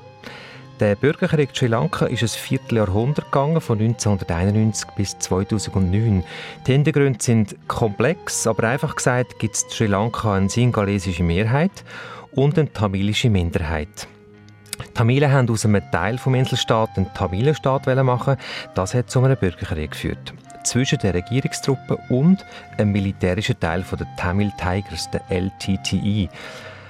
Der 0.80 0.94
Bürgerkrieg 0.94 1.50
in 1.50 1.54
Sri 1.54 1.66
Lanka 1.66 2.06
ist 2.06 2.22
ein 2.22 2.28
Vierteljahrhundert 2.28 3.26
gegangen, 3.26 3.60
von 3.60 3.78
1991 3.78 4.88
bis 4.96 5.18
2009. 5.18 6.24
Die 6.66 6.72
Hintergründe 6.72 7.22
sind 7.22 7.54
komplex, 7.68 8.46
aber 8.46 8.66
einfach 8.66 8.96
gesagt 8.96 9.38
gibt 9.38 9.54
es 9.54 9.64
in 9.64 9.70
Sri 9.70 9.86
Lanka 9.88 10.32
eine 10.32 10.48
singalesische 10.48 11.22
Mehrheit 11.22 11.84
und 12.30 12.58
eine 12.58 12.72
tamilische 12.72 13.28
Minderheit. 13.28 14.08
Die 14.80 14.94
Tamilen 14.94 15.30
haben 15.30 15.50
aus 15.50 15.66
einem 15.66 15.82
Teil 15.92 16.16
vom 16.16 16.34
Inselstaat 16.34 16.96
einen 16.96 17.12
Tamilenstaat 17.12 17.86
machen. 18.04 18.38
Das 18.74 18.94
hat 18.94 19.10
zu 19.10 19.22
einem 19.22 19.36
Bürgerkrieg 19.36 19.90
geführt. 19.90 20.32
Zwischen 20.64 20.98
den 20.98 21.12
Regierungstruppen 21.12 21.96
und 22.08 22.44
einem 22.76 22.92
militärischen 22.92 23.58
Teil 23.58 23.84
der 23.90 24.06
Tamil 24.16 24.52
Tigers, 24.58 25.10
der 25.10 25.22
LTTE. 25.30 26.28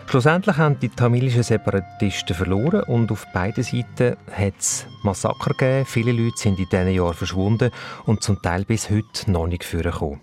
Schlussendlich 0.07 0.57
haben 0.57 0.81
die 0.81 0.89
tamilischen 0.89 1.43
Separatisten 1.43 2.35
verloren 2.35 2.83
und 2.85 3.13
auf 3.13 3.27
beiden 3.35 3.63
Seiten 3.63 4.17
hat 4.33 4.55
es 4.59 4.87
Massaker 5.03 5.51
gegeben. 5.51 5.85
Viele 5.85 6.13
Leute 6.13 6.39
sind 6.39 6.59
in 6.59 6.65
diesen 6.65 6.95
Jahren 6.95 7.13
verschwunden 7.13 7.71
und 8.07 8.23
zum 8.23 8.41
Teil 8.41 8.65
bis 8.65 8.89
heute 8.89 9.31
noch 9.31 9.47
nicht 9.47 9.65
vorgekommen. 9.65 10.21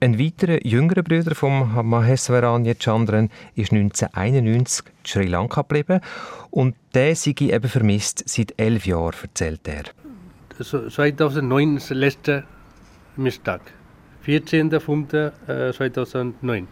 Ein 0.00 0.18
weiterer 0.18 0.66
jüngerer 0.66 1.02
Bruder 1.02 1.34
von 1.34 1.86
Maheswaran 1.86 2.64
Chandran 2.78 3.28
ist 3.54 3.70
1991 3.70 4.86
in 4.86 4.92
Sri 5.06 5.26
Lanka 5.26 5.60
geblieben 5.60 6.00
und 6.50 6.74
der 6.94 7.14
sei 7.14 7.34
eben 7.38 7.68
vermisst 7.68 8.28
seit 8.28 8.54
elf 8.56 8.86
Jahren, 8.86 9.14
erzählt 9.22 9.68
er. 9.68 9.84
2009 10.58 11.76
ist 11.76 11.90
der 11.90 11.96
letzte 11.98 12.44
Misttag. 13.16 13.60
14.05.2009. 14.26 16.66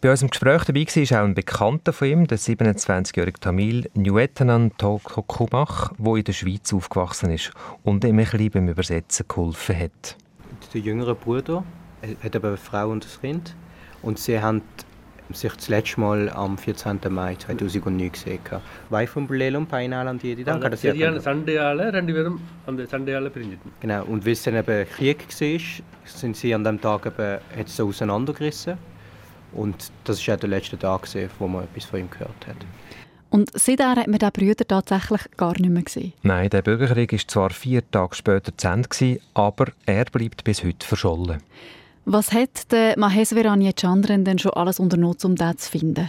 Bei 0.00 0.10
unserem 0.10 0.30
Gespräch 0.30 0.64
dabei 0.64 0.86
war 0.86 1.20
auch 1.20 1.24
ein 1.24 1.34
Bekannter 1.34 1.92
von 1.92 2.08
ihm, 2.08 2.26
der 2.26 2.38
27-jährige 2.38 3.38
Tamil 3.40 3.90
Nyuetanan 3.94 4.72
Tokokumach, 4.76 5.92
der 5.98 6.16
in 6.16 6.24
der 6.24 6.32
Schweiz 6.32 6.72
aufgewachsen 6.72 7.30
ist 7.30 7.52
und 7.82 8.04
ihm 8.04 8.18
ein 8.18 8.24
bisschen 8.24 8.50
beim 8.50 8.68
Übersetzen 8.68 9.26
geholfen 9.26 9.78
hat. 9.78 10.16
Der 10.74 10.80
jüngere 10.80 11.14
Bruder 11.14 11.64
hat 12.22 12.36
aber 12.36 12.48
eine 12.48 12.56
Frau 12.56 12.90
und 12.90 13.06
ein 13.06 13.20
Kind 13.20 13.54
und 14.02 14.18
sie 14.18 14.40
haben 14.40 14.62
sich 15.32 15.52
das 15.52 15.68
letzte 15.68 16.00
Mal 16.00 16.30
am 16.30 16.56
14. 16.58 17.00
Mai 17.08 17.34
2009 17.34 18.12
gesehen. 18.12 18.40
Wife 18.90 19.18
und 19.18 19.26
Bulelum, 19.26 19.66
Painaland, 19.66 20.22
jede 20.22 20.44
Tag. 20.44 20.60
Das 20.60 20.84
ist 20.84 21.24
Sunday, 21.24 21.58
Rendiverum, 21.58 22.40
am 22.66 22.76
Genau, 23.80 24.04
und 24.04 24.24
weil 24.24 24.32
es 24.32 24.42
dann 24.42 24.56
eben 24.56 24.88
Krieg 24.88 25.26
war, 25.28 25.60
sind 26.04 26.36
sie 26.36 26.54
an 26.54 26.64
dem 26.64 26.80
Tag 26.80 27.06
eben 27.06 27.38
hat 27.56 27.68
so 27.68 27.88
auseinandergerissen. 27.88 28.78
Und 29.52 29.90
das 30.04 30.26
war 30.26 30.34
auch 30.34 30.40
der 30.40 30.48
letzte 30.48 30.78
Tag, 30.78 31.08
wo 31.38 31.48
man 31.48 31.64
etwas 31.64 31.84
von 31.84 32.00
ihm 32.00 32.10
gehört 32.10 32.46
hat. 32.46 32.56
Und 33.30 33.50
seitdem 33.54 33.96
hat 33.96 34.06
man 34.06 34.18
den 34.18 34.30
Brüder 34.30 34.66
tatsächlich 34.66 35.20
gar 35.36 35.58
nicht 35.58 35.70
mehr 35.70 35.82
gesehen. 35.82 36.12
Nein, 36.22 36.48
der 36.50 36.62
Bürgerkrieg 36.62 37.12
ist 37.12 37.30
zwar 37.30 37.50
vier 37.50 37.82
Tage 37.90 38.14
später 38.14 38.56
zu 38.56 38.68
Ende, 38.68 39.20
aber 39.34 39.66
er 39.84 40.04
bleibt 40.04 40.44
bis 40.44 40.62
heute 40.62 40.86
verschollen. 40.86 41.42
Was 42.08 42.32
hat 42.32 42.70
der 42.70 42.96
Maheswaran 42.96 43.68
Chandran 43.76 44.24
denn 44.24 44.38
schon 44.38 44.52
alles 44.52 44.78
unternommen, 44.78 45.16
um 45.24 45.34
den 45.34 45.58
zu 45.58 45.68
finden? 45.68 46.08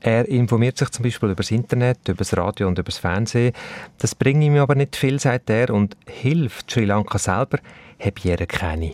Er 0.00 0.26
informiert 0.26 0.78
sich 0.78 0.88
zum 0.88 1.02
Beispiel 1.02 1.28
über 1.28 1.42
das 1.42 1.50
Internet, 1.50 1.98
über 2.08 2.16
das 2.16 2.34
Radio 2.34 2.66
und 2.66 2.78
über 2.78 2.86
das 2.86 2.96
Fernsehen. 2.96 3.52
Das 3.98 4.14
bringt 4.14 4.42
ihm 4.42 4.56
aber 4.56 4.74
nicht 4.74 4.96
viel, 4.96 5.20
sagt 5.20 5.50
er, 5.50 5.68
und 5.68 5.98
hilft 6.06 6.70
Sri 6.70 6.86
Lanka 6.86 7.18
selber, 7.18 7.58
habe 8.00 8.20
er 8.24 8.46
keine. 8.46 8.92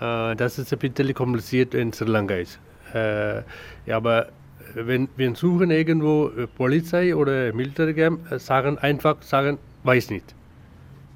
Uh, 0.00 0.36
das 0.36 0.60
ist 0.60 0.72
ein 0.72 0.78
bisschen 0.78 1.12
kompliziert 1.14 1.74
in 1.74 1.92
Sri 1.92 2.08
Lanka. 2.08 2.36
Ist. 2.36 2.60
Uh, 2.94 3.42
ja, 3.84 3.96
aber 3.96 4.28
wenn 4.74 5.08
wir 5.16 5.34
suchen 5.34 5.72
irgendwo 5.72 6.30
Polizei 6.56 7.12
oder 7.16 7.52
Militär, 7.52 8.12
sagen 8.38 8.78
einfach 8.78 9.20
sagen, 9.22 9.58
weiß 9.82 10.10
nicht. 10.10 10.32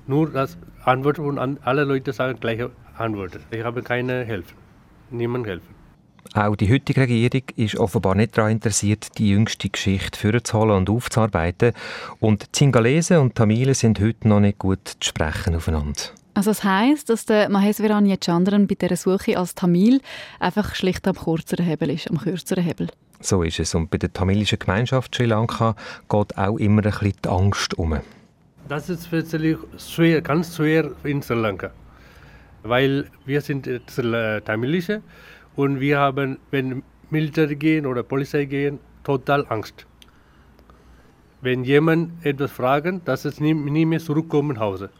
Nur 0.09 0.31
das 0.31 0.59
Antwort 0.85 1.21
und 1.21 1.39
alle 1.39 1.85
Leute 1.85 2.13
sagen 2.13 2.41
gleiche 2.41 2.73
Antwort. 2.99 3.39
Ich 3.53 3.63
habe 3.63 3.83
keine 3.83 4.25
Hilfe 4.25 4.55
niemand 5.13 5.47
helfen. 5.47 5.83
Auch 6.35 6.57
die 6.57 6.73
heutige 6.73 7.03
Regierung 7.03 7.43
ist 7.57 7.77
offenbar 7.77 8.15
nicht 8.15 8.39
daran 8.39 8.53
interessiert, 8.53 9.19
die 9.19 9.31
jüngste 9.31 9.69
Geschichte 9.69 10.19
vorzuholen 10.19 10.77
und 10.79 10.91
aufzuarbeiten. 10.91 11.73
Und 12.21 12.55
Zingalesen 12.57 13.19
und 13.19 13.35
Tamilen 13.35 13.75
sind 13.75 14.01
heute 14.01 14.29
noch 14.29 14.41
nicht 14.41 14.59
gut 14.59 14.97
zu 15.01 15.09
sprechen 15.09 15.55
aufeinander. 15.55 16.01
Also 16.35 16.51
das 16.51 16.65
heisst, 16.65 17.11
dass 17.11 17.27
der 17.27 17.51
Maheswaran 17.51 18.11
Chandran 18.19 18.67
bei 18.67 18.77
dieser 18.77 18.97
Suche 18.97 19.37
als 19.37 19.55
Tamil 19.55 20.01
einfach 20.41 20.75
schlicht 20.75 21.07
am 21.07 21.17
kürzeren 21.17 21.67
Hebel 21.67 21.91
ist, 21.91 22.11
am 22.11 22.17
kürzeren 22.17 22.65
Hebel. 22.65 22.89
So 23.21 23.43
ist 23.43 23.61
es. 23.61 23.75
Und 23.75 23.91
bei 23.91 23.99
der 23.99 24.13
tamilischen 24.13 24.59
Gemeinschaft 24.59 25.15
Sri 25.15 25.27
Lanka 25.27 25.77
geht 26.09 26.39
auch 26.39 26.57
immer 26.57 26.83
ein 26.83 26.91
bisschen 26.91 27.13
die 27.23 27.29
Angst 27.29 27.75
um. 27.75 27.99
Das 28.69 28.89
ist 28.89 29.13
wirklich 29.13 29.59
schwer, 29.77 30.23
ganz 30.23 30.57
schwer 30.57 30.93
in 31.05 31.21
Sri 31.21 31.35
Lanka 31.35 31.73
weil 32.63 33.11
wir 33.25 33.41
sind 33.41 33.69
Tamilische 34.45 35.03
und 35.57 35.81
wir 35.81 35.99
haben, 35.99 36.39
wenn 36.51 36.83
Militär 37.11 37.55
gehen 37.55 37.87
oder 37.87 38.03
Polizei 38.03 38.45
gehen, 38.45 38.79
total 39.05 39.47
Angst. 39.49 39.87
Wenn 41.41 41.65
jemand 41.65 42.25
etwas 42.25 42.53
fragt, 42.53 43.07
dass 43.07 43.25
es 43.25 43.41
nie, 43.41 43.53
nie 43.53 43.85
mehr 43.85 43.99
zurückkommen 43.99 44.55
nach 44.55 44.63
Hause. 44.63 44.91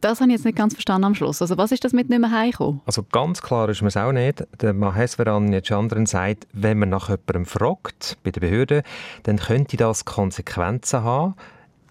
Das 0.00 0.20
habe 0.20 0.30
ich 0.30 0.36
jetzt 0.36 0.44
nicht 0.44 0.56
ganz 0.56 0.74
verstanden 0.74 1.04
am 1.04 1.14
Schluss. 1.14 1.42
Also 1.42 1.56
was 1.56 1.72
ist 1.72 1.84
das 1.84 1.92
mit 1.92 2.08
nicht 2.08 2.20
mehr 2.20 2.30
heimkommen? 2.30 2.80
Also 2.86 3.02
ganz 3.02 3.42
klar 3.42 3.68
ist 3.68 3.82
mir 3.82 3.88
es 3.88 3.96
auch 3.96 4.12
nicht. 4.12 4.46
Der 4.60 4.72
Maheswaran 4.72 5.60
Chandran 5.62 6.06
sagt, 6.06 6.46
wenn 6.52 6.78
man 6.78 6.90
nach 6.90 7.08
jemandem 7.08 7.46
fragt 7.46 8.18
bei 8.22 8.30
der 8.30 8.40
Behörde, 8.40 8.82
dann 9.24 9.38
könnte 9.38 9.76
das 9.76 10.04
Konsequenzen 10.04 11.02
haben 11.02 11.34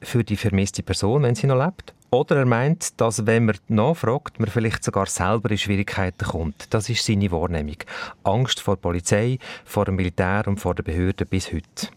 für 0.02 0.24
die 0.24 0.38
vermisste 0.38 0.84
Person, 0.84 1.24
wenn 1.24 1.36
sie 1.36 1.48
noch 1.48 1.62
lebt. 1.62 1.94
Oder 2.14 2.36
er 2.36 2.46
meint, 2.46 3.02
dass 3.02 3.26
wenn 3.26 3.46
man 3.46 3.58
nachfragt, 3.70 4.40
man 4.40 4.48
vielleicht 4.48 4.84
sogar 4.84 5.08
selber 5.08 5.50
in 5.50 5.58
Schwierigkeiten 5.58 6.28
kommt. 6.28 6.72
Das 6.72 6.88
ist 6.88 7.04
seine 7.04 7.32
Wahrnehmung. 7.32 7.78
Angst 8.24 8.60
vor 8.60 8.76
der 8.76 8.82
Polizei, 8.82 9.40
vor 9.66 9.86
dem 9.86 9.96
Militär 9.96 10.44
und 10.46 10.60
vor 10.60 10.76
den 10.76 10.86
Behörden 10.86 11.26
bis 11.28 11.52
heute. 11.52 11.88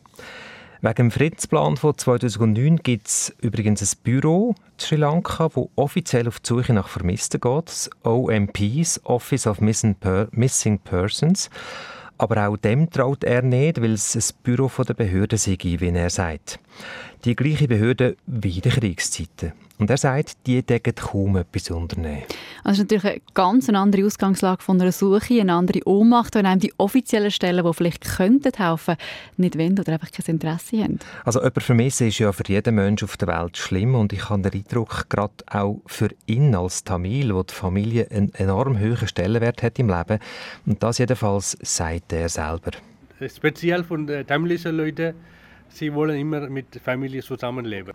Wegen 0.81 0.95
dem 0.95 1.11
Friedensplan 1.11 1.77
von 1.77 1.99
2009 1.99 2.79
gibt 2.79 3.09
es 3.09 3.37
übrigens 3.43 3.83
ein 3.83 3.99
Büro 4.05 4.55
in 4.57 4.81
Sri 4.81 4.97
Lanka, 4.97 5.51
das 5.51 5.69
offiziell 5.75 6.29
auf 6.29 6.41
die 6.41 6.49
Suche 6.49 6.73
nach 6.73 6.89
Vermissten 6.89 7.39
geht, 7.39 7.67
das 7.67 7.91
OMPs, 8.03 9.03
Office 9.05 9.47
of 9.47 9.61
Missing 9.61 10.79
Persons. 10.79 11.51
Aber 12.17 12.49
auch 12.49 12.57
dem 12.57 12.89
traut 12.89 13.23
er 13.23 13.43
nicht, 13.43 13.83
weil 13.83 13.93
es 13.93 14.17
ein 14.17 14.35
Büro 14.43 14.71
der 14.83 14.95
Behörde 14.95 15.37
sei, 15.37 15.59
wie 15.61 15.89
er 15.91 16.09
sagt. 16.09 16.59
Die 17.27 17.37
gleiche 17.37 17.69
Behörde 17.69 18.17
wie 18.27 18.57
in 18.57 18.63
den 18.63 18.73
Kriegszeiten. 18.73 19.53
Und 19.79 19.91
er 19.91 19.99
sagt, 19.99 20.47
die 20.47 20.63
decken 20.63 20.95
kaum 20.95 21.37
etwas 21.37 21.71
unternehmen. 21.71 22.23
Also 22.65 22.83
das 22.83 22.97
ist 22.97 23.05
natürlich 23.05 23.05
eine 23.05 23.21
ganz 23.35 23.69
andere 23.69 24.07
Ausgangslage 24.07 24.63
von 24.63 24.81
einer 24.81 24.93
Suche, 24.93 25.41
eine 25.41 25.53
andere 25.53 25.87
Ohnmacht, 25.87 26.35
wenn 26.35 26.47
einem 26.47 26.61
die 26.61 26.73
offiziellen 26.79 27.31
Stellen, 27.31 27.65
die 27.65 27.75
vielleicht 27.75 28.17
könnten 28.17 28.53
helfen, 28.57 28.97
nicht 29.37 29.59
wollen 29.59 29.79
oder 29.79 29.93
einfach 29.93 30.11
kein 30.11 30.35
Interesse 30.35 30.83
haben. 30.83 30.99
Also 31.25 31.41
jemand 31.41 31.63
vermissen 31.63 32.09
ist 32.09 32.19
ja 32.19 32.33
für 32.33 32.45
jeden 32.47 32.75
Menschen 32.75 33.05
auf 33.05 33.17
der 33.19 33.29
Welt 33.29 33.57
schlimm 33.57 33.95
und 33.95 34.13
ich 34.13 34.31
habe 34.31 34.43
den 34.43 34.53
Eindruck, 34.53 35.11
gerade 35.11 35.35
auch 35.51 35.83
für 35.87 36.09
ihn 36.25 36.55
als 36.55 36.85
Tamil, 36.85 37.35
wo 37.35 37.43
die 37.43 37.53
Familie 37.55 38.11
einen 38.11 38.33
enorm 38.35 38.81
hohen 38.81 39.07
Stellenwert 39.07 39.63
hat 39.63 39.79
im 39.79 39.89
Leben 39.89 40.19
und 40.65 40.83
das 40.83 40.99
jedenfalls 40.99 41.57
sagt 41.61 42.13
er 42.15 42.29
selber. 42.29 42.71
Speziell 43.29 43.85
von 43.85 44.07
den 44.07 44.27
tamilischen 44.27 44.77
Leuten, 44.77 45.15
sie 45.69 45.93
wollen 45.93 46.19
immer 46.19 46.49
mit 46.49 46.75
der 46.75 46.81
Familie 46.81 47.23
zusammenleben. 47.23 47.95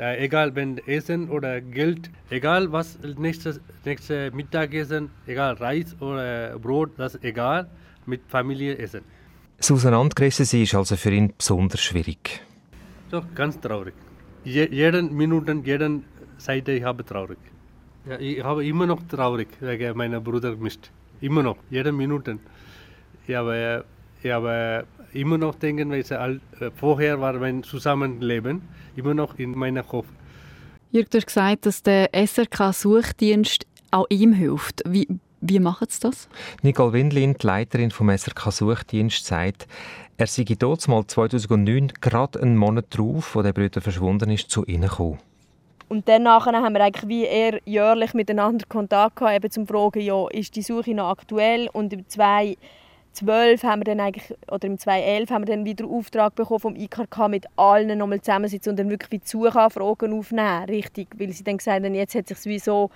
Äh, 0.00 0.24
egal 0.24 0.54
wenn 0.54 0.78
Essen 0.86 1.28
oder 1.28 1.60
Geld, 1.60 2.10
egal 2.30 2.72
was 2.72 2.98
nächstes, 3.18 3.60
nächste 3.84 4.30
Mittagessen, 4.30 5.10
egal 5.26 5.54
Reis 5.56 5.94
oder 6.00 6.58
Brot, 6.58 6.92
das 6.96 7.16
ist 7.16 7.24
egal, 7.24 7.68
mit 8.06 8.22
Familie 8.26 8.78
essen. 8.78 9.02
Das 9.58 9.70
Auseinandergerissen 9.70 10.46
sein 10.46 10.62
ist 10.62 10.74
also 10.74 10.96
für 10.96 11.10
ihn 11.10 11.34
besonders 11.36 11.82
schwierig. 11.82 12.40
Doch, 13.10 13.26
ganz 13.34 13.60
traurig. 13.60 13.92
Je, 14.42 14.68
jeden 14.70 15.14
Minute, 15.14 15.52
jeden 15.64 16.04
Seite 16.38 16.72
ich 16.72 16.82
habe 16.82 17.04
traurig. 17.04 17.38
Ja, 18.08 18.18
ich 18.18 18.42
habe 18.42 18.64
immer 18.64 18.86
noch 18.86 19.02
traurig, 19.06 19.48
wegen 19.60 19.98
meiner 19.98 20.20
Bruder 20.22 20.56
mischt. 20.56 20.90
Immer 21.20 21.42
noch, 21.42 21.58
jede 21.68 21.92
Minute. 21.92 22.38
Ich 23.26 23.34
habe, 23.34 23.84
ich 24.22 24.30
habe 24.30 24.86
immer 25.12 25.38
noch 25.38 25.54
denken, 25.54 25.90
weil 25.90 26.00
äh, 26.60 26.70
vorher 26.74 27.20
war 27.20 27.34
mein 27.34 27.62
Zusammenleben 27.62 28.62
immer 28.96 29.14
noch 29.14 29.38
in 29.38 29.52
meinem 29.52 29.86
Kopf. 29.86 30.06
Jürg, 30.92 31.10
du 31.10 31.18
hast 31.18 31.26
gesagt, 31.26 31.66
dass 31.66 31.82
der 31.82 32.10
SRK-Suchdienst 32.12 33.66
auch 33.90 34.06
ihm 34.08 34.32
hilft. 34.32 34.82
Wie, 34.86 35.08
wie 35.40 35.60
machen 35.60 35.86
sie 35.88 36.00
das? 36.00 36.28
Nicole 36.62 36.92
Windlin, 36.92 37.36
die 37.40 37.46
Leiterin 37.46 37.90
vom 37.90 38.10
SRK-Suchdienst, 38.10 39.24
sagt, 39.24 39.66
er 40.16 40.26
sei 40.26 40.44
dort 40.58 40.86
mal 40.88 41.06
2009 41.06 41.92
gerade 42.00 42.42
einen 42.42 42.56
Monat 42.56 42.86
drauf, 42.90 43.34
wo 43.34 43.42
der 43.42 43.52
Bruder 43.52 43.80
verschwunden 43.80 44.30
ist, 44.30 44.50
zu 44.50 44.64
ihnen 44.66 44.88
gekommen. 44.88 45.18
Und 45.88 46.08
dann 46.08 46.28
haben 46.28 46.74
wir 46.74 46.84
eigentlich 46.84 47.08
wie 47.08 47.24
eher 47.24 47.60
jährlich 47.64 48.14
miteinander 48.14 48.64
Kontakt 48.68 49.16
gehabt, 49.16 49.36
eben 49.36 49.50
zum 49.50 49.66
Fragen, 49.66 50.00
ja, 50.00 50.28
ist 50.28 50.54
die 50.54 50.62
Suche 50.62 50.94
noch 50.94 51.08
aktuell? 51.08 51.68
Und 51.72 51.92
im 51.92 52.08
2012 53.12 53.62
haben 53.64 53.80
wir 53.80 53.84
dann 53.84 54.00
eigentlich, 54.00 54.34
oder 54.50 54.66
im 54.66 54.78
2011 54.78 55.30
haben 55.30 55.42
wir 55.46 55.54
dann 55.54 55.64
wieder 55.64 55.86
Auftrag 55.86 56.34
bekommen 56.34 56.60
vom 56.60 56.76
IKK 56.76 57.28
mit 57.28 57.46
allen 57.56 57.98
nochmal 57.98 58.20
zusammensitzen 58.20 58.70
und 58.70 58.78
dann 58.78 58.90
wirklich 58.90 59.20
die 59.22 59.28
Suchanfragen 59.28 60.12
aufnehmen, 60.12 60.64
richtig, 60.64 61.08
weil 61.18 61.32
sie 61.32 61.44
dann 61.44 61.58
gesagt 61.58 61.84
haben, 61.84 61.94
jetzt 61.94 62.14
hat 62.14 62.28
sich 62.28 62.44
wie 62.44 62.58
so 62.58 62.90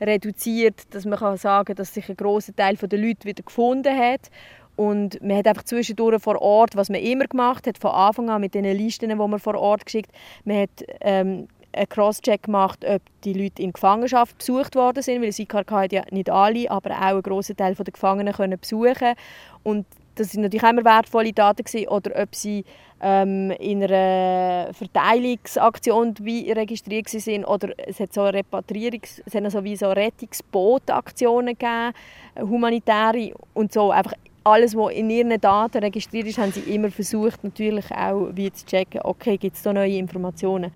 reduziert, 0.00 0.94
dass 0.94 1.04
man 1.04 1.18
kann 1.18 1.36
sagen, 1.36 1.74
dass 1.74 1.94
sich 1.94 2.08
ein 2.08 2.16
großer 2.16 2.54
Teil 2.54 2.76
der 2.76 2.98
Leute 2.98 3.26
wieder 3.26 3.42
gefunden 3.42 3.96
hat. 3.96 4.30
Und 4.76 5.20
man 5.22 5.36
hat 5.36 5.46
einfach 5.46 5.64
zwischendurch 5.64 6.22
vor 6.22 6.40
Ort, 6.40 6.74
was 6.74 6.88
man 6.88 7.00
immer 7.00 7.26
gemacht 7.26 7.66
hat, 7.66 7.76
von 7.76 7.90
Anfang 7.90 8.30
an 8.30 8.40
mit 8.40 8.54
den 8.54 8.64
Listen, 8.64 9.10
die 9.10 9.14
man 9.14 9.38
vor 9.38 9.54
Ort 9.56 9.84
geschickt 9.84 10.10
man 10.44 10.62
hat 10.62 10.70
ähm, 11.02 11.48
einen 11.72 11.88
Crosscheck 11.88 12.44
gemacht, 12.44 12.84
ob 12.84 13.02
die 13.24 13.32
Leute 13.32 13.62
in 13.62 13.72
Gefangenschaft 13.72 14.38
besucht 14.38 14.74
worden 14.74 15.02
sind, 15.02 15.22
weil 15.22 15.30
das 15.30 15.70
hat 15.70 15.92
ja 15.92 16.02
nicht 16.10 16.30
alle, 16.30 16.70
aber 16.70 16.90
auch 16.90 17.00
einen 17.00 17.22
grossen 17.22 17.56
Teil 17.56 17.74
der 17.74 17.84
Gefangenen 17.84 18.34
können 18.34 18.58
besuchen 18.58 19.14
und 19.62 19.86
das 20.16 20.32
sind 20.32 20.42
natürlich 20.42 20.68
immer 20.68 20.84
wertvolle 20.84 21.32
Daten 21.32 21.64
gewesen, 21.64 21.88
oder 21.88 22.22
ob 22.22 22.34
sie 22.34 22.64
ähm, 23.00 23.52
in 23.52 23.82
einer 23.82 24.72
Verteilungsaktion 24.74 26.14
registriert 26.18 27.08
sind 27.08 27.44
oder 27.44 27.70
es 27.78 28.00
hat 28.00 28.12
so 28.12 28.24
Repatrierungs, 28.24 29.22
es 29.24 29.34
hat 29.34 29.50
so 29.50 29.64
wie 29.64 29.76
so 29.76 29.90
Rettungsbootaktionen 29.90 31.56
gegeben, 31.56 31.94
humanitäre 32.38 33.32
und 33.54 33.72
so 33.72 33.90
einfach 33.90 34.12
alles, 34.44 34.74
was 34.76 34.92
in 34.92 35.10
ihren 35.10 35.40
Daten 35.40 35.78
registriert 35.78 36.26
ist, 36.26 36.38
haben 36.38 36.52
sie 36.52 36.74
immer 36.74 36.90
versucht, 36.90 37.44
natürlich 37.44 37.90
auch 37.90 38.30
wie 38.34 38.50
zu 38.52 38.66
checken, 38.66 39.00
okay, 39.04 39.36
gibt 39.36 39.56
es 39.56 39.62
da 39.62 39.72
neue 39.72 39.96
Informationen. 39.96 40.72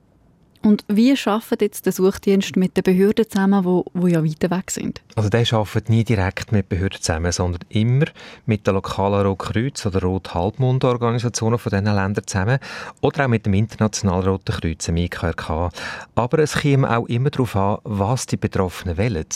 Und 0.65 0.83
wie 0.89 1.15
arbeitet 1.27 1.61
jetzt 1.61 1.85
der 1.85 1.93
Suchdienst 1.93 2.57
mit 2.57 2.75
den 2.75 2.85
Behörden 2.85 3.29
zusammen, 3.29 3.67
wo, 3.67 3.85
wo 3.93 4.07
ja 4.07 4.25
weiter 4.25 4.51
weg 4.51 4.71
sind? 4.71 5.03
Also 5.15 5.29
der 5.29 5.45
arbeitet 5.53 5.91
nie 5.91 6.05
direkt 6.05 6.53
mit 6.53 6.71
Behörden 6.71 7.03
zusammen, 7.03 7.33
sondern 7.33 7.61
immer 7.69 8.07
mit 8.47 8.67
den 8.67 8.73
lokalen 8.73 9.27
Rotkreuz- 9.27 9.85
oder 9.85 10.01
Rot-Halbmond-Organisationen 10.01 11.59
von 11.59 11.69
diesen 11.69 11.85
Ländern 11.85 12.27
zusammen 12.27 12.59
oder 13.03 13.25
auch 13.25 13.29
mit 13.29 13.45
dem 13.45 13.53
Internationalen 13.53 14.27
Roten 14.27 14.53
Kreuz, 14.53 14.87
dem 14.87 14.97
IKRK. 14.97 15.71
Aber 16.15 16.39
es 16.39 16.55
kommt 16.55 16.87
auch 16.87 17.07
immer 17.09 17.29
darauf 17.29 17.55
an, 17.57 17.79
was 17.85 18.25
die 18.25 18.39
Betroffenen 18.39 18.97
wollen. 18.97 19.27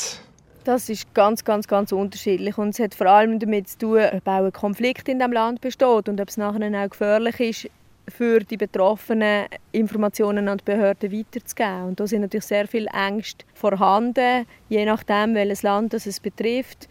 Das 0.64 0.89
ist 0.89 1.12
ganz, 1.14 1.45
ganz, 1.45 1.68
ganz 1.68 1.93
unterschiedlich 1.93 2.57
und 2.57 2.70
es 2.70 2.79
hat 2.79 2.95
vor 2.95 3.07
allem 3.07 3.39
damit 3.39 3.68
zu 3.68 3.79
tun, 3.79 4.01
ob 4.12 4.26
auch 4.26 4.45
ein 4.45 4.53
Konflikt 4.53 5.09
in 5.09 5.18
dem 5.18 5.33
Land 5.33 5.61
besteht 5.61 6.09
und 6.09 6.20
ob 6.20 6.29
es 6.29 6.39
nachher 6.39 6.85
auch 6.85 6.91
gefährlich 6.91 7.41
ist, 7.41 7.70
für 8.11 8.41
die 8.41 8.57
Betroffenen 8.57 9.47
Informationen 9.73 10.49
an 10.49 10.59
die 10.59 10.65
Behörden 10.65 11.13
weiterzugeben. 11.13 11.85
Und 11.85 12.01
da 12.01 12.07
sind 12.07 12.23
natürlich 12.23 12.47
sehr 12.47 12.67
viele 12.67 12.89
Ängste 12.91 13.45
vorhanden, 13.55 14.47
je 14.69 14.85
nachdem, 14.85 15.35
welches 15.35 15.63
Land 15.63 15.93
das 15.93 16.07
es 16.07 16.21
betrifft. 16.21 16.89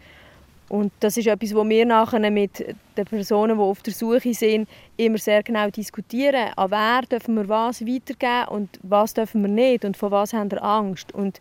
Und 0.68 0.92
das 1.00 1.16
ist 1.16 1.26
etwas, 1.26 1.54
was 1.54 1.68
wir 1.68 1.86
nachher 1.86 2.30
mit 2.30 2.74
den 2.96 3.04
Personen, 3.06 3.56
die 3.56 3.62
auf 3.62 3.80
der 3.82 3.94
Suche 3.94 4.34
sind, 4.34 4.68
immer 4.98 5.16
sehr 5.16 5.42
genau 5.42 5.70
diskutieren. 5.70 6.52
An 6.56 6.70
wer 6.70 7.02
dürfen 7.02 7.36
wir 7.36 7.48
was 7.48 7.80
weitergeben 7.80 8.48
und 8.48 8.78
was 8.82 9.14
dürfen 9.14 9.42
wir 9.42 9.48
nicht 9.48 9.84
und 9.84 9.96
von 9.96 10.10
was 10.10 10.34
haben 10.34 10.50
wir 10.50 10.62
Angst. 10.62 11.14
Und 11.14 11.40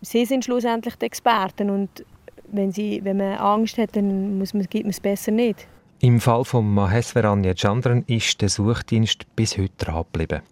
sie 0.00 0.24
sind 0.24 0.44
schlussendlich 0.44 0.96
die 0.96 1.06
Experten 1.06 1.70
und 1.70 2.04
wenn, 2.48 2.72
sie, 2.72 3.00
wenn 3.04 3.18
man 3.18 3.36
Angst 3.36 3.78
hat, 3.78 3.94
dann 3.96 4.38
muss 4.38 4.54
man, 4.54 4.64
gibt 4.64 4.84
man 4.84 4.90
es 4.90 5.00
besser 5.00 5.30
nicht. 5.30 5.68
Im 6.04 6.20
Fall 6.20 6.44
von 6.44 6.74
Maheswaran 6.74 7.42
Chandran 7.54 8.04
ist 8.06 8.42
der 8.42 8.50
Suchdienst 8.50 9.24
bis 9.36 9.56
heute 9.56 9.72
dran 9.78 10.04
geblieben. 10.12 10.42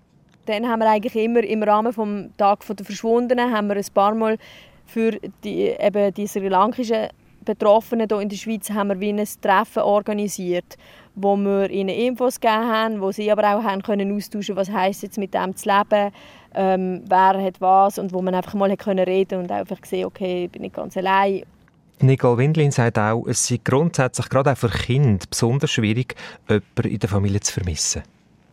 Dann 0.47 0.67
haben 0.67 0.79
wir 0.79 0.89
eigentlich 0.89 1.15
immer 1.15 1.45
im 1.45 1.63
Rahmen 1.63 1.93
des 1.93 2.37
Tag 2.39 2.67
der 2.67 2.87
Verschwundenen 2.87 3.53
haben 3.55 3.67
wir 3.67 3.77
ein 3.77 3.85
paar 3.93 4.15
Mal 4.15 4.39
für 4.87 5.19
die, 5.45 5.65
eben 5.79 6.15
die 6.15 6.27
sri 6.27 6.49
lankischen 6.49 7.09
Betroffenen 7.45 8.09
hier 8.11 8.21
in 8.21 8.31
der 8.31 8.37
Schweiz 8.37 8.71
haben 8.71 8.99
wir 8.99 9.15
ein 9.15 9.29
Treffen 9.43 9.83
organisiert, 9.83 10.79
wo 11.15 11.37
wir 11.37 11.69
ihnen 11.69 11.91
Infos 11.91 12.41
gegeben 12.41 12.69
haben, 12.73 13.01
wo 13.03 13.13
sie 13.13 13.31
aber 13.31 13.55
auch 13.55 13.63
haben 13.63 13.83
können 13.83 14.17
austauschen, 14.17 14.57
was 14.57 14.71
heißt 14.71 15.03
jetzt 15.03 15.19
mit 15.19 15.35
dem 15.35 15.55
zu 15.55 15.69
leben, 15.69 16.15
ähm, 16.55 17.03
wer 17.07 17.45
hat 17.45 17.61
was 17.61 17.99
und 17.99 18.15
wo 18.15 18.23
man 18.23 18.35
einfach 18.35 18.55
mal 18.55 18.75
können 18.79 19.05
reden 19.05 19.41
und 19.41 19.53
einfach 19.53 19.85
sehen, 19.85 20.07
okay, 20.07 20.47
ich 20.47 20.51
bin 20.51 20.63
nicht 20.63 20.77
ganz 20.77 20.97
allein 20.97 21.43
Nicole 22.03 22.39
Windlin 22.39 22.71
sagt 22.71 22.99
auch, 22.99 23.27
es 23.27 23.47
sei 23.47 23.61
grundsätzlich 23.63 24.29
gerade 24.29 24.53
auch 24.53 24.57
für 24.57 24.69
Kinder 24.69 25.25
besonders 25.29 25.71
schwierig, 25.71 26.15
jemanden 26.49 26.89
in 26.89 26.99
der 26.99 27.09
Familie 27.09 27.41
zu 27.41 27.53
vermissen. 27.53 28.03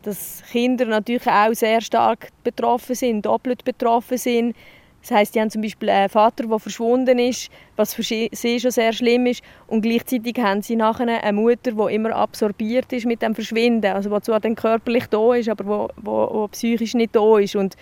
Dass 0.02 0.42
Kinder 0.50 0.86
natürlich 0.86 1.26
auch 1.26 1.52
sehr 1.52 1.80
stark 1.80 2.28
betroffen 2.42 2.94
sind, 2.94 3.26
doppelt 3.26 3.64
betroffen 3.64 4.16
sind. 4.16 4.56
Das 5.02 5.10
heißt, 5.12 5.34
die 5.34 5.40
haben 5.40 5.50
zum 5.50 5.62
Beispiel 5.62 5.88
einen 5.88 6.10
Vater, 6.10 6.46
der 6.46 6.58
verschwunden 6.58 7.18
ist, 7.18 7.50
was 7.76 7.94
für 7.94 8.02
sie 8.02 8.60
schon 8.60 8.70
sehr 8.70 8.92
schlimm 8.92 9.26
ist. 9.26 9.42
Und 9.66 9.80
gleichzeitig 9.82 10.38
haben 10.38 10.60
sie 10.60 10.76
nachher 10.76 11.22
eine 11.22 11.32
Mutter, 11.32 11.72
die 11.72 11.94
immer 11.94 12.14
absorbiert 12.14 12.92
ist 12.92 13.06
mit 13.06 13.22
dem 13.22 13.34
Verschwinden. 13.34 13.92
Also 13.92 14.10
die 14.10 14.22
zwar 14.22 14.40
dann 14.40 14.54
körperlich 14.54 15.06
da 15.06 15.34
ist, 15.34 15.48
aber 15.48 15.66
wo, 15.66 15.88
wo, 15.96 16.34
wo 16.34 16.48
psychisch 16.48 16.94
nicht 16.94 17.16
da 17.16 17.38
ist. 17.38 17.56
Und 17.56 17.76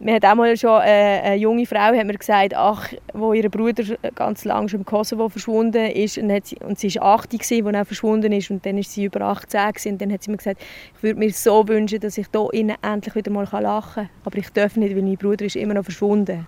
mir 0.00 0.14
hat 0.14 0.24
auch 0.24 0.34
mal 0.34 0.56
schon 0.56 0.80
eine, 0.80 1.22
eine 1.22 1.36
junge 1.36 1.66
Frau 1.66 1.78
hat 1.78 2.06
mir 2.06 2.14
gesagt, 2.14 2.54
ach, 2.54 2.88
wo 3.12 3.32
ihr 3.32 3.48
Bruder 3.48 3.84
ganz 4.14 4.44
lange 4.44 4.68
schon 4.68 4.80
im 4.80 4.86
Kosovo 4.86 5.28
verschwunden 5.28 5.90
ist 5.90 6.18
und, 6.18 6.32
hat 6.32 6.46
sie, 6.46 6.56
und 6.56 6.78
sie 6.78 6.94
war 6.96 7.14
80 7.20 7.40
gewesen, 7.40 7.66
als 7.66 7.76
er 7.76 7.84
verschwunden 7.84 8.32
ist 8.32 8.50
und 8.50 8.64
dann 8.64 8.78
ist 8.78 8.92
sie 8.92 9.04
über 9.04 9.20
18 9.20 9.72
gewesen, 9.72 9.92
und 9.92 10.00
dann 10.00 10.12
hat 10.12 10.22
sie 10.22 10.30
mir 10.30 10.38
gesagt, 10.38 10.60
ich 10.96 11.02
würde 11.02 11.18
mir 11.18 11.32
so 11.32 11.68
wünschen, 11.68 12.00
dass 12.00 12.18
ich 12.18 12.26
hier 12.32 12.48
innen 12.52 12.76
endlich 12.82 13.14
wieder 13.14 13.30
mal 13.30 13.46
lachen 13.50 13.94
kann, 13.94 14.10
aber 14.24 14.38
ich 14.38 14.50
darf 14.50 14.76
nicht, 14.76 14.96
weil 14.96 15.02
mein 15.02 15.16
Bruder 15.16 15.44
ist 15.44 15.56
immer 15.56 15.74
noch 15.74 15.84
verschwunden. 15.84 16.46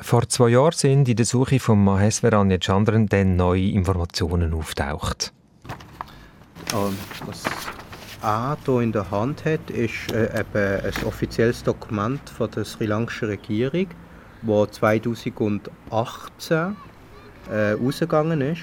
Vor 0.00 0.28
zwei 0.28 0.48
Jahren 0.48 0.72
sind 0.72 1.08
in 1.08 1.16
der 1.16 1.24
Suche 1.26 1.58
von 1.58 1.82
Maheswaran 1.82 2.58
Chandran 2.60 3.06
dann 3.06 3.36
neue 3.36 3.68
Informationen 3.70 4.52
auftaucht. 4.52 5.32
Das 7.26 7.44
A 8.26 8.56
hier 8.66 8.80
in 8.80 8.90
der 8.90 9.08
Hand 9.12 9.44
hat, 9.44 9.70
ist 9.70 10.12
äh, 10.12 10.40
eben 10.40 10.84
ein 10.84 11.06
offizielles 11.06 11.62
Dokument 11.62 12.28
von 12.28 12.50
der 12.50 12.64
sri 12.64 12.86
lankischen 12.86 13.28
Regierung, 13.28 13.86
das 14.42 14.72
2018 14.72 16.76
äh, 17.48 17.70
rausgegangen 17.80 18.40
ist. 18.40 18.62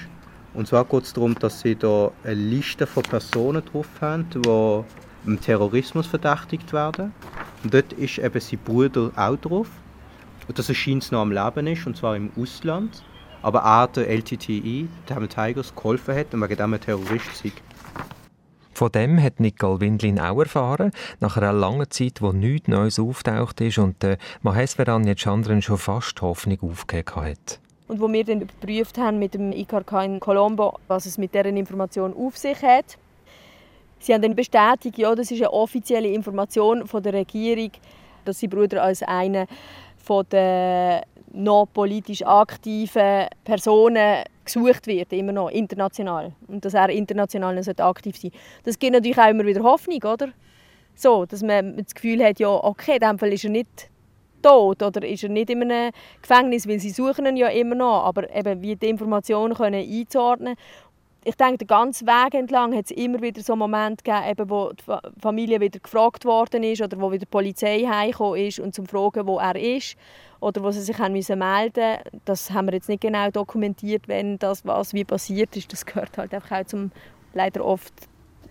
Und 0.52 0.68
zwar 0.68 0.84
geht 0.84 1.04
es 1.04 1.14
darum, 1.14 1.34
dass 1.38 1.62
sie 1.62 1.76
da 1.76 2.12
eine 2.24 2.34
Liste 2.34 2.86
von 2.86 3.04
Personen 3.04 3.62
drauf 3.64 3.86
haben, 4.02 4.28
die 4.28 4.82
im 5.26 5.40
Terrorismus 5.40 6.08
verdächtigt 6.08 6.74
werden. 6.74 7.14
Und 7.62 7.72
dort 7.72 7.90
ist 7.94 8.18
eben 8.18 8.40
sein 8.40 8.58
Bruder 8.66 9.12
auch 9.16 9.36
drauf. 9.36 9.68
Und 10.46 10.58
dass 10.58 10.68
er 10.68 10.74
scheint 10.74 11.10
noch 11.10 11.22
am 11.22 11.32
Leben 11.32 11.66
ist, 11.68 11.86
und 11.86 11.96
zwar 11.96 12.16
im 12.16 12.30
Ausland. 12.36 13.02
Aber 13.40 13.64
auch 13.64 13.86
der 13.86 14.10
LTTI, 14.10 14.90
der 15.08 15.26
Tigers, 15.26 15.74
geholfen 15.74 16.14
hat 16.14 16.34
und 16.34 16.42
wegen 16.42 16.56
dem 16.56 16.74
ein 16.74 16.80
Terrorist 16.82 17.34
sei. 17.42 17.52
Von 18.74 18.90
dem 18.90 19.22
hat 19.22 19.38
Nicole 19.38 19.80
Windlin 19.80 20.18
auch 20.18 20.40
erfahren, 20.40 20.90
nach 21.20 21.36
einer 21.36 21.52
langen 21.52 21.88
Zeit, 21.90 22.20
wo 22.20 22.32
nichts 22.32 22.66
Neues 22.66 22.98
auftaucht 22.98 23.60
ist 23.60 23.78
und 23.78 24.02
der 24.02 24.18
Maheswaran 24.42 25.14
Chandran 25.16 25.62
schon 25.62 25.78
fast 25.78 26.20
Hoffnung 26.20 26.58
aufgegeben 26.60 27.14
hat. 27.14 27.60
Und 27.86 28.00
wo 28.00 28.12
wir 28.12 28.24
dann 28.24 28.40
überprüft 28.40 28.98
haben 28.98 29.20
mit 29.20 29.34
dem 29.34 29.52
IKK 29.52 29.92
in 30.04 30.18
Colombo, 30.18 30.78
was 30.88 31.06
es 31.06 31.18
mit 31.18 31.34
deren 31.34 31.56
Information 31.56 32.14
auf 32.14 32.36
sich 32.36 32.60
hat. 32.62 32.98
Sie 34.00 34.12
haben 34.12 34.22
dann 34.22 34.34
bestätigt, 34.34 34.98
ja, 34.98 35.14
das 35.14 35.30
ist 35.30 35.40
eine 35.40 35.52
offizielle 35.52 36.08
Information 36.08 36.86
von 36.88 37.02
der 37.02 37.12
Regierung, 37.12 37.70
dass 38.24 38.40
sie 38.40 38.48
Bruder 38.48 38.82
als 38.82 39.02
eine 39.02 39.46
von 39.98 40.26
der 40.30 41.04
noch 41.32 41.66
politisch 41.72 42.22
aktiven 42.22 43.26
Personen 43.44 44.24
gesucht 44.44 44.86
wird, 44.86 45.12
immer 45.12 45.32
noch 45.32 45.50
international. 45.50 46.32
Und 46.46 46.64
dass 46.64 46.74
er 46.74 46.88
international 46.90 47.54
noch 47.54 47.84
aktiv 47.84 48.16
sein 48.16 48.30
Das 48.64 48.78
gibt 48.78 48.92
natürlich 48.92 49.18
auch 49.18 49.28
immer 49.28 49.46
wieder 49.46 49.62
Hoffnung, 49.62 50.02
oder? 50.02 50.28
So, 50.94 51.26
dass 51.26 51.42
man 51.42 51.76
das 51.76 51.94
Gefühl 51.94 52.22
hat, 52.22 52.38
ja, 52.38 52.48
okay, 52.48 52.94
in 52.94 53.00
dem 53.00 53.18
Fall 53.18 53.32
ist 53.32 53.44
er 53.44 53.50
nicht 53.50 53.90
tot 54.42 54.82
oder 54.82 55.04
ist 55.06 55.24
er 55.24 55.30
nicht 55.30 55.50
in 55.50 55.62
einem 55.62 55.90
Gefängnis, 56.20 56.68
weil 56.68 56.78
sie 56.78 56.90
suchen 56.90 57.26
ihn 57.26 57.36
ja 57.36 57.48
immer 57.48 57.74
noch, 57.74 58.04
aber 58.04 58.32
eben 58.34 58.62
wie 58.62 58.76
die 58.76 58.88
Informationen 58.88 59.54
können 59.54 59.84
einzuordnen 59.90 60.56
ich 61.24 61.36
denke, 61.36 61.58
den 61.58 61.66
ganzen 61.66 62.06
Weg 62.06 62.34
entlang 62.34 62.74
hat 62.76 62.84
es 62.84 62.90
immer 62.90 63.20
wieder 63.22 63.42
so 63.42 63.56
Momente 63.56 64.04
gegeben, 64.04 64.30
eben, 64.30 64.50
wo 64.50 64.72
die 64.72 64.84
Familie 65.20 65.60
wieder 65.60 65.80
gefragt 65.80 66.24
worden 66.24 66.62
ist 66.62 66.82
oder 66.82 67.00
wo 67.00 67.10
wieder 67.10 67.20
die 67.20 67.30
Polizei 67.30 67.84
heimgekommen 67.86 68.40
ist 68.40 68.60
und 68.60 68.74
zum 68.74 68.86
fragen, 68.86 69.26
wo 69.26 69.38
er 69.38 69.56
ist 69.56 69.96
oder 70.44 70.62
wo 70.62 70.70
sie 70.70 70.82
sich 70.82 70.98
haben 70.98 71.14
müssen 71.14 71.38
melden 71.38 71.98
Das 72.26 72.50
haben 72.50 72.66
wir 72.66 72.74
jetzt 72.74 72.90
nicht 72.90 73.00
genau 73.00 73.30
dokumentiert, 73.30 74.08
wenn 74.08 74.38
das 74.38 74.64
was 74.66 74.92
wie 74.92 75.04
passiert 75.04 75.56
ist. 75.56 75.72
Das 75.72 75.86
gehört 75.86 76.18
halt 76.18 76.34
einfach 76.34 76.60
auch 76.60 76.66
zum, 76.66 76.92
leider 77.32 77.64
oft, 77.64 77.94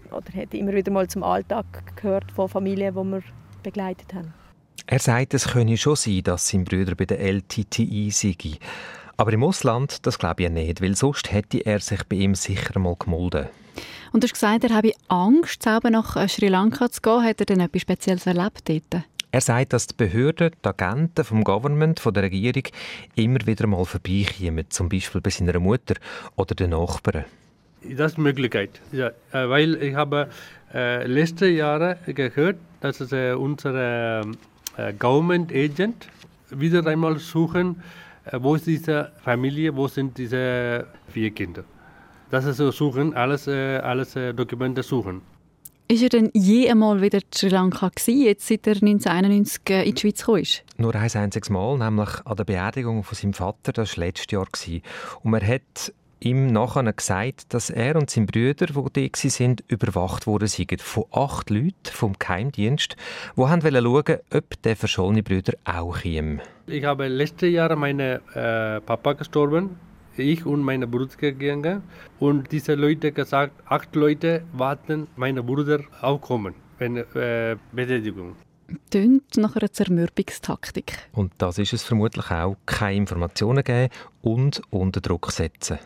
oder 0.09 0.41
hat 0.41 0.53
immer 0.55 0.73
wieder 0.73 0.91
mal 0.91 1.07
zum 1.07 1.23
Alltag 1.23 1.95
gehört 1.95 2.31
von 2.31 2.49
Familien, 2.49 2.95
die 2.95 3.03
wir 3.03 3.23
begleitet 3.61 4.11
haben. 4.13 4.33
Er 4.87 4.99
sagt, 4.99 5.35
es 5.35 5.47
könne 5.47 5.77
schon 5.77 5.95
sein, 5.95 6.23
dass 6.23 6.47
sein 6.47 6.65
Bruder 6.65 6.95
bei 6.95 7.05
der 7.05 7.19
LTTI 7.19 8.09
sei. 8.11 8.35
Aber 9.15 9.31
im 9.31 9.43
Ausland, 9.43 10.05
das 10.07 10.17
glaube 10.17 10.43
ich 10.43 10.49
nicht, 10.49 10.81
weil 10.81 10.95
sonst 10.95 11.31
hätte 11.31 11.59
er 11.59 11.79
sich 11.79 12.03
bei 12.05 12.15
ihm 12.15 12.33
sicher 12.33 12.79
mal 12.79 12.95
gemolden. 12.97 13.47
Und 14.11 14.23
du 14.23 14.25
hast 14.25 14.33
gesagt, 14.33 14.63
er 14.63 14.75
habe 14.75 14.93
Angst, 15.07 15.61
selber 15.61 15.91
nach 15.91 16.15
äh, 16.15 16.27
Sri 16.27 16.47
Lanka 16.47 16.89
zu 16.89 17.01
gehen. 17.01 17.23
Hat 17.23 17.39
er 17.39 17.45
denn 17.45 17.59
etwas 17.59 17.81
Spezielles 17.83 18.25
erlebt 18.25 18.67
dort? 18.67 19.03
Er 19.33 19.41
sagt, 19.41 19.73
dass 19.73 19.87
die 19.87 19.95
Behörden, 19.95 20.51
die 20.63 20.69
Agenten 20.69 21.25
vom 21.25 21.43
Government, 21.43 21.99
von 21.99 22.13
der 22.13 22.21
Regierung, 22.21 22.65
immer 23.15 23.39
wieder 23.47 23.65
mal 23.65 23.83
vorbeikommen, 23.83 24.65
zum 24.69 24.89
Beispiel 24.89 25.21
bei 25.21 25.31
seiner 25.31 25.59
Mutter 25.59 25.95
oder 26.35 26.53
den 26.53 26.69
Nachbarn. 26.69 27.25
Das 27.81 28.11
ist 28.11 28.17
eine 28.19 28.25
Möglichkeit, 28.25 28.79
ja, 28.91 29.07
äh, 29.07 29.49
weil 29.49 29.81
ich 29.81 29.95
habe 29.95 30.29
äh, 30.71 31.07
letzte 31.07 31.47
Jahre 31.47 31.97
gehört, 32.05 32.57
dass 32.81 33.11
äh, 33.11 33.33
unsere 33.33 34.21
äh, 34.77 34.93
Government 34.93 35.51
Agent 35.51 36.07
wieder 36.51 36.85
einmal 36.85 37.17
suchen, 37.17 37.81
äh, 38.25 38.37
wo 38.39 38.53
ist 38.53 38.67
diese 38.67 39.13
Familie, 39.23 39.75
wo 39.75 39.87
sind 39.87 40.15
diese 40.15 40.85
vier 41.07 41.31
Kinder. 41.31 41.63
Das 42.29 42.45
ist 42.45 42.57
so 42.57 42.69
suchen, 42.69 43.15
alles, 43.15 43.47
äh, 43.47 43.77
alles 43.77 44.15
äh, 44.15 44.31
Dokumente 44.31 44.83
suchen. 44.83 45.23
Ist 45.89 46.01
er 46.01 46.09
denn 46.09 46.31
je 46.33 46.69
einmal 46.69 47.01
wieder 47.01 47.19
in 47.19 47.25
Sri 47.35 47.49
Lanka 47.49 47.89
gewesen, 47.89 48.23
jetzt 48.23 48.47
seit 48.47 48.65
er 48.65 48.75
1991 48.75 49.61
äh, 49.69 49.83
in 49.83 49.95
die 49.95 50.01
Schweiz 50.01 50.19
gekommen 50.19 50.41
ist? 50.41 50.63
Nur 50.77 50.95
ein 50.95 51.11
einziges 51.13 51.49
Mal, 51.49 51.77
nämlich 51.77 52.09
an 52.23 52.37
der 52.37 52.45
Beerdigung 52.45 53.03
von 53.03 53.15
seinem 53.15 53.33
Vater, 53.33 53.73
das 53.73 53.97
war 53.97 54.05
letztes 54.05 54.31
Jahr. 54.31 54.47
Und 55.23 55.33
er 55.33 55.45
hat 55.45 55.93
ihm 56.21 56.47
nachher 56.47 56.91
gesagt, 56.93 57.53
dass 57.53 57.69
er 57.69 57.97
und 57.97 58.09
sein 58.09 58.25
Brüder, 58.25 58.67
die 58.67 58.73
dort 58.73 58.97
waren, 58.97 59.55
überwacht 59.67 60.25
worden 60.25 60.47
sind. 60.47 60.81
Von 60.81 61.03
acht 61.11 61.49
Leuten 61.49 61.73
vom 61.91 62.13
Geheimdienst, 62.17 62.95
die 63.35 63.41
schauen 63.41 63.63
wollten, 63.63 64.19
ob 64.33 64.61
der 64.61 64.77
verschollene 64.77 65.21
Brüder 65.21 65.53
auch 65.65 65.99
käme. 65.99 66.41
Ich 66.65 66.85
habe 66.85 67.07
letztes 67.09 67.51
Jahr 67.51 67.75
meinen 67.75 68.21
äh, 68.33 68.79
Papa 68.79 69.13
gestorben 69.13 69.71
ich 70.21 70.45
und 70.45 70.61
meine 70.61 70.87
Bruder 70.87 71.15
gegangen 71.17 71.83
und 72.19 72.51
diese 72.51 72.75
Leute 72.75 73.11
gesagt, 73.11 73.53
acht 73.65 73.95
Leute 73.95 74.43
warten, 74.53 75.07
meine 75.15 75.43
Bruder 75.43 75.79
aufkommen, 76.01 76.53
wenn 76.77 76.97
äh, 76.97 77.55
Betätigung. 77.71 78.35
Tönt 78.89 79.37
nach 79.37 79.55
einer 79.55 79.71
Zermürbungstaktik. 79.71 80.93
Und 81.11 81.33
das 81.37 81.57
ist 81.57 81.73
es 81.73 81.83
vermutlich 81.83 82.31
auch, 82.31 82.55
keine 82.65 82.97
Informationen 82.97 83.63
geben 83.63 83.89
und 84.21 84.61
unter 84.69 85.01
Druck 85.01 85.31
setzen. 85.31 85.79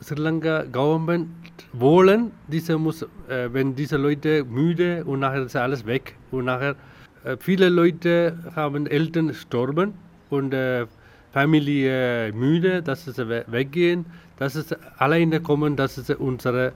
Sri 0.00 0.20
Lanka 0.20 0.64
Government 0.64 1.28
wollen, 1.72 2.32
diese 2.48 2.76
muss, 2.76 3.02
äh, 3.28 3.48
wenn 3.52 3.74
diese 3.74 3.96
Leute 3.96 4.44
müde 4.44 5.04
und 5.04 5.20
nachher 5.20 5.42
ist 5.44 5.56
alles 5.56 5.86
weg 5.86 6.16
und 6.30 6.46
nachher 6.46 6.76
äh, 7.24 7.36
viele 7.38 7.68
Leute 7.68 8.38
haben 8.54 8.86
Eltern 8.86 9.28
gestorben 9.28 9.94
und 10.30 10.52
äh, 10.52 10.86
Familie 11.34 12.32
müde, 12.32 12.80
dass 12.80 13.06
sie 13.06 13.28
weggehen, 13.28 14.06
dass 14.38 14.52
sie 14.52 14.76
alleine 14.98 15.40
kommen, 15.40 15.74
dass 15.74 15.96
sie 15.96 16.16
unsere 16.16 16.72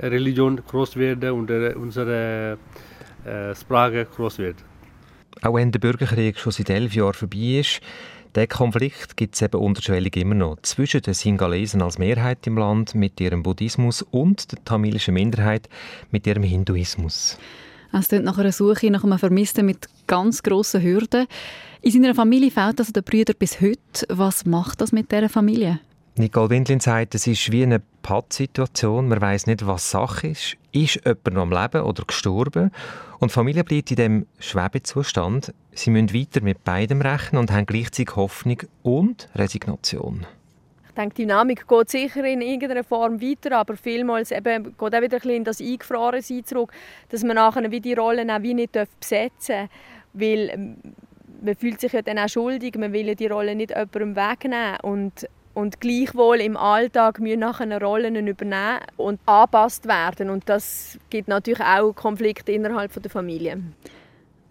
Religion 0.00 0.56
groß 0.56 0.96
wird 0.96 1.22
und 1.24 1.48
unsere 1.48 2.58
äh, 3.24 3.54
Sprache 3.54 4.04
groß 4.06 4.38
wird. 4.38 4.56
Auch 5.42 5.54
wenn 5.54 5.70
der 5.70 5.78
Bürgerkrieg 5.78 6.40
schon 6.40 6.50
seit 6.50 6.70
elf 6.70 6.92
Jahren 6.92 7.14
vorbei 7.14 7.60
ist, 7.60 7.82
der 8.34 8.48
Konflikt 8.48 9.16
gibt 9.16 9.36
es 9.36 9.42
eben 9.42 9.60
unterschwellig 9.60 10.16
immer 10.16 10.34
noch 10.34 10.56
zwischen 10.62 11.02
den 11.02 11.14
Singalesen 11.14 11.80
als 11.80 11.98
Mehrheit 11.98 12.44
im 12.48 12.58
Land 12.58 12.96
mit 12.96 13.20
ihrem 13.20 13.44
Buddhismus 13.44 14.02
und 14.02 14.50
der 14.50 14.64
tamilischen 14.64 15.14
Minderheit 15.14 15.68
mit 16.10 16.26
ihrem 16.26 16.42
Hinduismus. 16.42 17.38
Es 17.92 18.08
klingt 18.08 18.24
nach 18.24 18.38
einer 18.38 18.52
Suche 18.52 18.90
nach 18.90 19.04
einem 19.04 19.18
Vermissten 19.18 19.66
mit 19.66 19.88
ganz 20.06 20.42
grossen 20.42 20.82
Hürden. 20.82 21.26
In 21.82 21.90
seiner 21.92 22.14
Familie 22.14 22.50
fehlt 22.50 22.78
also 22.78 22.92
der 22.92 23.02
Brüder 23.02 23.34
bis 23.34 23.60
heute. 23.60 24.06
Was 24.08 24.46
macht 24.46 24.80
das 24.80 24.92
mit 24.92 25.10
dieser 25.10 25.28
Familie? 25.28 25.80
Nicole 26.16 26.50
Windlin 26.50 26.80
sagt, 26.80 27.14
es 27.14 27.26
ist 27.26 27.50
wie 27.50 27.62
eine 27.62 27.80
Pattsituation. 28.02 29.08
Man 29.08 29.20
weiß 29.20 29.46
nicht, 29.46 29.66
was 29.66 29.90
Sache 29.90 30.28
ist. 30.28 30.56
Ist 30.72 31.00
jemand 31.04 31.32
noch 31.32 31.42
am 31.42 31.52
Leben 31.52 31.82
oder 31.82 32.04
gestorben? 32.04 32.70
Und 33.18 33.30
die 33.30 33.34
Familie 33.34 33.64
bleibt 33.64 33.90
in 33.90 33.96
dem 33.96 34.26
Schwebezustand. 34.38 35.54
Sie 35.72 35.90
müssen 35.90 36.14
weiter 36.14 36.42
mit 36.42 36.62
beidem 36.64 37.00
rechnen 37.00 37.40
und 37.40 37.50
haben 37.50 37.66
gleichzeitig 37.66 38.16
Hoffnung 38.16 38.58
und 38.82 39.28
Resignation. 39.34 40.26
Denke, 41.00 41.14
die 41.14 41.22
Dynamik 41.22 41.66
geht 41.66 41.90
sicher 41.90 42.24
in 42.24 42.42
irgendeiner 42.42 42.84
Form 42.84 43.20
weiter, 43.20 43.56
aber 43.56 43.76
vielmals 43.76 44.30
eben 44.30 44.64
geht 44.64 44.80
auch 44.80 44.86
wieder 44.86 45.02
ein 45.02 45.10
bisschen 45.10 45.30
in 45.30 45.44
das 45.44 45.60
Eingefrorensein 45.60 46.44
zurück, 46.44 46.72
dass 47.08 47.24
man 47.24 47.36
nachher 47.36 47.70
wie 47.70 47.80
die 47.80 47.94
Rollen 47.94 48.30
auch 48.30 48.42
wie 48.42 48.54
nicht 48.54 48.72
besetzen 48.72 49.68
darf, 49.68 49.70
weil 50.12 50.50
ähm, 50.50 50.76
man 51.42 51.54
fühlt 51.54 51.80
sich 51.80 51.92
ja 51.92 52.02
dann 52.02 52.18
auch 52.18 52.28
schuldig, 52.28 52.76
man 52.76 52.92
will 52.92 53.08
ja 53.08 53.14
die 53.14 53.28
Rolle 53.28 53.54
nicht 53.54 53.70
jemandem 53.70 54.16
wegnehmen 54.16 54.76
und 54.82 55.26
und 55.52 55.80
gleichwohl 55.80 56.40
im 56.40 56.56
Alltag 56.56 57.18
müssen 57.18 57.40
nachher 57.40 57.82
Rollen 57.82 58.14
übernehmen 58.14 58.78
und 58.96 59.20
angepasst 59.26 59.88
werden 59.88 60.30
und 60.30 60.48
das 60.48 60.98
gibt 61.10 61.28
natürlich 61.28 61.60
auch 61.60 61.92
Konflikte 61.92 62.52
innerhalb 62.52 62.92
der 63.02 63.10
Familie. 63.10 63.60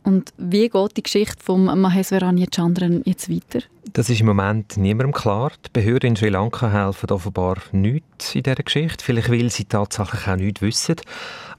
Und 0.03 0.33
wie 0.37 0.69
geht 0.69 0.97
die 0.97 1.03
Geschichte 1.03 1.43
von 1.43 1.65
Maheswaranya 1.65 2.47
Chandran 2.53 3.01
jetzt 3.05 3.29
weiter? 3.29 3.65
Das 3.93 4.09
ist 4.09 4.21
im 4.21 4.27
Moment 4.27 4.77
niemandem 4.77 5.13
klar. 5.13 5.51
Die 5.65 5.69
Behörden 5.73 6.09
in 6.09 6.15
Sri 6.15 6.29
Lanka 6.29 6.71
helfen 6.71 7.09
offenbar 7.09 7.57
nichts 7.71 8.35
in 8.35 8.43
dieser 8.43 8.55
Geschichte. 8.55 9.03
Vielleicht 9.03 9.31
weil 9.31 9.49
sie 9.49 9.65
tatsächlich 9.65 10.27
auch 10.27 10.35
nichts 10.35 10.61
wissen. 10.61 10.95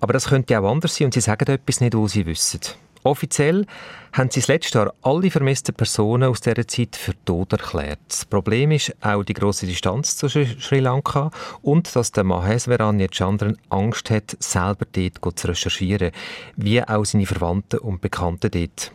Aber 0.00 0.12
das 0.12 0.28
könnte 0.28 0.58
auch 0.58 0.70
anders 0.70 0.96
sein 0.96 1.06
und 1.06 1.14
sie 1.14 1.20
sagen 1.20 1.50
etwas 1.50 1.80
nicht, 1.80 1.94
was 1.94 2.12
sie 2.12 2.26
wissen. 2.26 2.60
Offiziell 3.02 3.66
haben 4.12 4.30
sie 4.30 4.40
das 4.40 4.48
letzte 4.48 4.78
Jahr 4.78 4.94
alle 5.02 5.30
vermissten 5.30 5.74
Personen 5.74 6.28
aus 6.28 6.40
dieser 6.40 6.66
Zeit 6.66 6.96
für 6.96 7.12
tot 7.24 7.52
erklärt. 7.52 8.00
Das 8.08 8.24
Problem 8.24 8.72
ist 8.72 8.94
auch 9.00 9.22
die 9.22 9.34
große 9.34 9.66
Distanz 9.66 10.16
zu 10.16 10.28
Sri 10.28 10.80
Lanka 10.80 11.30
und 11.62 11.94
dass 11.94 12.12
der 12.12 12.24
Maheswaran 12.24 13.06
Chandran 13.10 13.56
Angst 13.68 14.10
hat, 14.10 14.36
selber 14.40 14.86
dort 14.92 15.38
zu 15.38 15.48
recherchieren, 15.48 16.12
wie 16.56 16.82
auch 16.82 17.04
seine 17.04 17.26
Verwandten 17.26 17.80
und 17.80 18.00
Bekannten 18.00 18.50
dort. 18.50 18.92